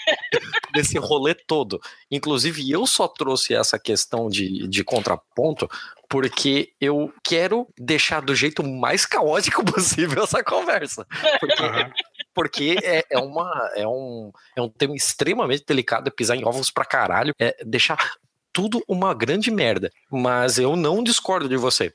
[0.76, 1.80] nesse rolê todo.
[2.12, 5.70] Inclusive, eu só trouxe essa questão de, de contraponto
[6.10, 11.06] porque eu quero deixar do jeito mais caótico possível essa conversa.
[11.40, 11.92] Porque, uhum.
[12.34, 16.72] porque é, é, uma, é, um, é um tema extremamente delicado, é pisar em ovos
[16.72, 17.98] pra caralho, é deixar
[18.54, 19.92] tudo uma grande merda.
[20.10, 21.94] Mas eu não discordo de você.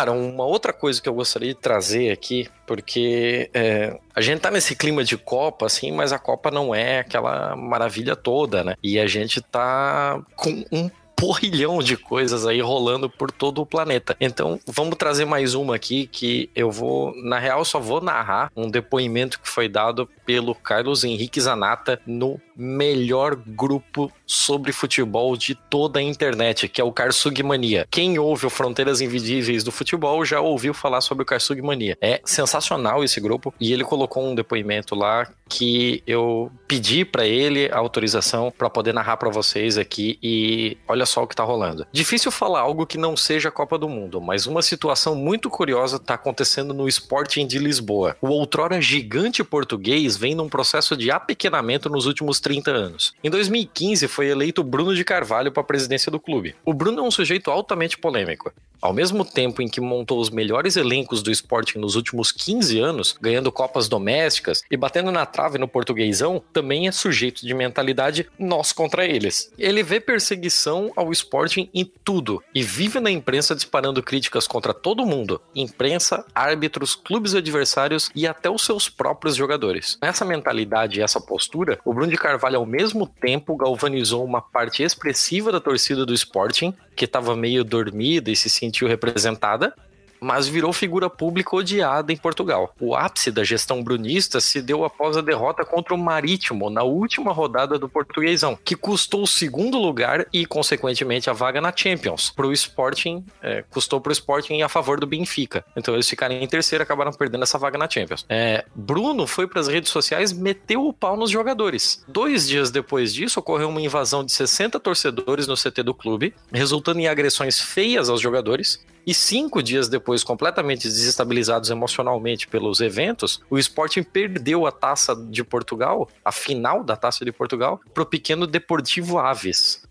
[0.00, 4.50] Cara, uma outra coisa que eu gostaria de trazer aqui, porque é, a gente tá
[4.50, 8.76] nesse clima de Copa, assim, mas a Copa não é aquela maravilha toda, né?
[8.82, 14.16] E a gente tá com um porrilhão de coisas aí rolando por todo o planeta.
[14.18, 18.70] Então, vamos trazer mais uma aqui que eu vou, na real, só vou narrar um
[18.70, 25.98] depoimento que foi dado pelo Carlos Henrique Zanata no melhor grupo sobre futebol de toda
[25.98, 27.84] a internet, que é o Karsug Mania.
[27.90, 31.98] Quem ouve o Fronteiras Invisíveis do Futebol já ouviu falar sobre o Karsug Mania.
[32.00, 37.68] É sensacional esse grupo e ele colocou um depoimento lá que eu pedi para ele
[37.72, 41.84] a autorização para poder narrar para vocês aqui e olha só o que tá rolando.
[41.90, 45.98] Difícil falar algo que não seja a Copa do Mundo, mas uma situação muito curiosa
[45.98, 48.16] tá acontecendo no Sporting de Lisboa.
[48.20, 53.14] O outrora gigante português vem num processo de apequenamento nos últimos 30 anos.
[53.24, 56.54] Em 2015 foi eleito Bruno de Carvalho para a presidência do clube.
[56.62, 58.52] O Bruno é um sujeito altamente polêmico.
[58.80, 63.14] Ao mesmo tempo em que montou os melhores elencos do Sporting nos últimos 15 anos,
[63.20, 68.72] ganhando copas domésticas e batendo na trave no portuguesão, também é sujeito de mentalidade nós
[68.72, 69.52] contra eles.
[69.58, 75.04] Ele vê perseguição ao Sporting em tudo e vive na imprensa disparando críticas contra todo
[75.04, 79.98] mundo: imprensa, árbitros, clubes adversários e até os seus próprios jogadores.
[80.10, 84.82] Nessa mentalidade e essa postura, o Bruno de Carvalho ao mesmo tempo galvanizou uma parte
[84.82, 89.72] expressiva da torcida do Sporting, que estava meio dormida e se sentiu representada,
[90.20, 92.74] mas virou figura pública odiada em Portugal.
[92.80, 97.32] O ápice da gestão brunista se deu após a derrota contra o Marítimo na última
[97.32, 102.30] rodada do Portuguesão, que custou o segundo lugar e, consequentemente, a vaga na Champions.
[102.30, 105.64] Para o Sporting, é, custou o Sporting a favor do Benfica.
[105.76, 108.24] Então eles ficaram em terceiro e acabaram perdendo essa vaga na Champions.
[108.28, 112.04] É, Bruno foi para as redes sociais meteu o pau nos jogadores.
[112.08, 117.00] Dois dias depois disso, ocorreu uma invasão de 60 torcedores no CT do clube, resultando
[117.00, 118.84] em agressões feias aos jogadores.
[119.06, 125.42] E cinco dias depois, completamente desestabilizados emocionalmente pelos eventos, o Sporting perdeu a taça de
[125.42, 129.82] Portugal, a final da taça de Portugal, para o pequeno Deportivo Aves.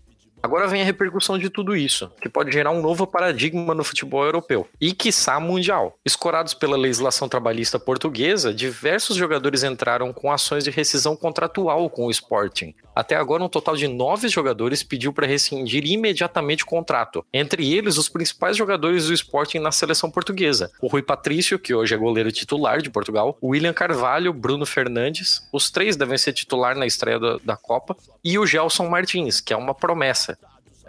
[0.42, 4.24] Agora vem a repercussão de tudo isso, que pode gerar um novo paradigma no futebol
[4.24, 5.98] europeu e, quiçá, mundial.
[6.02, 12.10] Escorados pela legislação trabalhista portuguesa, diversos jogadores entraram com ações de rescisão contratual com o
[12.10, 12.74] Sporting.
[13.00, 17.24] Até agora, um total de nove jogadores pediu para rescindir imediatamente o contrato.
[17.32, 21.94] Entre eles, os principais jogadores do Sporting na seleção portuguesa: o Rui Patrício, que hoje
[21.94, 26.76] é goleiro titular de Portugal, o William Carvalho, Bruno Fernandes, os três devem ser titular
[26.76, 30.36] na estreia da, da Copa, e o Gelson Martins, que é uma promessa.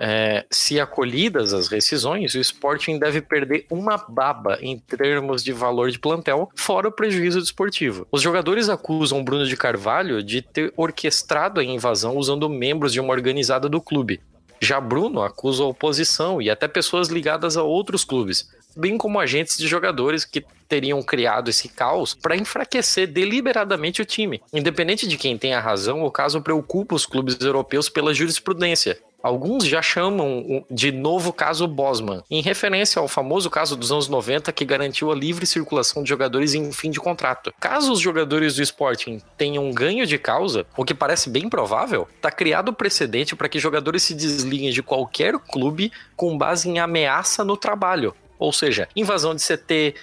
[0.03, 5.91] É, se acolhidas as rescisões, o Sporting deve perder uma baba em termos de valor
[5.91, 8.07] de plantel, fora o prejuízo desportivo.
[8.11, 13.13] Os jogadores acusam Bruno de Carvalho de ter orquestrado a invasão usando membros de uma
[13.13, 14.19] organizada do clube.
[14.59, 19.55] Já Bruno acusa a oposição e até pessoas ligadas a outros clubes, bem como agentes
[19.55, 24.41] de jogadores que teriam criado esse caos para enfraquecer deliberadamente o time.
[24.53, 28.97] Independente de quem tenha razão, o caso preocupa os clubes europeus pela jurisprudência.
[29.23, 34.51] Alguns já chamam de novo caso Bosman, em referência ao famoso caso dos anos 90
[34.51, 37.53] que garantiu a livre circulação de jogadores em fim de contrato.
[37.59, 42.31] Caso os jogadores do Sporting tenham ganho de causa, o que parece bem provável, está
[42.31, 47.43] criado o precedente para que jogadores se desliguem de qualquer clube com base em ameaça
[47.43, 48.15] no trabalho.
[48.39, 49.93] Ou seja, invasão de CT,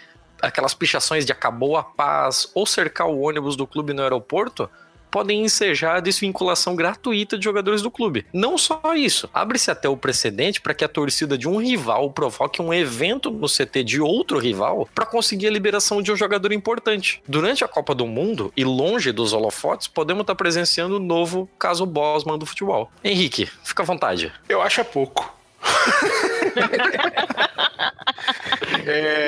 [0.40, 4.70] aquelas pichações de acabou a paz ou cercar o ônibus do clube no aeroporto
[5.10, 8.26] podem ensejar a desvinculação gratuita de jogadores do clube.
[8.32, 12.62] Não só isso, abre-se até o precedente para que a torcida de um rival provoque
[12.62, 17.22] um evento no CT de outro rival para conseguir a liberação de um jogador importante.
[17.26, 21.86] Durante a Copa do Mundo e longe dos holofotes, podemos estar presenciando o novo caso
[21.86, 22.90] Bosman do futebol.
[23.02, 24.32] Henrique, fica à vontade.
[24.48, 25.36] Eu acho é pouco.
[28.86, 29.27] é,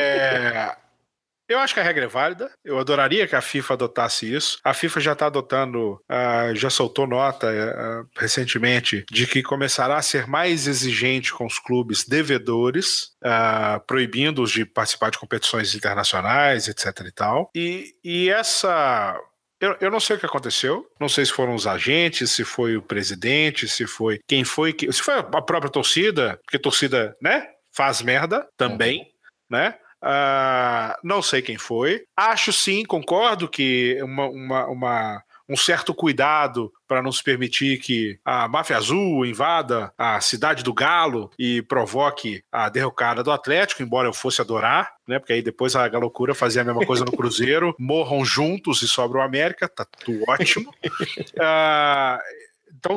[1.60, 2.50] eu acho que a regra é válida.
[2.64, 4.58] Eu adoraria que a FIFA adotasse isso.
[4.64, 10.02] A FIFA já está adotando, uh, já soltou nota uh, recentemente de que começará a
[10.02, 17.06] ser mais exigente com os clubes devedores, uh, proibindo-os de participar de competições internacionais, etc.
[17.06, 17.50] e tal.
[17.54, 19.16] E, e essa
[19.60, 20.86] eu, eu, não sei o que aconteceu.
[20.98, 25.02] Não sei se foram os agentes, se foi o presidente, se foi quem foi, se
[25.02, 29.06] foi a própria torcida, porque torcida, né, faz merda também,
[29.50, 29.76] né?
[30.02, 32.04] Uh, não sei quem foi.
[32.16, 38.20] Acho sim, concordo que uma, uma, uma um certo cuidado para não se permitir que
[38.24, 44.06] a máfia azul invada a cidade do Galo e provoque a derrocada do Atlético, embora
[44.06, 45.18] eu fosse adorar, né?
[45.18, 49.18] Porque aí depois a Galocura fazia a mesma coisa no Cruzeiro, morram juntos e sobra
[49.18, 50.70] o América, tá tudo ótimo.
[50.70, 52.18] Uh,
[52.72, 52.96] então,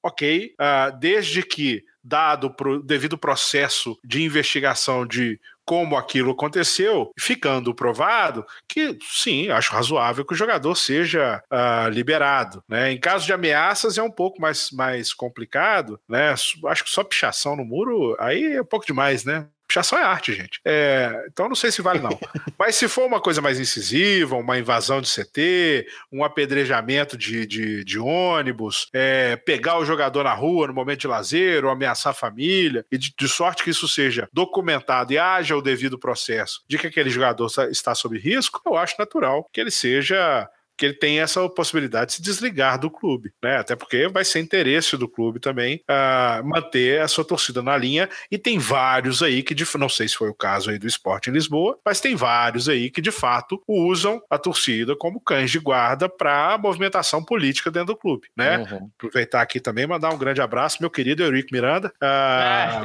[0.00, 5.40] ok, uh, desde que dado o devido processo de investigação de
[5.70, 12.60] como aquilo aconteceu, ficando provado que sim, acho razoável que o jogador seja uh, liberado.
[12.68, 12.90] Né?
[12.90, 16.30] Em caso de ameaças é um pouco mais, mais complicado, né?
[16.32, 19.46] Acho que só pichação no muro aí é um pouco demais, né?
[19.70, 20.60] Pichação é arte, gente.
[20.64, 22.18] É, então não sei se vale, não.
[22.58, 27.84] Mas se for uma coisa mais incisiva, uma invasão de CT, um apedrejamento de, de,
[27.84, 32.14] de ônibus, é, pegar o jogador na rua no momento de lazer, ou ameaçar a
[32.14, 36.76] família, e de, de sorte que isso seja documentado e haja o devido processo de
[36.76, 40.50] que aquele jogador está sob risco, eu acho natural que ele seja
[40.80, 43.58] que ele tem essa possibilidade de se desligar do clube, né?
[43.58, 48.08] Até porque vai ser interesse do clube também uh, manter a sua torcida na linha
[48.30, 51.28] e tem vários aí que, de, não sei se foi o caso aí do esporte
[51.28, 55.58] em Lisboa, mas tem vários aí que de fato usam a torcida como cães de
[55.58, 58.60] guarda para movimentação política dentro do clube, né?
[58.60, 58.90] Uhum.
[58.96, 61.88] Aproveitar aqui também mandar um grande abraço meu querido Eurico Miranda.
[61.88, 62.82] Uh, ah,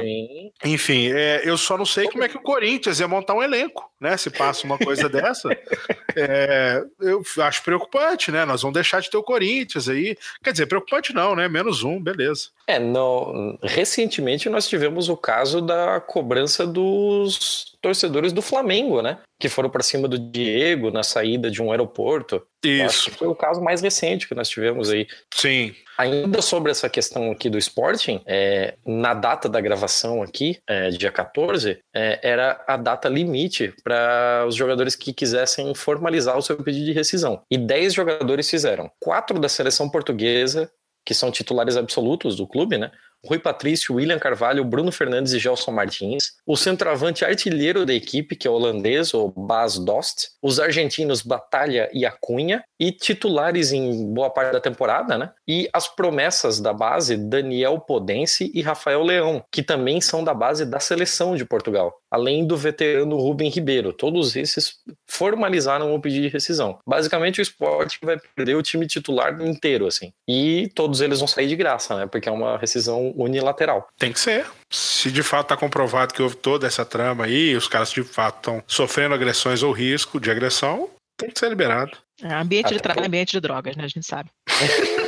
[0.66, 3.90] enfim, é, eu só não sei como é que o Corinthians ia montar um elenco,
[3.98, 4.18] né?
[4.18, 5.48] Se passa uma coisa dessa,
[6.14, 8.44] é, eu acho preocupante preocupante, né?
[8.44, 10.16] Nós vamos deixar de ter o Corinthians aí.
[10.42, 11.48] Quer dizer, preocupante não, né?
[11.48, 12.48] Menos um, beleza.
[12.66, 13.58] É, no...
[13.62, 19.18] recentemente nós tivemos o caso da cobrança dos torcedores do Flamengo, né?
[19.38, 22.42] Que foram para cima do Diego na saída de um aeroporto.
[22.64, 23.10] Isso.
[23.12, 25.06] foi o caso mais recente que nós tivemos aí.
[25.32, 25.74] Sim.
[25.98, 31.10] Ainda sobre essa questão aqui do Sporting, é, na data da gravação aqui, é, dia
[31.10, 36.86] 14, é, era a data limite para os jogadores que quisessem formalizar o seu pedido
[36.86, 37.42] de rescisão.
[37.50, 38.90] E 10 jogadores fizeram.
[39.00, 40.70] Quatro da seleção portuguesa,
[41.04, 42.90] que são titulares absolutos do clube, né?
[43.26, 46.34] Rui Patrício, William Carvalho, Bruno Fernandes e Gelson Martins.
[46.46, 50.30] O centroavante artilheiro da equipe, que é o holandês, o Bas Dost.
[50.40, 52.64] Os argentinos Batalha e Acunha.
[52.78, 55.30] E titulares em boa parte da temporada, né?
[55.48, 60.66] E as promessas da base, Daniel Podense e Rafael Leão, que também são da base
[60.66, 61.94] da seleção de Portugal.
[62.10, 63.92] Além do veterano Rubem Ribeiro.
[63.92, 64.74] Todos esses
[65.06, 66.78] formalizaram o pedido de rescisão.
[66.86, 70.12] Basicamente, o esporte vai perder o time titular inteiro, assim.
[70.28, 72.06] E todos eles vão sair de graça, né?
[72.06, 73.88] Porque é uma rescisão unilateral.
[73.98, 74.46] Tem que ser.
[74.70, 78.36] Se de fato está comprovado que houve toda essa trama aí, os caras de fato
[78.38, 81.96] estão sofrendo agressões ou risco de agressão, tem que ser liberado.
[82.22, 83.84] É, ambiente de trabalho, ambiente de drogas, né?
[83.84, 84.30] A gente sabe.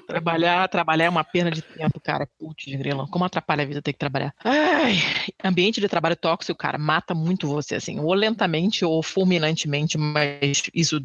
[0.00, 2.28] trabalhar, trabalhar é uma perda de tempo, cara.
[2.38, 3.08] Putz, grilo.
[3.08, 4.34] Como atrapalha a vida ter que trabalhar?
[4.44, 4.96] Ai,
[5.44, 11.00] ambiente de trabalho tóxico, cara, mata muito você, assim, ou lentamente ou fulminantemente, mas isso,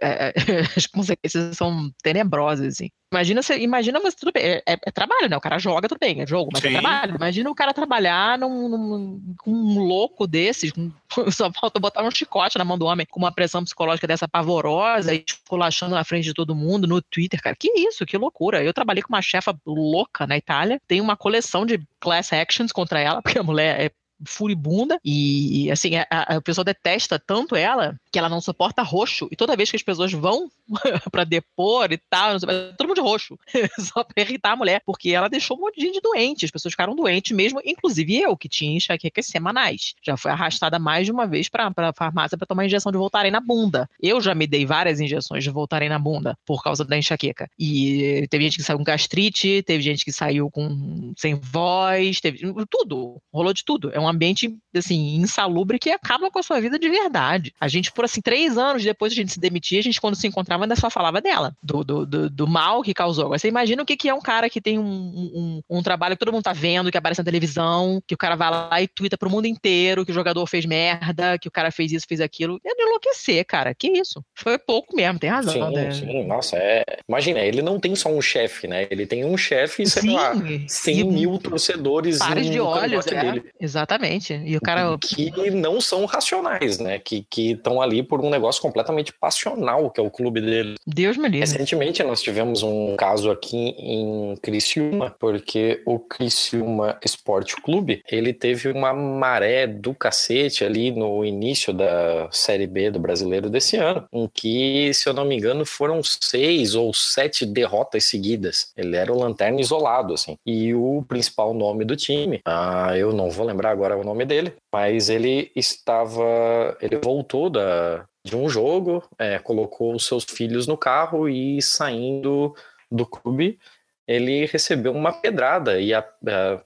[0.00, 0.32] é, é,
[0.76, 2.90] as consequências são tenebrosas, assim.
[3.12, 5.36] Imagina, você, imagina você, tudo bem, é, é, trabalho, né?
[5.36, 6.76] O cara joga, tudo bem, é jogo, mas é Sim.
[6.76, 7.16] é trabalho.
[7.16, 10.92] Imagina o cara trabalhar num, num, com um louco desses, com,
[11.32, 15.12] só falta botar um chicote na mão do homem com uma pressão psicológica dessa pavorosa
[15.12, 17.56] esculachando na frente de todo mundo no Twitter, cara.
[17.58, 18.30] Que isso, que loucura.
[18.62, 22.98] Eu trabalhei com uma chefa louca na Itália, tem uma coleção de class actions contra
[22.98, 23.90] ela, porque a mulher é
[24.24, 29.28] furibunda e, assim, a, a, o pessoal detesta tanto ela que ela não suporta roxo.
[29.30, 30.50] E toda vez que as pessoas vão
[31.10, 33.38] para depor e tal, sei, todo mundo de roxo,
[33.78, 36.44] só pra irritar a mulher, porque ela deixou um monte de doente.
[36.44, 39.94] As pessoas ficaram doentes mesmo, inclusive eu, que tinha enxaquecas semanais.
[40.02, 43.30] Já fui arrastada mais de uma vez pra, pra farmácia para tomar injeção de Voltaren
[43.30, 43.88] na bunda.
[44.00, 47.48] Eu já me dei várias injeções de Voltaren na bunda por causa da enxaqueca.
[47.58, 52.40] E teve gente que saiu com gastrite, teve gente que saiu com sem voz, teve
[52.68, 53.90] tudo, rolou de tudo.
[53.92, 57.52] É um ambiente, assim, insalubre que acaba com a sua vida de verdade.
[57.60, 60.16] A gente, por assim, três anos depois de a gente se demitir, a gente, quando
[60.16, 63.24] se encontrava, ainda só falava dela, do, do, do, do mal que causou.
[63.24, 66.16] Agora, você imagina o que, que é um cara que tem um, um, um, trabalho
[66.16, 68.88] que todo mundo tá vendo, que aparece na televisão, que o cara vai lá e
[68.88, 72.20] twitta pro mundo inteiro que o jogador fez merda, que o cara fez isso, fez
[72.20, 72.60] aquilo.
[72.64, 73.74] É de enlouquecer, cara.
[73.74, 74.22] Que isso?
[74.34, 75.68] Foi pouco mesmo, tem razão.
[75.68, 75.90] Sim, né?
[75.90, 76.24] sim.
[76.26, 76.84] Nossa, é.
[77.08, 78.86] Imagina, ele não tem só um chefe, né?
[78.90, 80.34] Ele tem um chefe, sei sim, lá,
[80.66, 82.18] 100 mil torcedores.
[82.18, 83.20] Pares de olhos, é.
[83.20, 83.50] Dele.
[83.60, 83.99] Exatamente.
[84.00, 84.42] Exatamente.
[84.44, 84.96] E o cara.
[84.98, 86.98] Que não são racionais, né?
[86.98, 90.76] Que estão ali por um negócio completamente passional, que é o clube dele.
[90.86, 91.40] Deus me livre.
[91.40, 98.70] Recentemente nós tivemos um caso aqui em Criciúma, porque o Criciúma Esporte Clube, ele teve
[98.70, 104.28] uma maré do cacete ali no início da Série B do Brasileiro desse ano, em
[104.32, 108.72] que, se eu não me engano, foram seis ou sete derrotas seguidas.
[108.76, 110.36] Ele era o lanterna isolado, assim.
[110.46, 114.54] E o principal nome do time, ah, eu não vou lembrar agora o nome dele,
[114.72, 120.76] mas ele estava, ele voltou da, de um jogo, é, colocou os seus filhos no
[120.76, 122.54] carro e saindo
[122.90, 123.58] do clube,
[124.06, 126.62] ele recebeu uma pedrada e a, a,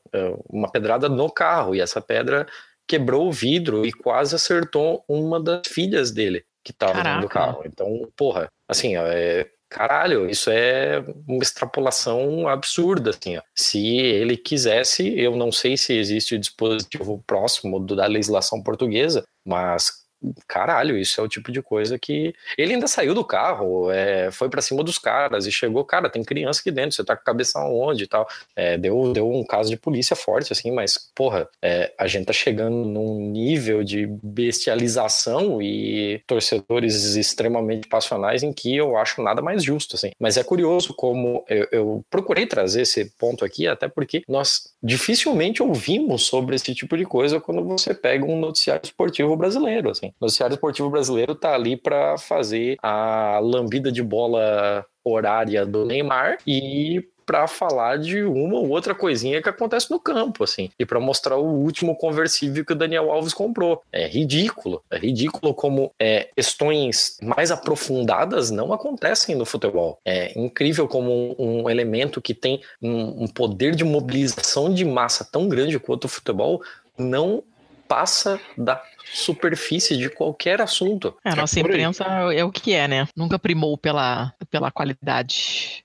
[0.49, 2.47] uma pedrada no carro e essa pedra
[2.87, 7.63] quebrou o vidro e quase acertou uma das filhas dele que estava dentro do carro.
[7.67, 13.43] Então, porra, assim, é, caralho, isso é uma extrapolação absurda, assim, ó.
[13.57, 20.03] Se ele quisesse, eu não sei se existe o dispositivo próximo da legislação portuguesa, mas
[20.47, 22.35] caralho, isso é o tipo de coisa que.
[22.57, 26.23] Ele ainda saiu do carro, é, foi para cima dos caras e chegou, cara, tem
[26.23, 28.27] criança aqui dentro, você tá com a cabeça onde e tal.
[28.57, 32.33] É, deu, deu um caso de polícia forte, assim, mas, porra, é, a gente tá
[32.33, 39.63] chegando num nível de bestialização e torcedores extremamente passionais em que eu acho nada mais
[39.63, 40.11] justo, assim.
[40.19, 45.63] Mas é curioso como eu, eu procurei trazer esse ponto aqui, até porque nós dificilmente
[45.63, 50.13] ouvimos sobre esse tipo de coisa quando você pega um noticiário esportivo brasileiro, assim.
[50.20, 56.39] O noticiário esportivo brasileiro tá ali para fazer a lambida de bola horária do Neymar
[56.47, 61.01] e para falar de uma ou outra coisinha que acontece no campo, assim, e para
[61.01, 63.82] mostrar o último conversível que o Daniel Alves comprou.
[63.93, 69.99] É ridículo, é ridículo como é, questões mais aprofundadas não acontecem no futebol.
[70.05, 75.24] É incrível como um, um elemento que tem um, um poder de mobilização de massa
[75.24, 76.62] tão grande quanto o futebol
[76.97, 77.43] não
[77.89, 78.82] passa da
[79.12, 81.16] superfície de qualquer assunto.
[81.24, 83.09] É, a nossa é imprensa é o que é, né?
[83.16, 85.85] Nunca primou pela, pela qualidade.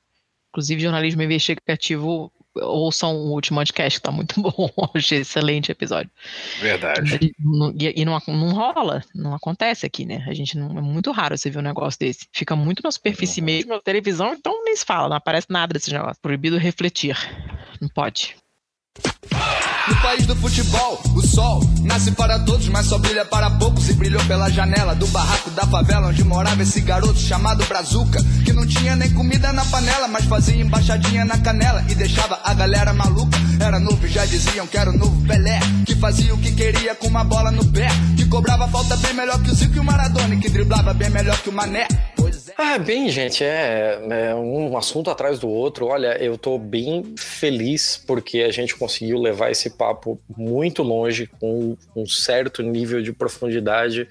[0.49, 4.69] Inclusive, jornalismo investigativo ouçam o último podcast, que tá muito bom.
[4.93, 6.09] Achei excelente episódio.
[6.59, 7.34] Verdade.
[7.77, 10.26] E, e não, não rola, não acontece aqui, né?
[10.27, 10.77] A gente não.
[10.77, 12.27] É muito raro você ver um negócio desse.
[12.34, 13.73] Fica muito na superfície mesmo.
[13.73, 16.21] A televisão, então nem se fala, não aparece nada desse negócio.
[16.21, 17.17] Proibido refletir.
[17.80, 18.35] Não pode.
[19.90, 23.90] No país do futebol, o sol nasce para todos, mas só brilha para poucos.
[23.90, 28.24] E brilhou pela janela do barraco da favela onde morava esse garoto chamado Brazuca.
[28.45, 32.53] Que não tinha nem comida na panela, mas fazia embaixadinha na canela e deixava a
[32.53, 33.36] galera maluca.
[33.60, 35.60] Era novo e já diziam que era o novo Pelé.
[35.88, 37.88] Que fazia o que queria com uma bola no pé.
[38.16, 40.36] Que cobrava falta bem melhor que o Zico e o Maradona.
[40.36, 41.88] E que driblava bem melhor que o Mané.
[42.61, 45.88] Ah, bem, gente, é, é, um assunto atrás do outro.
[45.88, 51.77] Olha, eu tô bem feliz porque a gente conseguiu levar esse papo muito longe, com
[51.95, 54.06] um certo nível de profundidade,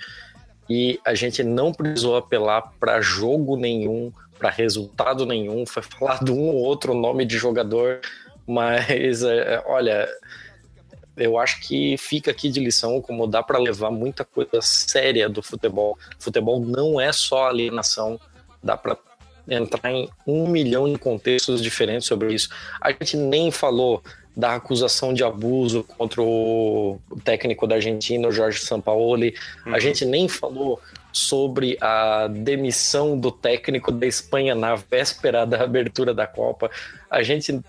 [0.69, 6.33] e a gente não precisou apelar para jogo nenhum, para resultado nenhum, foi falar de
[6.33, 8.01] um ou outro nome de jogador,
[8.47, 10.09] mas é, olha.
[11.21, 15.43] Eu acho que fica aqui de lição como dá para levar muita coisa séria do
[15.43, 15.99] futebol.
[16.17, 18.21] Futebol não é só alienação,
[18.63, 18.97] dá para
[19.49, 22.49] entrar em um milhão de contextos diferentes sobre isso.
[22.81, 24.01] A gente nem falou
[24.39, 29.35] da acusação de abuso contra o técnico da Argentina, o Jorge Sampaoli.
[29.67, 29.75] Uhum.
[29.75, 30.81] A gente nem falou
[31.13, 36.71] sobre a demissão do técnico da Espanha na véspera da abertura da Copa.
[37.11, 37.61] A gente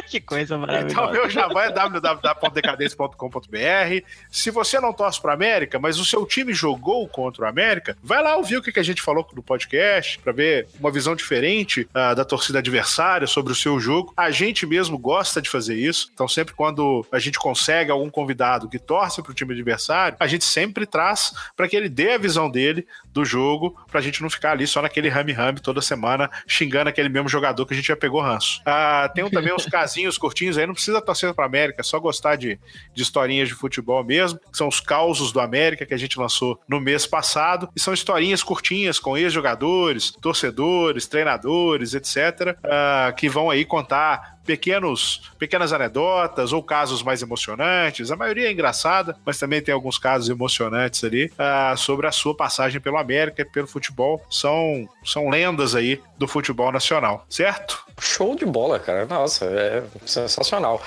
[0.09, 0.93] Que coisa maravilhosa.
[0.93, 4.07] Então, meu jabá é www.decadência.com.br.
[4.31, 8.21] Se você não torce para América, mas o seu time jogou contra o América, vai
[8.23, 12.15] lá ouvir o que a gente falou no podcast, para ver uma visão diferente uh,
[12.15, 14.13] da torcida adversária sobre o seu jogo.
[14.17, 16.11] A gente mesmo gosta de fazer isso.
[16.13, 20.27] Então, sempre quando a gente consegue algum convidado que torce para o time adversário, a
[20.27, 24.23] gente sempre traz para que ele dê a visão dele do jogo, para a gente
[24.23, 27.87] não ficar ali só naquele rame-rame toda semana xingando aquele mesmo jogador que a gente
[27.87, 28.61] já pegou ranço.
[28.63, 32.37] Uh, tem também os casinhos curtinhos aí, não precisa torcer para América, é só gostar
[32.37, 32.59] de,
[32.93, 36.81] de historinhas de futebol mesmo, são os causos do América que a gente lançou no
[36.81, 43.51] mês passado, e são historinhas curtinhas com ex-jogadores, torcedores, treinadores, etc., uh, ah, que vão
[43.51, 48.11] aí contar pequenos, pequenas anedotas ou casos mais emocionantes.
[48.11, 52.37] A maioria é engraçada, mas também tem alguns casos emocionantes ali uh, sobre a sua
[52.37, 54.25] passagem pelo América e pelo futebol.
[54.31, 57.85] São, são lendas aí do futebol nacional, certo?
[58.01, 59.07] Show de bola, cara.
[59.07, 60.83] Nossa, é sensacional.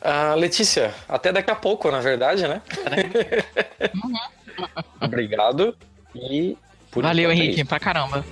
[0.00, 2.60] Uh, Letícia, até daqui a pouco, na verdade, né?
[5.00, 5.74] Obrigado
[6.14, 6.56] e.
[6.94, 8.24] Valeu, é Henrique, pra caramba.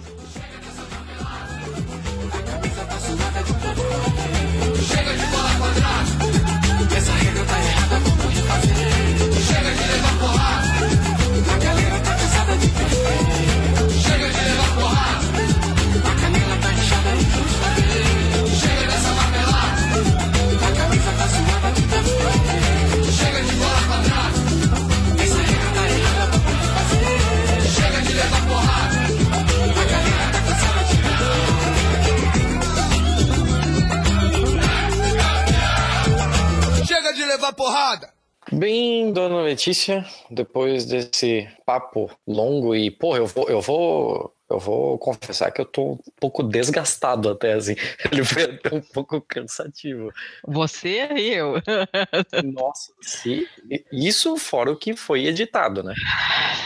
[37.43, 38.11] Levar porrada.
[38.51, 44.99] Bem, dona Letícia, depois desse papo longo e, pô, eu vou, eu vou, eu vou
[44.99, 47.77] confessar que eu tô um pouco desgastado até, assim.
[48.11, 50.11] Ele foi até um pouco cansativo.
[50.47, 51.55] Você e eu.
[52.53, 53.49] Nossa, se,
[53.93, 55.95] isso fora o que foi editado, né?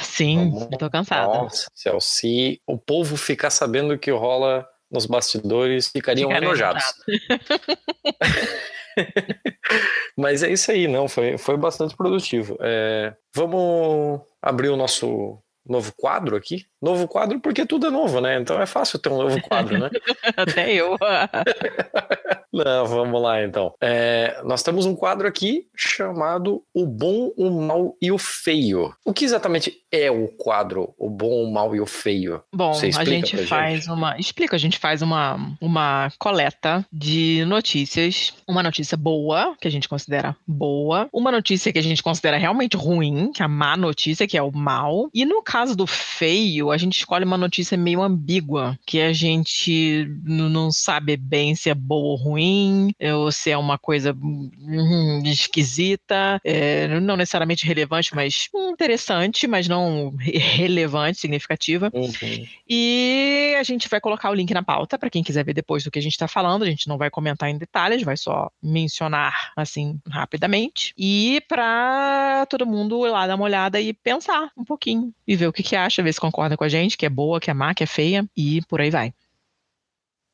[0.03, 1.27] Sim, eu tô cansada.
[1.27, 6.85] Nossa, céu, se o povo ficar sabendo o que rola nos bastidores, ficariam Ficaram enojados.
[10.17, 12.57] Mas é isso aí, não, foi, foi bastante produtivo.
[12.61, 16.65] É, vamos abrir o nosso novo quadro aqui.
[16.81, 18.39] Novo quadro porque tudo é novo, né?
[18.39, 19.91] Então é fácil ter um novo quadro, né?
[20.37, 20.97] Até eu.
[22.53, 23.75] Não, vamos lá então.
[23.83, 28.95] É, nós temos um quadro aqui chamado O Bom, o Mal e o Feio.
[29.05, 32.43] O que exatamente é o quadro O Bom, o Mal e o Feio?
[32.55, 34.17] Bom, a gente faz uma.
[34.19, 38.33] Explica, a gente faz uma, uma coleta de notícias.
[38.49, 41.09] Uma notícia boa, que a gente considera boa.
[41.13, 44.43] Uma notícia que a gente considera realmente ruim, que é a má notícia, que é
[44.43, 45.11] o mal.
[45.13, 50.07] E no caso do feio, a gente escolhe uma notícia meio ambígua, que a gente
[50.25, 56.41] não sabe bem se é boa ou ruim, ou se é uma coisa hum, esquisita,
[56.45, 61.91] é, não necessariamente relevante, mas interessante, mas não re- relevante, significativa.
[61.95, 62.47] Uhum.
[62.69, 65.91] E a gente vai colocar o link na pauta para quem quiser ver depois do
[65.91, 66.63] que a gente está falando.
[66.63, 70.93] A gente não vai comentar em detalhes, vai só mencionar assim rapidamente.
[70.97, 75.46] E para todo mundo ir lá dar uma olhada e pensar um pouquinho e ver
[75.47, 77.55] o que, que acha, ver se concorda com a gente, que é boa, que é
[77.55, 79.13] má, que é feia e por aí vai.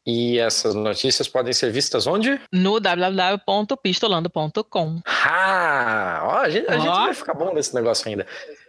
[0.05, 2.41] E essas notícias podem ser vistas onde?
[2.53, 5.01] No www.pistolando.com.
[5.07, 8.27] Ah, ó, a gente, a gente vai ficar bom nesse negócio ainda.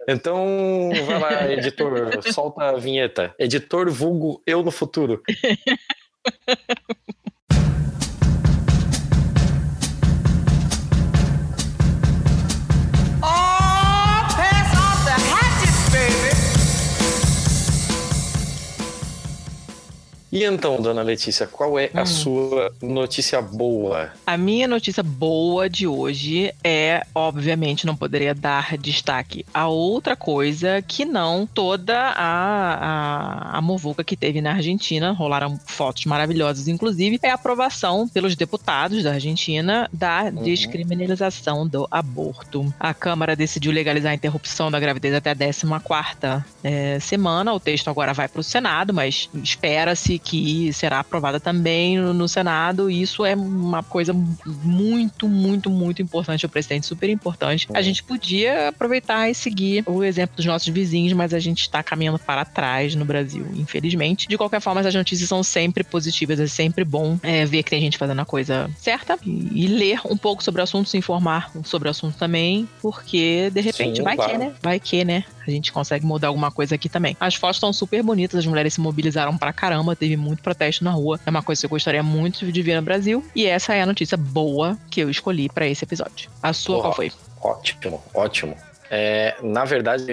[0.07, 3.34] Então, vai lá, editor, solta a vinheta.
[3.40, 5.24] Editor vulgo eu no futuro.
[20.34, 22.06] E então, dona Letícia, qual é a Hum.
[22.08, 24.10] sua notícia boa?
[24.26, 30.82] A minha notícia boa de hoje é, obviamente, não poderia dar destaque a outra coisa
[30.82, 37.20] que não toda a, a, a muvuca que teve na Argentina, rolaram fotos maravilhosas, inclusive,
[37.22, 42.74] é a aprovação pelos deputados da Argentina da descriminalização do aborto.
[42.80, 47.54] A Câmara decidiu legalizar a interrupção da gravidez até a 14ª é, semana.
[47.54, 52.28] O texto agora vai para o Senado, mas espera-se que será aprovada também no, no
[52.28, 52.90] Senado.
[52.90, 54.14] E isso é uma coisa
[54.64, 56.45] muito, muito, muito importante.
[56.45, 57.68] O presidente super importante.
[57.74, 61.84] A gente podia aproveitar e seguir o exemplo dos nossos vizinhos, mas a gente está
[61.84, 64.28] caminhando para trás no Brasil, infelizmente.
[64.28, 66.40] De qualquer forma, as notícias são sempre positivas.
[66.40, 70.00] É sempre bom é, ver que tem gente fazendo a coisa certa e, e ler
[70.06, 74.04] um pouco sobre o assunto, se informar sobre o assunto também, porque de repente Sim,
[74.04, 74.32] vai claro.
[74.32, 74.54] que, né?
[74.62, 75.24] Vai que, né?
[75.45, 77.15] A gente consegue mudar alguma coisa aqui também.
[77.20, 80.91] As fotos estão super bonitas, as mulheres se mobilizaram pra caramba, teve muito protesto na
[80.91, 81.20] rua.
[81.26, 83.24] É uma coisa que eu gostaria muito de ver no Brasil.
[83.36, 86.30] E essa é a notícia boa que eu escolhi pra esse episódio.
[86.41, 86.88] A sua Porra.
[86.88, 87.11] qual foi?
[87.41, 88.56] Ótimo, ótimo.
[88.90, 90.06] É, na verdade,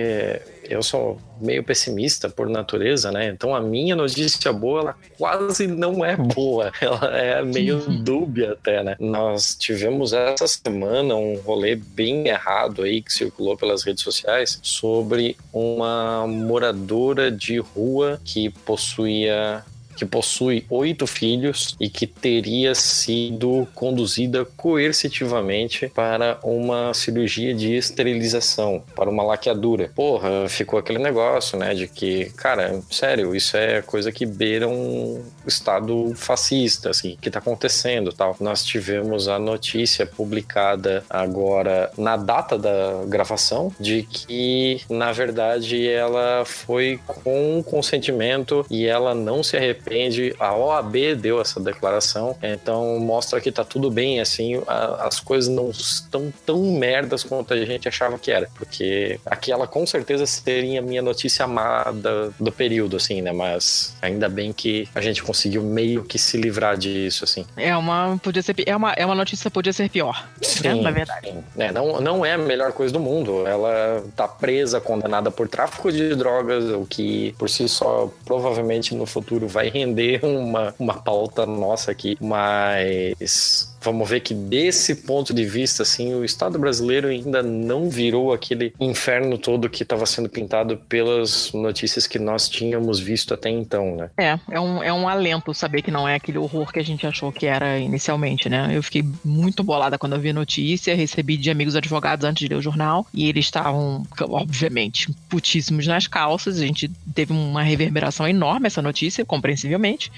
[0.70, 3.26] eu sou meio pessimista por natureza, né?
[3.26, 6.70] Então a minha notícia boa, ela quase não é boa.
[6.80, 8.96] Ela é meio dúbia até, né?
[9.00, 15.36] Nós tivemos essa semana um rolê bem errado aí que circulou pelas redes sociais sobre
[15.52, 19.64] uma moradora de rua que possuía
[20.00, 28.82] que possui oito filhos e que teria sido conduzida coercitivamente para uma cirurgia de esterilização,
[28.96, 29.92] para uma laqueadura.
[29.94, 35.22] Porra, ficou aquele negócio, né, de que, cara, sério, isso é coisa que beira um
[35.46, 38.34] estado fascista, assim, que tá acontecendo, tal.
[38.40, 46.46] Nós tivemos a notícia publicada agora na data da gravação de que, na verdade, ela
[46.46, 49.89] foi com consentimento e ela não se arrepende.
[50.38, 55.48] A OAB deu essa declaração, então mostra que tá tudo bem, assim, a- as coisas
[55.52, 60.78] não estão tão merdas quanto a gente achava que era, porque aquela com certeza seria
[60.80, 63.32] a minha notícia má da- do período, assim, né?
[63.32, 67.44] Mas ainda bem que a gente conseguiu meio que se livrar disso, assim.
[67.56, 70.28] É uma, podia ser, é uma, é uma notícia que podia ser pior,
[70.62, 70.74] né?
[70.74, 71.28] Na verdade.
[71.28, 71.44] sim.
[71.58, 73.46] É, não, não é a melhor coisa do mundo.
[73.46, 79.06] Ela tá presa, condenada por tráfico de drogas, o que por si só provavelmente no
[79.06, 79.79] futuro vai render
[80.22, 82.16] uma, uma pauta nossa aqui.
[82.20, 88.32] Mas vamos ver que desse ponto de vista, assim, o Estado brasileiro ainda não virou
[88.32, 93.96] aquele inferno todo que estava sendo pintado pelas notícias que nós tínhamos visto até então,
[93.96, 94.10] né?
[94.18, 97.06] É, é um, é um alento saber que não é aquele horror que a gente
[97.06, 98.70] achou que era inicialmente, né?
[98.72, 102.48] Eu fiquei muito bolada quando eu vi a notícia, recebi de amigos advogados antes de
[102.48, 106.58] ler o jornal, e eles estavam, obviamente, putíssimos nas calças.
[106.58, 110.12] A gente teve uma reverberação enorme essa notícia, compreensivelmente.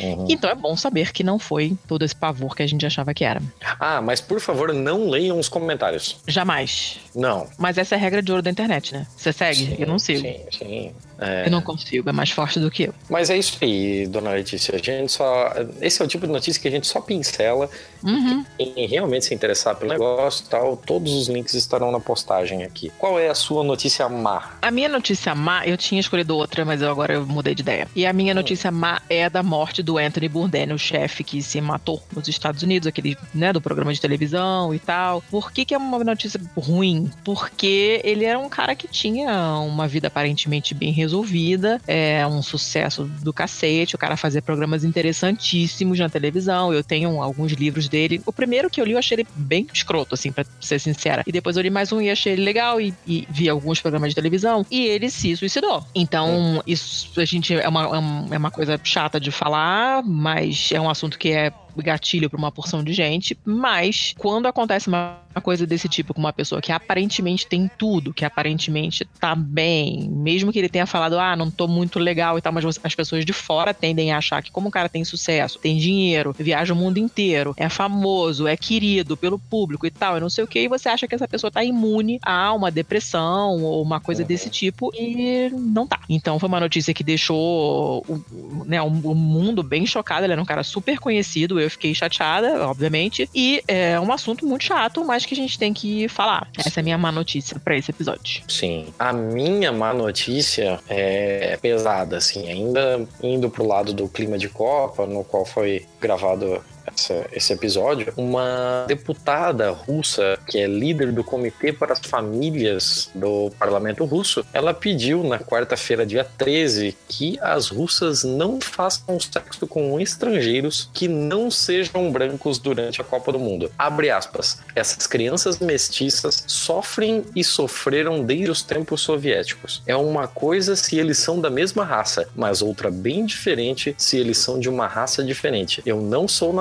[0.00, 0.26] Uhum.
[0.28, 3.24] Então é bom saber que não foi todo esse pavor que a gente achava que
[3.24, 3.42] era.
[3.80, 6.16] Ah, mas por favor, não leiam os comentários.
[6.26, 6.98] Jamais.
[7.14, 7.48] Não.
[7.58, 9.06] Mas essa é a regra de ouro da internet, né?
[9.16, 9.66] Você segue?
[9.66, 10.20] Sim, eu não sigo.
[10.20, 10.92] Sim, sim.
[11.18, 11.46] É.
[11.46, 12.94] Eu não consigo, é mais forte do que eu.
[13.08, 14.74] Mas é isso aí, dona Letícia.
[14.74, 15.52] A gente só.
[15.80, 17.70] Esse é o tipo de notícia que a gente só pincela.
[18.04, 18.44] Uhum.
[18.58, 22.92] Quem realmente se interessar pelo negócio e tal, todos os links estarão na postagem aqui.
[22.98, 24.52] Qual é a sua notícia má?
[24.60, 27.88] A minha notícia má, eu tinha escolhido outra, mas eu agora eu mudei de ideia.
[27.96, 31.42] E a minha notícia má é a da morte do Anthony Bourdain, o chefe que
[31.42, 35.22] se matou nos Estados Unidos, aquele, né, do programa de televisão e tal.
[35.30, 37.10] Por que, que é uma notícia ruim?
[37.24, 43.04] Porque ele era um cara que tinha uma vida aparentemente bem resolvida, é um sucesso
[43.04, 46.72] do cacete, o cara fazia programas interessantíssimos na televisão.
[46.72, 48.20] Eu tenho alguns livros dele.
[48.26, 51.22] O primeiro que eu li, eu achei ele bem escroto, assim, pra ser sincera.
[51.26, 54.08] E depois eu li mais um e achei ele legal e, e vi alguns programas
[54.10, 54.66] de televisão.
[54.70, 55.84] E ele se suicidou.
[55.94, 60.70] Então, isso a gente é uma, é uma- é uma coisa chata de falar, mas
[60.72, 61.52] é um assunto que é
[61.82, 66.32] gatilho para uma porção de gente, mas quando acontece uma coisa desse tipo com uma
[66.32, 71.36] pessoa que aparentemente tem tudo, que aparentemente tá bem, mesmo que ele tenha falado, ah,
[71.36, 74.50] não tô muito legal e tal, mas as pessoas de fora tendem a achar que
[74.50, 79.16] como o cara tem sucesso, tem dinheiro, viaja o mundo inteiro, é famoso, é querido
[79.16, 81.50] pelo público e tal, e não sei o que, e você acha que essa pessoa
[81.50, 86.00] tá imune a uma depressão ou uma coisa desse tipo e não tá.
[86.08, 90.46] Então foi uma notícia que deixou o, né, o mundo bem chocado, ele era um
[90.46, 95.34] cara super conhecido, eu fiquei chateada, obviamente, e é um assunto muito chato, mas que
[95.34, 96.48] a gente tem que falar.
[96.56, 98.42] Essa é a minha má notícia pra esse episódio.
[98.48, 98.86] Sim.
[98.98, 105.06] A minha má notícia é pesada, assim, ainda indo pro lado do clima de Copa,
[105.06, 111.72] no qual foi gravado essa- esse episódio, uma deputada russa, que é líder do Comitê
[111.72, 118.24] para as Famílias do Parlamento Russo, ela pediu na quarta-feira, dia 13, que as russas
[118.24, 123.70] não façam sexo com estrangeiros que não sejam brancos durante a Copa do Mundo.
[123.78, 124.58] Abre aspas.
[124.74, 129.82] Essas crianças mestiças sofrem e sofreram desde os tempos soviéticos.
[129.86, 134.38] É uma coisa se eles são da mesma raça, mas outra bem diferente se eles
[134.38, 135.82] são de uma raça diferente.
[135.86, 136.52] Eu não sou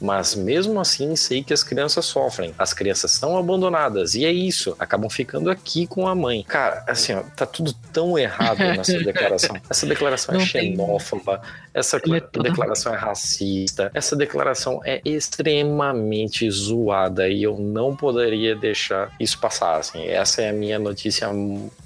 [0.00, 2.54] mas mesmo assim sei que as crianças sofrem.
[2.58, 4.74] As crianças são abandonadas e é isso.
[4.78, 6.42] Acabam ficando aqui com a mãe.
[6.46, 9.56] Cara, assim, ó, tá tudo tão errado nessa declaração.
[9.68, 11.40] Essa declaração é tem- xenófoba,
[11.74, 19.12] essa é declaração é racista, essa declaração é extremamente zoada e eu não poderia deixar
[19.18, 19.76] isso passar.
[19.78, 20.06] Assim.
[20.06, 21.28] Essa é a minha notícia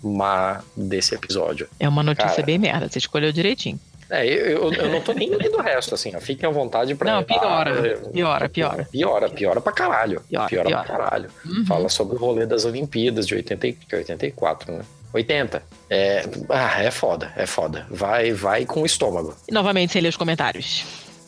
[0.02, 1.68] má desse episódio.
[1.78, 2.42] É uma notícia Cara.
[2.42, 3.78] bem merda, você escolheu direitinho.
[4.10, 6.20] É, eu, eu, eu não tô nem lendo o resto, assim, ó.
[6.20, 7.12] Fiquem à vontade pra.
[7.12, 8.00] Não, piora.
[8.04, 8.88] Ah, Piora, piora.
[8.90, 10.20] Piora, piora pra caralho.
[10.28, 10.84] Piora, piora piora.
[10.84, 11.30] pra caralho.
[11.46, 11.64] Uhum.
[11.66, 14.80] Fala sobre o rolê das Olimpíadas de 80, e- que é 84, né?
[15.12, 15.62] 80.
[15.88, 17.86] É, ah, é foda, é foda.
[17.90, 19.34] Vai, vai com o estômago.
[19.48, 20.84] E novamente, sem ler os comentários.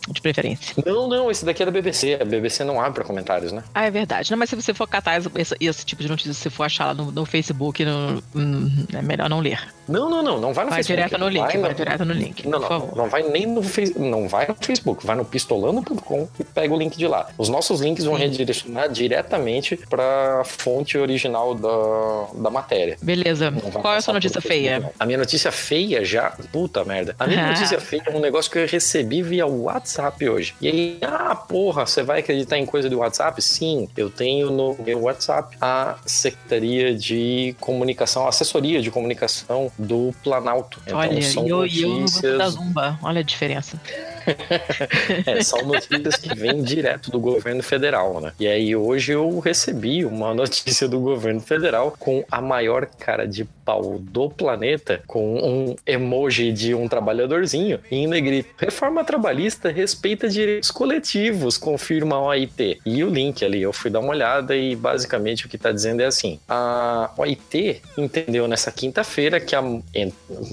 [0.08, 0.74] De preferência.
[0.84, 2.18] Não, não, esse daqui é da BBC.
[2.20, 3.62] A BBC não abre pra comentários, né?
[3.74, 4.30] Ah, é verdade.
[4.30, 6.86] Não, mas se você for catar esse, esse- tipo de notícia, se você for achar
[6.86, 9.60] lá no, no Facebook, no- hum, é melhor não ler.
[9.88, 11.08] Não, não, não, não vai no Vai Facebook.
[11.08, 13.62] direto no link, Vai vai no- direto no link, Não, não, não vai nem no
[13.62, 17.28] Facebook, não vai no Facebook, vai no pistolando.com e pega o link de lá.
[17.38, 22.96] Os nossos links vão redirecionar diretamente pra fonte original da, da matéria.
[23.02, 23.52] Beleza.
[23.80, 24.80] Qual é a sua notícia feia?
[24.80, 24.90] não.
[24.98, 26.30] A minha notícia feia já.
[26.52, 27.14] Puta merda.
[27.18, 27.48] A minha Ah.
[27.52, 29.91] notícia feia é um negócio que eu recebi via WhatsApp
[30.30, 30.54] hoje.
[30.60, 33.40] E aí, ah, porra, você vai acreditar em coisa do WhatsApp?
[33.42, 40.80] Sim, eu tenho no meu WhatsApp a Secretaria de Comunicação, Assessoria de Comunicação do Planalto.
[40.86, 42.52] Então, Olha, são e eu, e eu no grupo da notícias.
[42.52, 42.98] Zumba.
[43.02, 43.80] Olha a diferença.
[45.26, 48.32] É, são notícias que vêm direto do governo federal, né?
[48.38, 53.44] E aí hoje eu recebi uma notícia do governo federal com a maior cara de
[53.64, 58.50] pau do planeta, com um emoji de um trabalhadorzinho em negrito.
[58.56, 62.80] Reforma trabalhista respeita direitos coletivos, confirma a OIT.
[62.84, 66.00] E o link ali, eu fui dar uma olhada e basicamente o que tá dizendo
[66.00, 69.62] é assim: a OIT entendeu nessa quinta-feira que a.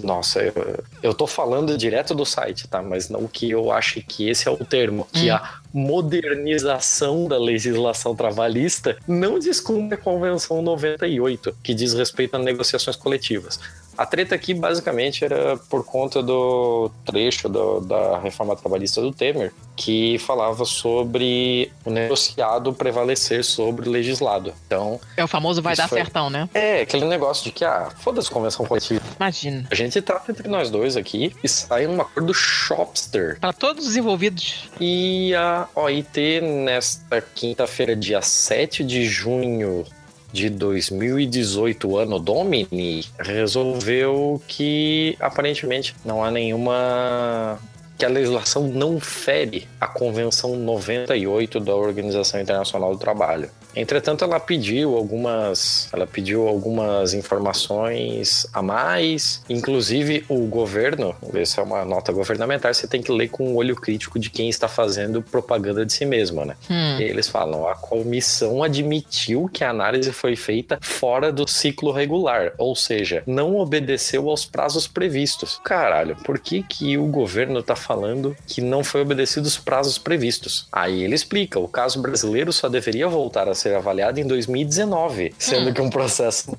[0.03, 2.81] Nossa, eu, eu tô falando direto do site, tá?
[2.81, 5.35] Mas não que eu ache que esse é o termo, que Hum.
[5.35, 12.95] a modernização da legislação trabalhista não descumpre a Convenção 98, que diz respeito a negociações
[12.95, 13.59] coletivas.
[13.99, 19.51] A treta aqui basicamente era por conta do trecho do, da reforma trabalhista do Temer,
[19.75, 24.53] que falava sobre o negociado prevalecer sobre o legislado.
[24.65, 25.01] Então.
[25.17, 25.97] É o famoso vai dar foi...
[25.97, 26.47] certão, né?
[26.53, 29.03] É, aquele negócio de que, ah, foda-se convenção coletiva.
[29.17, 29.67] Imagina.
[29.69, 33.37] A gente trata entre nós dois aqui e sai um acordo shopster.
[33.41, 34.69] Para todos os envolvidos.
[34.79, 39.85] E a OIT, nesta quinta-feira, dia 7 de junho
[40.31, 47.59] de 2018, ano Domini, resolveu que aparentemente não há nenhuma
[47.97, 53.49] que a legislação não fere a Convenção 98 da Organização Internacional do Trabalho.
[53.79, 59.41] Entretanto, ela pediu algumas, ela pediu algumas informações a mais.
[59.49, 63.75] Inclusive, o governo, essa é uma nota governamental, você tem que ler com um olho
[63.75, 66.55] crítico de quem está fazendo propaganda de si mesmo, né?
[66.69, 66.99] Hum.
[66.99, 72.75] eles falam: a comissão admitiu que a análise foi feita fora do ciclo regular, ou
[72.75, 75.59] seja, não obedeceu aos prazos previstos.
[75.63, 80.67] Caralho, por que que o governo está falando que não foi obedecido os prazos previstos?
[80.71, 85.69] Aí ele explica: o caso brasileiro só deveria voltar a ser avaliado em 2019, sendo
[85.69, 85.73] hum.
[85.73, 86.51] que um processo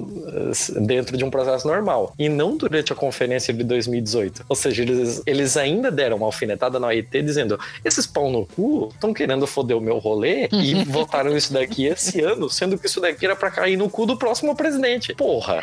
[0.81, 4.45] dentro de um processo normal e não durante a conferência de 2018.
[4.49, 8.91] Ou seja, eles, eles ainda deram uma alfinetada na OIT dizendo: esses pau no cu
[8.93, 13.01] estão querendo foder o meu rolê e votaram isso daqui esse ano, sendo que isso
[13.01, 15.15] daqui era para cair no cu do próximo presidente.
[15.15, 15.63] Porra,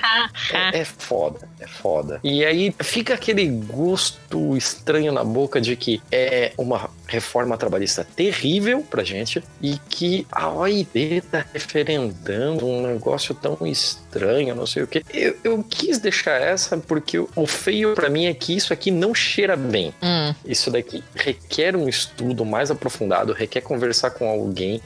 [0.52, 2.20] é, é foda, é foda.
[2.24, 8.86] E aí fica aquele gosto estranho na boca de que é uma reforma trabalhista terrível
[8.88, 14.88] pra gente e que a OIT tá referendando um negócio tão estranho, não sei o
[14.88, 15.04] que.
[15.14, 19.16] Eu, eu quis deixar essa porque o feio para mim é que isso aqui não
[19.16, 19.94] cheira bem.
[20.02, 20.36] Hum.
[20.46, 24.82] Isso daqui requer um estudo mais aprofundado, requer conversar com alguém,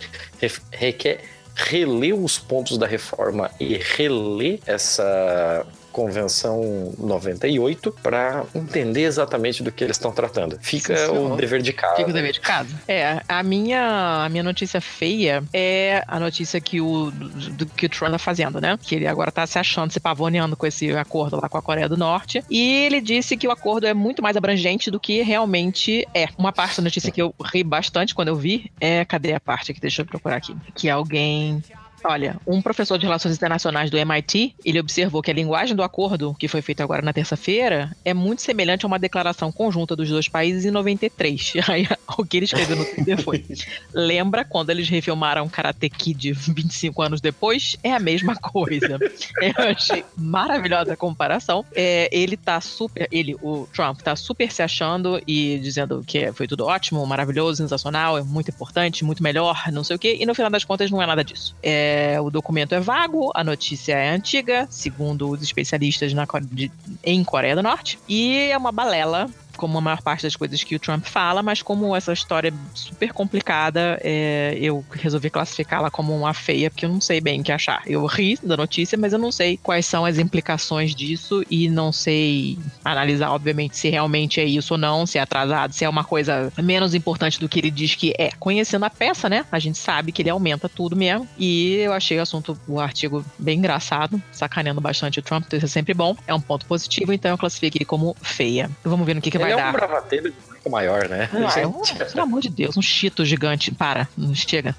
[0.72, 1.22] requer
[1.56, 9.84] reler os pontos da reforma e reler essa Convenção 98 para entender exatamente do que
[9.84, 10.58] eles estão tratando.
[10.62, 11.96] Fica Sim, o dever de casa.
[11.96, 12.70] Fica o dever de casa.
[12.88, 17.90] É, a minha, a minha notícia feia é a notícia que o, do, que o
[17.90, 18.78] Trump tá fazendo, né?
[18.82, 21.90] Que ele agora tá se achando, se pavoneando com esse acordo lá com a Coreia
[21.90, 22.44] do Norte.
[22.50, 26.28] E ele disse que o acordo é muito mais abrangente do que realmente é.
[26.38, 29.06] Uma parte da notícia que eu ri bastante quando eu vi é.
[29.06, 29.82] Cadê a parte aqui?
[29.82, 30.56] Deixa eu procurar aqui.
[30.76, 31.64] Que alguém
[32.04, 36.36] Olha, um professor de relações internacionais do MIT, ele observou que a linguagem do acordo,
[36.38, 40.28] que foi feito agora na terça-feira, é muito semelhante a uma declaração conjunta dos dois
[40.28, 41.54] países em 93.
[41.70, 41.88] Aí,
[42.18, 43.46] o que ele escreveu no Twitter foi:
[43.94, 47.78] lembra quando eles refilmaram Karate Kid 25 anos depois?
[47.84, 48.98] É a mesma coisa.
[49.42, 51.66] Eu achei maravilhosa a comparação.
[51.76, 56.48] É, ele tá super, ele, o Trump, tá super se achando e dizendo que foi
[56.48, 60.34] tudo ótimo, maravilhoso, sensacional, é muito importante, muito melhor, não sei o quê, e no
[60.34, 61.56] final das contas não é nada disso.
[61.62, 66.72] É, é, o documento é vago, a notícia é antiga, segundo os especialistas na, de,
[67.04, 70.76] em Coreia do Norte, e é uma balela como a maior parte das coisas que
[70.76, 76.16] o Trump fala, mas como essa história é super complicada, é, eu resolvi classificá-la como
[76.16, 77.82] uma feia, porque eu não sei bem o que achar.
[77.86, 81.92] Eu ri da notícia, mas eu não sei quais são as implicações disso e não
[81.92, 86.04] sei analisar, obviamente, se realmente é isso ou não, se é atrasado, se é uma
[86.04, 88.32] coisa menos importante do que ele diz que é.
[88.40, 89.46] Conhecendo a peça, né?
[89.52, 91.28] A gente sabe que ele aumenta tudo mesmo.
[91.38, 95.70] E eu achei o assunto, o artigo bem engraçado, sacaneando bastante o Trump, isso é
[95.70, 96.16] sempre bom.
[96.28, 98.70] É um ponto positivo, então eu classifiquei como feia.
[98.84, 99.66] Vamos ver no que, que vai é dar.
[99.66, 101.30] É um bravateiro muito maior, né?
[101.34, 103.72] Ah, é um, pelo amor de Deus, um chito gigante.
[103.72, 104.76] Para, não chega.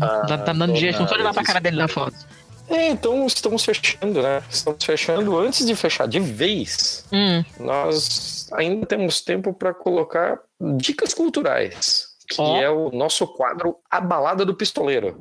[0.00, 2.16] Ah, tá, dando jeito, não só olhar pra cara dele na foto.
[2.68, 4.42] É, então estamos fechando, né?
[4.50, 5.38] Estamos fechando.
[5.38, 7.44] Antes de fechar de vez, hum.
[7.60, 10.38] nós ainda temos tempo para colocar
[10.76, 12.56] dicas culturais, que oh.
[12.56, 15.20] é o nosso quadro A Balada do Pistoleiro.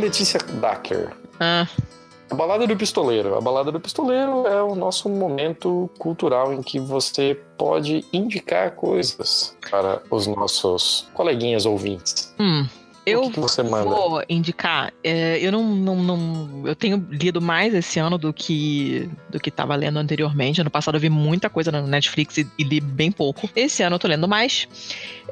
[0.00, 1.12] Letícia Dacker.
[1.38, 1.66] Ah.
[2.30, 3.34] A Balada do Pistoleiro.
[3.36, 9.56] A Balada do Pistoleiro é o nosso momento cultural em que você pode indicar coisas
[9.68, 12.32] para os nossos coleguinhas ouvintes.
[12.38, 12.66] Hum.
[13.04, 13.90] Eu que que você manda?
[13.90, 14.92] vou indicar.
[15.02, 19.48] É, eu não, não, não, Eu tenho lido mais esse ano do que do que
[19.48, 20.60] estava lendo anteriormente.
[20.60, 23.48] Ano passado eu vi muita coisa na Netflix e, e li bem pouco.
[23.56, 24.68] Esse ano eu tô lendo mais.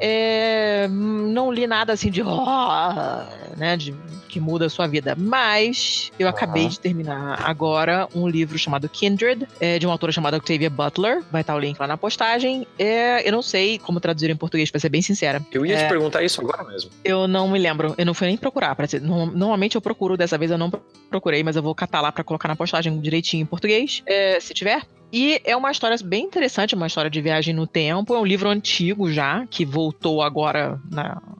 [0.01, 3.95] É, não li nada assim de, oh, né, de
[4.29, 5.15] que muda a sua vida.
[5.19, 10.37] Mas eu acabei de terminar agora um livro chamado Kindred, é, de uma autora chamada
[10.37, 11.23] Octavia Butler.
[11.33, 12.66] Vai estar o link lá na postagem.
[12.79, 15.41] É, eu não sei como traduzir em português, pra ser bem sincera.
[15.51, 16.91] Eu ia é, te perguntar isso agora mesmo.
[17.03, 17.95] Eu não me lembro.
[17.97, 18.75] Eu não fui nem procurar.
[18.75, 18.87] Pra.
[19.01, 20.70] No- Normalmente eu procuro, dessa vez eu não
[21.09, 24.53] procurei, mas eu vou catar lá pra colocar na postagem direitinho em português, é, se
[24.53, 24.83] tiver.
[25.12, 28.14] E é uma história bem interessante, uma história de viagem no tempo.
[28.14, 30.80] É um livro antigo já, que voltou agora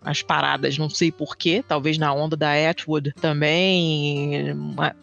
[0.03, 4.55] nas paradas, não sei porquê, talvez na onda da Atwood também.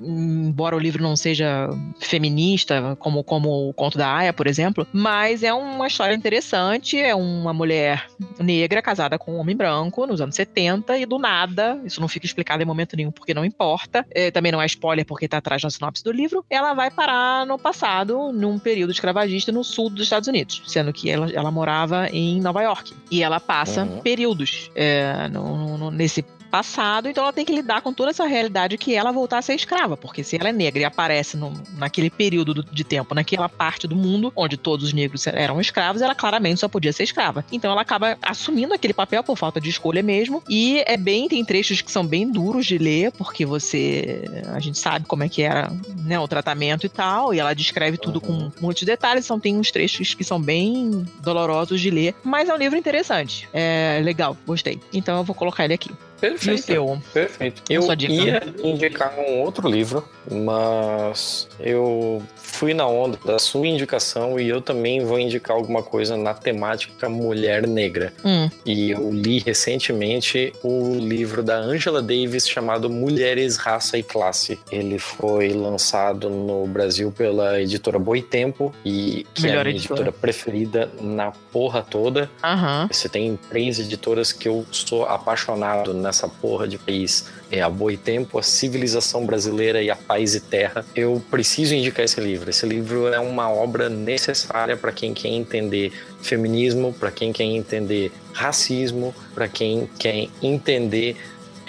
[0.02, 1.70] Embora o livro não seja
[2.00, 6.98] feminista, como, como o conto da Aya, por exemplo, mas é uma história interessante.
[6.98, 8.08] É uma mulher
[8.40, 12.26] negra casada com um homem branco nos anos 70 e do nada, isso não fica
[12.26, 15.64] explicado em momento nenhum porque não importa, é, também não é spoiler porque tá atrás
[15.64, 20.04] na sinopse do livro, ela vai parar no passado, num período escravagista no sul dos
[20.04, 22.94] Estados Unidos, sendo que ela, ela morava em Nova York.
[23.12, 24.00] E ela passa Uhum.
[24.02, 26.22] períodos é, no- no- nesse
[26.56, 29.56] passado, então ela tem que lidar com toda essa realidade que ela voltar a ser
[29.56, 33.50] escrava, porque se ela é negra e aparece num- naquele período do- de tempo, naquela
[33.50, 37.44] parte do mundo onde todos os negros eram escravos, ela claramente só podia ser escrava.
[37.52, 41.44] Então ela acaba assumindo aquele papel por falta de escolha mesmo, e é bem, tem
[41.44, 44.24] trechos que são bem duros de ler, porque você,
[44.54, 45.70] a gente sabe como é que era
[46.06, 49.72] né, o tratamento e tal, e ela descreve tudo com muitos detalhes, então tem uns
[49.72, 54.80] trechos que são bem dolorosos de ler, mas é um livro interessante, é legal, gostei.
[54.94, 55.92] Então eu vou colocar ele aqui.
[56.18, 57.02] O Perfeito.
[57.14, 57.62] Perfeito.
[57.70, 57.82] Eu
[58.16, 64.62] ia indicar um outro livro, mas eu fui na onda da sua indicação e eu
[64.62, 68.14] também vou indicar alguma coisa na temática mulher negra.
[68.24, 74.58] Hum, E eu li recentemente o livro da Angela Davis chamado Mulheres, Raça e Classe.
[74.72, 80.00] Ele foi lançado no Brasil pela editora Boitempo e que é a Melhor minha editora.
[80.02, 82.30] editora preferida na porra toda.
[82.44, 82.88] aham.
[82.92, 87.28] Você tem três editoras que eu sou apaixonado nessa porra de país.
[87.52, 90.86] É a Boitempo, a Civilização Brasileira e a Paz e Terra.
[90.96, 92.50] Eu preciso indicar esse livro.
[92.50, 95.92] Esse livro é uma obra necessária para quem quer entender
[96.22, 101.16] feminismo, para quem quer entender racismo, para quem quer entender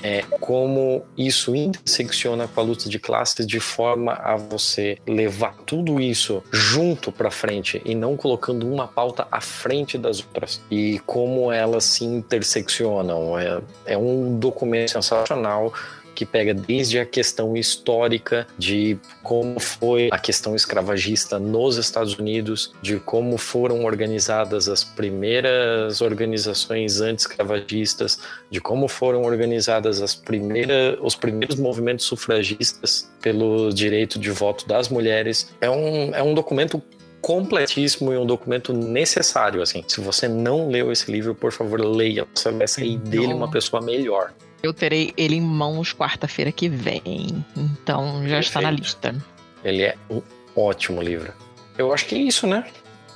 [0.02, 6.00] é, como isso intersecciona com a luta de classes de forma a você levar tudo
[6.00, 11.50] isso junto para frente e não colocando uma pauta à frente das outras e como
[11.52, 13.38] elas se interseccionam.
[13.38, 15.72] É, é um documento sensacional
[16.16, 22.72] que pega desde a questão histórica de como foi a questão escravagista nos Estados Unidos,
[22.80, 28.18] de como foram organizadas as primeiras organizações anti-escravagistas,
[28.50, 34.88] de como foram organizadas as primeiras, os primeiros movimentos sufragistas pelo direito de voto das
[34.88, 35.54] mulheres.
[35.60, 36.82] É um, é um documento
[37.20, 39.84] completíssimo e um documento necessário, assim.
[39.88, 42.24] Se você não leu esse livro, por favor, leia.
[42.32, 44.32] Você vai sair dele uma pessoa melhor.
[44.66, 47.44] Eu terei ele em mãos quarta-feira que vem.
[47.56, 48.82] Então já está na Perfeito.
[48.84, 49.24] lista.
[49.62, 50.20] Ele é um
[50.56, 51.32] ótimo livro.
[51.78, 52.66] Eu acho que é isso, né?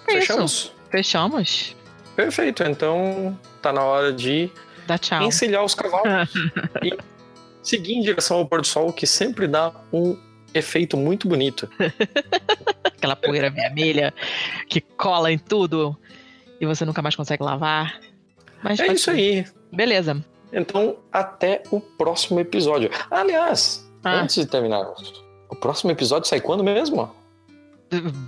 [0.07, 0.27] É isso.
[0.29, 0.73] Fechamos?
[0.91, 1.77] Fechamos?
[2.15, 2.63] Perfeito.
[2.63, 4.49] Então tá na hora de
[4.87, 5.23] Dá tchau.
[5.25, 6.33] encilhar os cavalos
[6.85, 6.97] e
[7.65, 10.17] seguir em direção ao pôr do sol, que sempre dá um
[10.55, 11.69] efeito muito bonito.
[12.85, 14.15] Aquela poeira vermelha
[14.69, 15.97] que cola em tudo
[16.61, 17.99] e você nunca mais consegue lavar.
[18.63, 19.45] Mas É isso aí.
[19.73, 20.25] Beleza.
[20.53, 22.91] Então, até o próximo episódio.
[23.11, 24.21] Aliás, Ah.
[24.23, 27.11] antes de terminarmos, o próximo episódio sai quando mesmo?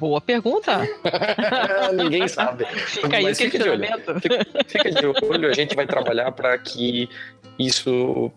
[0.00, 0.80] Boa pergunta.
[1.94, 2.64] Ninguém sabe.
[2.66, 3.84] Fica aí o Mas fica de olho.
[4.20, 7.08] Fica, fica de olho, a gente vai trabalhar para que
[7.58, 8.32] isso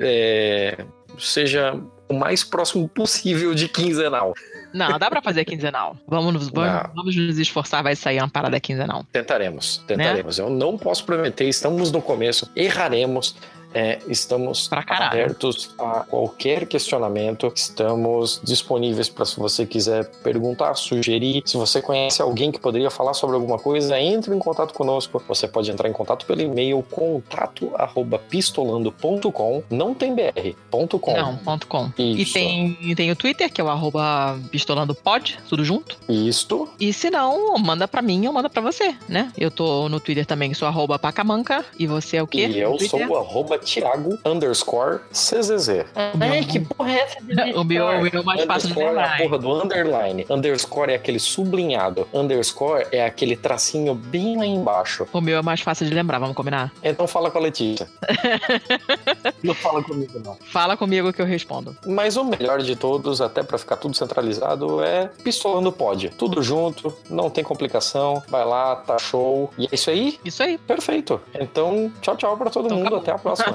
[0.00, 0.84] é,
[1.18, 1.74] seja
[2.08, 4.34] o mais próximo possível de quinzenal.
[4.78, 5.96] Não, dá pra fazer quinzenal.
[6.06, 6.48] Vamos, nos-
[6.94, 9.04] vamos, nos esforçar, vai sair uma parada quinzenal.
[9.12, 10.38] Tentaremos, tentaremos.
[10.38, 13.34] Eu não posso prometer, estamos no começo, erraremos.
[13.74, 17.52] É, estamos abertos a qualquer questionamento.
[17.54, 21.42] Estamos disponíveis para se você quiser perguntar, sugerir.
[21.44, 25.22] Se você conhece alguém que poderia falar sobre alguma coisa, entre em contato conosco.
[25.28, 29.62] Você pode entrar em contato pelo e-mail contato@pistolando.com.
[29.70, 30.54] Não tem br.
[30.70, 31.16] ponto .com.
[31.16, 31.90] Não, ponto com.
[31.98, 32.34] E Isso.
[32.34, 35.98] tem, tem o Twitter, que é o arroba pistolandopod, tudo junto.
[36.08, 36.68] Isto.
[36.80, 39.30] E se não, manda pra mim ou manda pra você, né?
[39.36, 41.64] Eu tô no Twitter também, sou arroba pacamanca.
[41.78, 42.48] E você é o quê?
[42.48, 45.68] E eu sou o arroba Thiago underscore CZZ.
[46.14, 47.18] meu- que porra é essa?
[47.58, 49.18] O meu, o meu é mais fácil de Underscore é a lembrar.
[49.18, 50.26] porra do underline.
[50.30, 52.08] Underscore é aquele sublinhado.
[52.12, 55.06] Underscore é aquele tracinho bem lá embaixo.
[55.12, 56.72] O meu é mais fácil de lembrar, vamos combinar?
[56.82, 57.88] Então fala com a Letícia.
[59.42, 60.36] não fala comigo, não.
[60.46, 61.76] Fala comigo que eu respondo.
[61.86, 66.10] Mas o melhor de todos, até pra ficar tudo centralizado, é Pistolando Pod.
[66.10, 68.22] Tudo junto, não tem complicação.
[68.28, 69.50] Vai lá, tá show.
[69.58, 70.18] E é isso aí?
[70.24, 70.58] Isso aí.
[70.58, 71.20] Perfeito.
[71.34, 72.86] Então, tchau, tchau pra todo Então mundo.
[72.96, 72.98] acabou.
[73.00, 73.47] Até a próxima.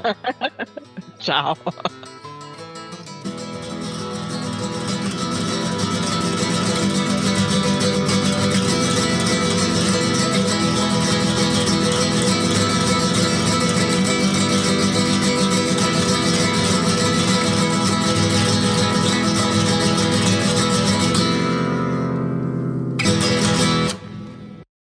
[1.20, 1.56] Tchau.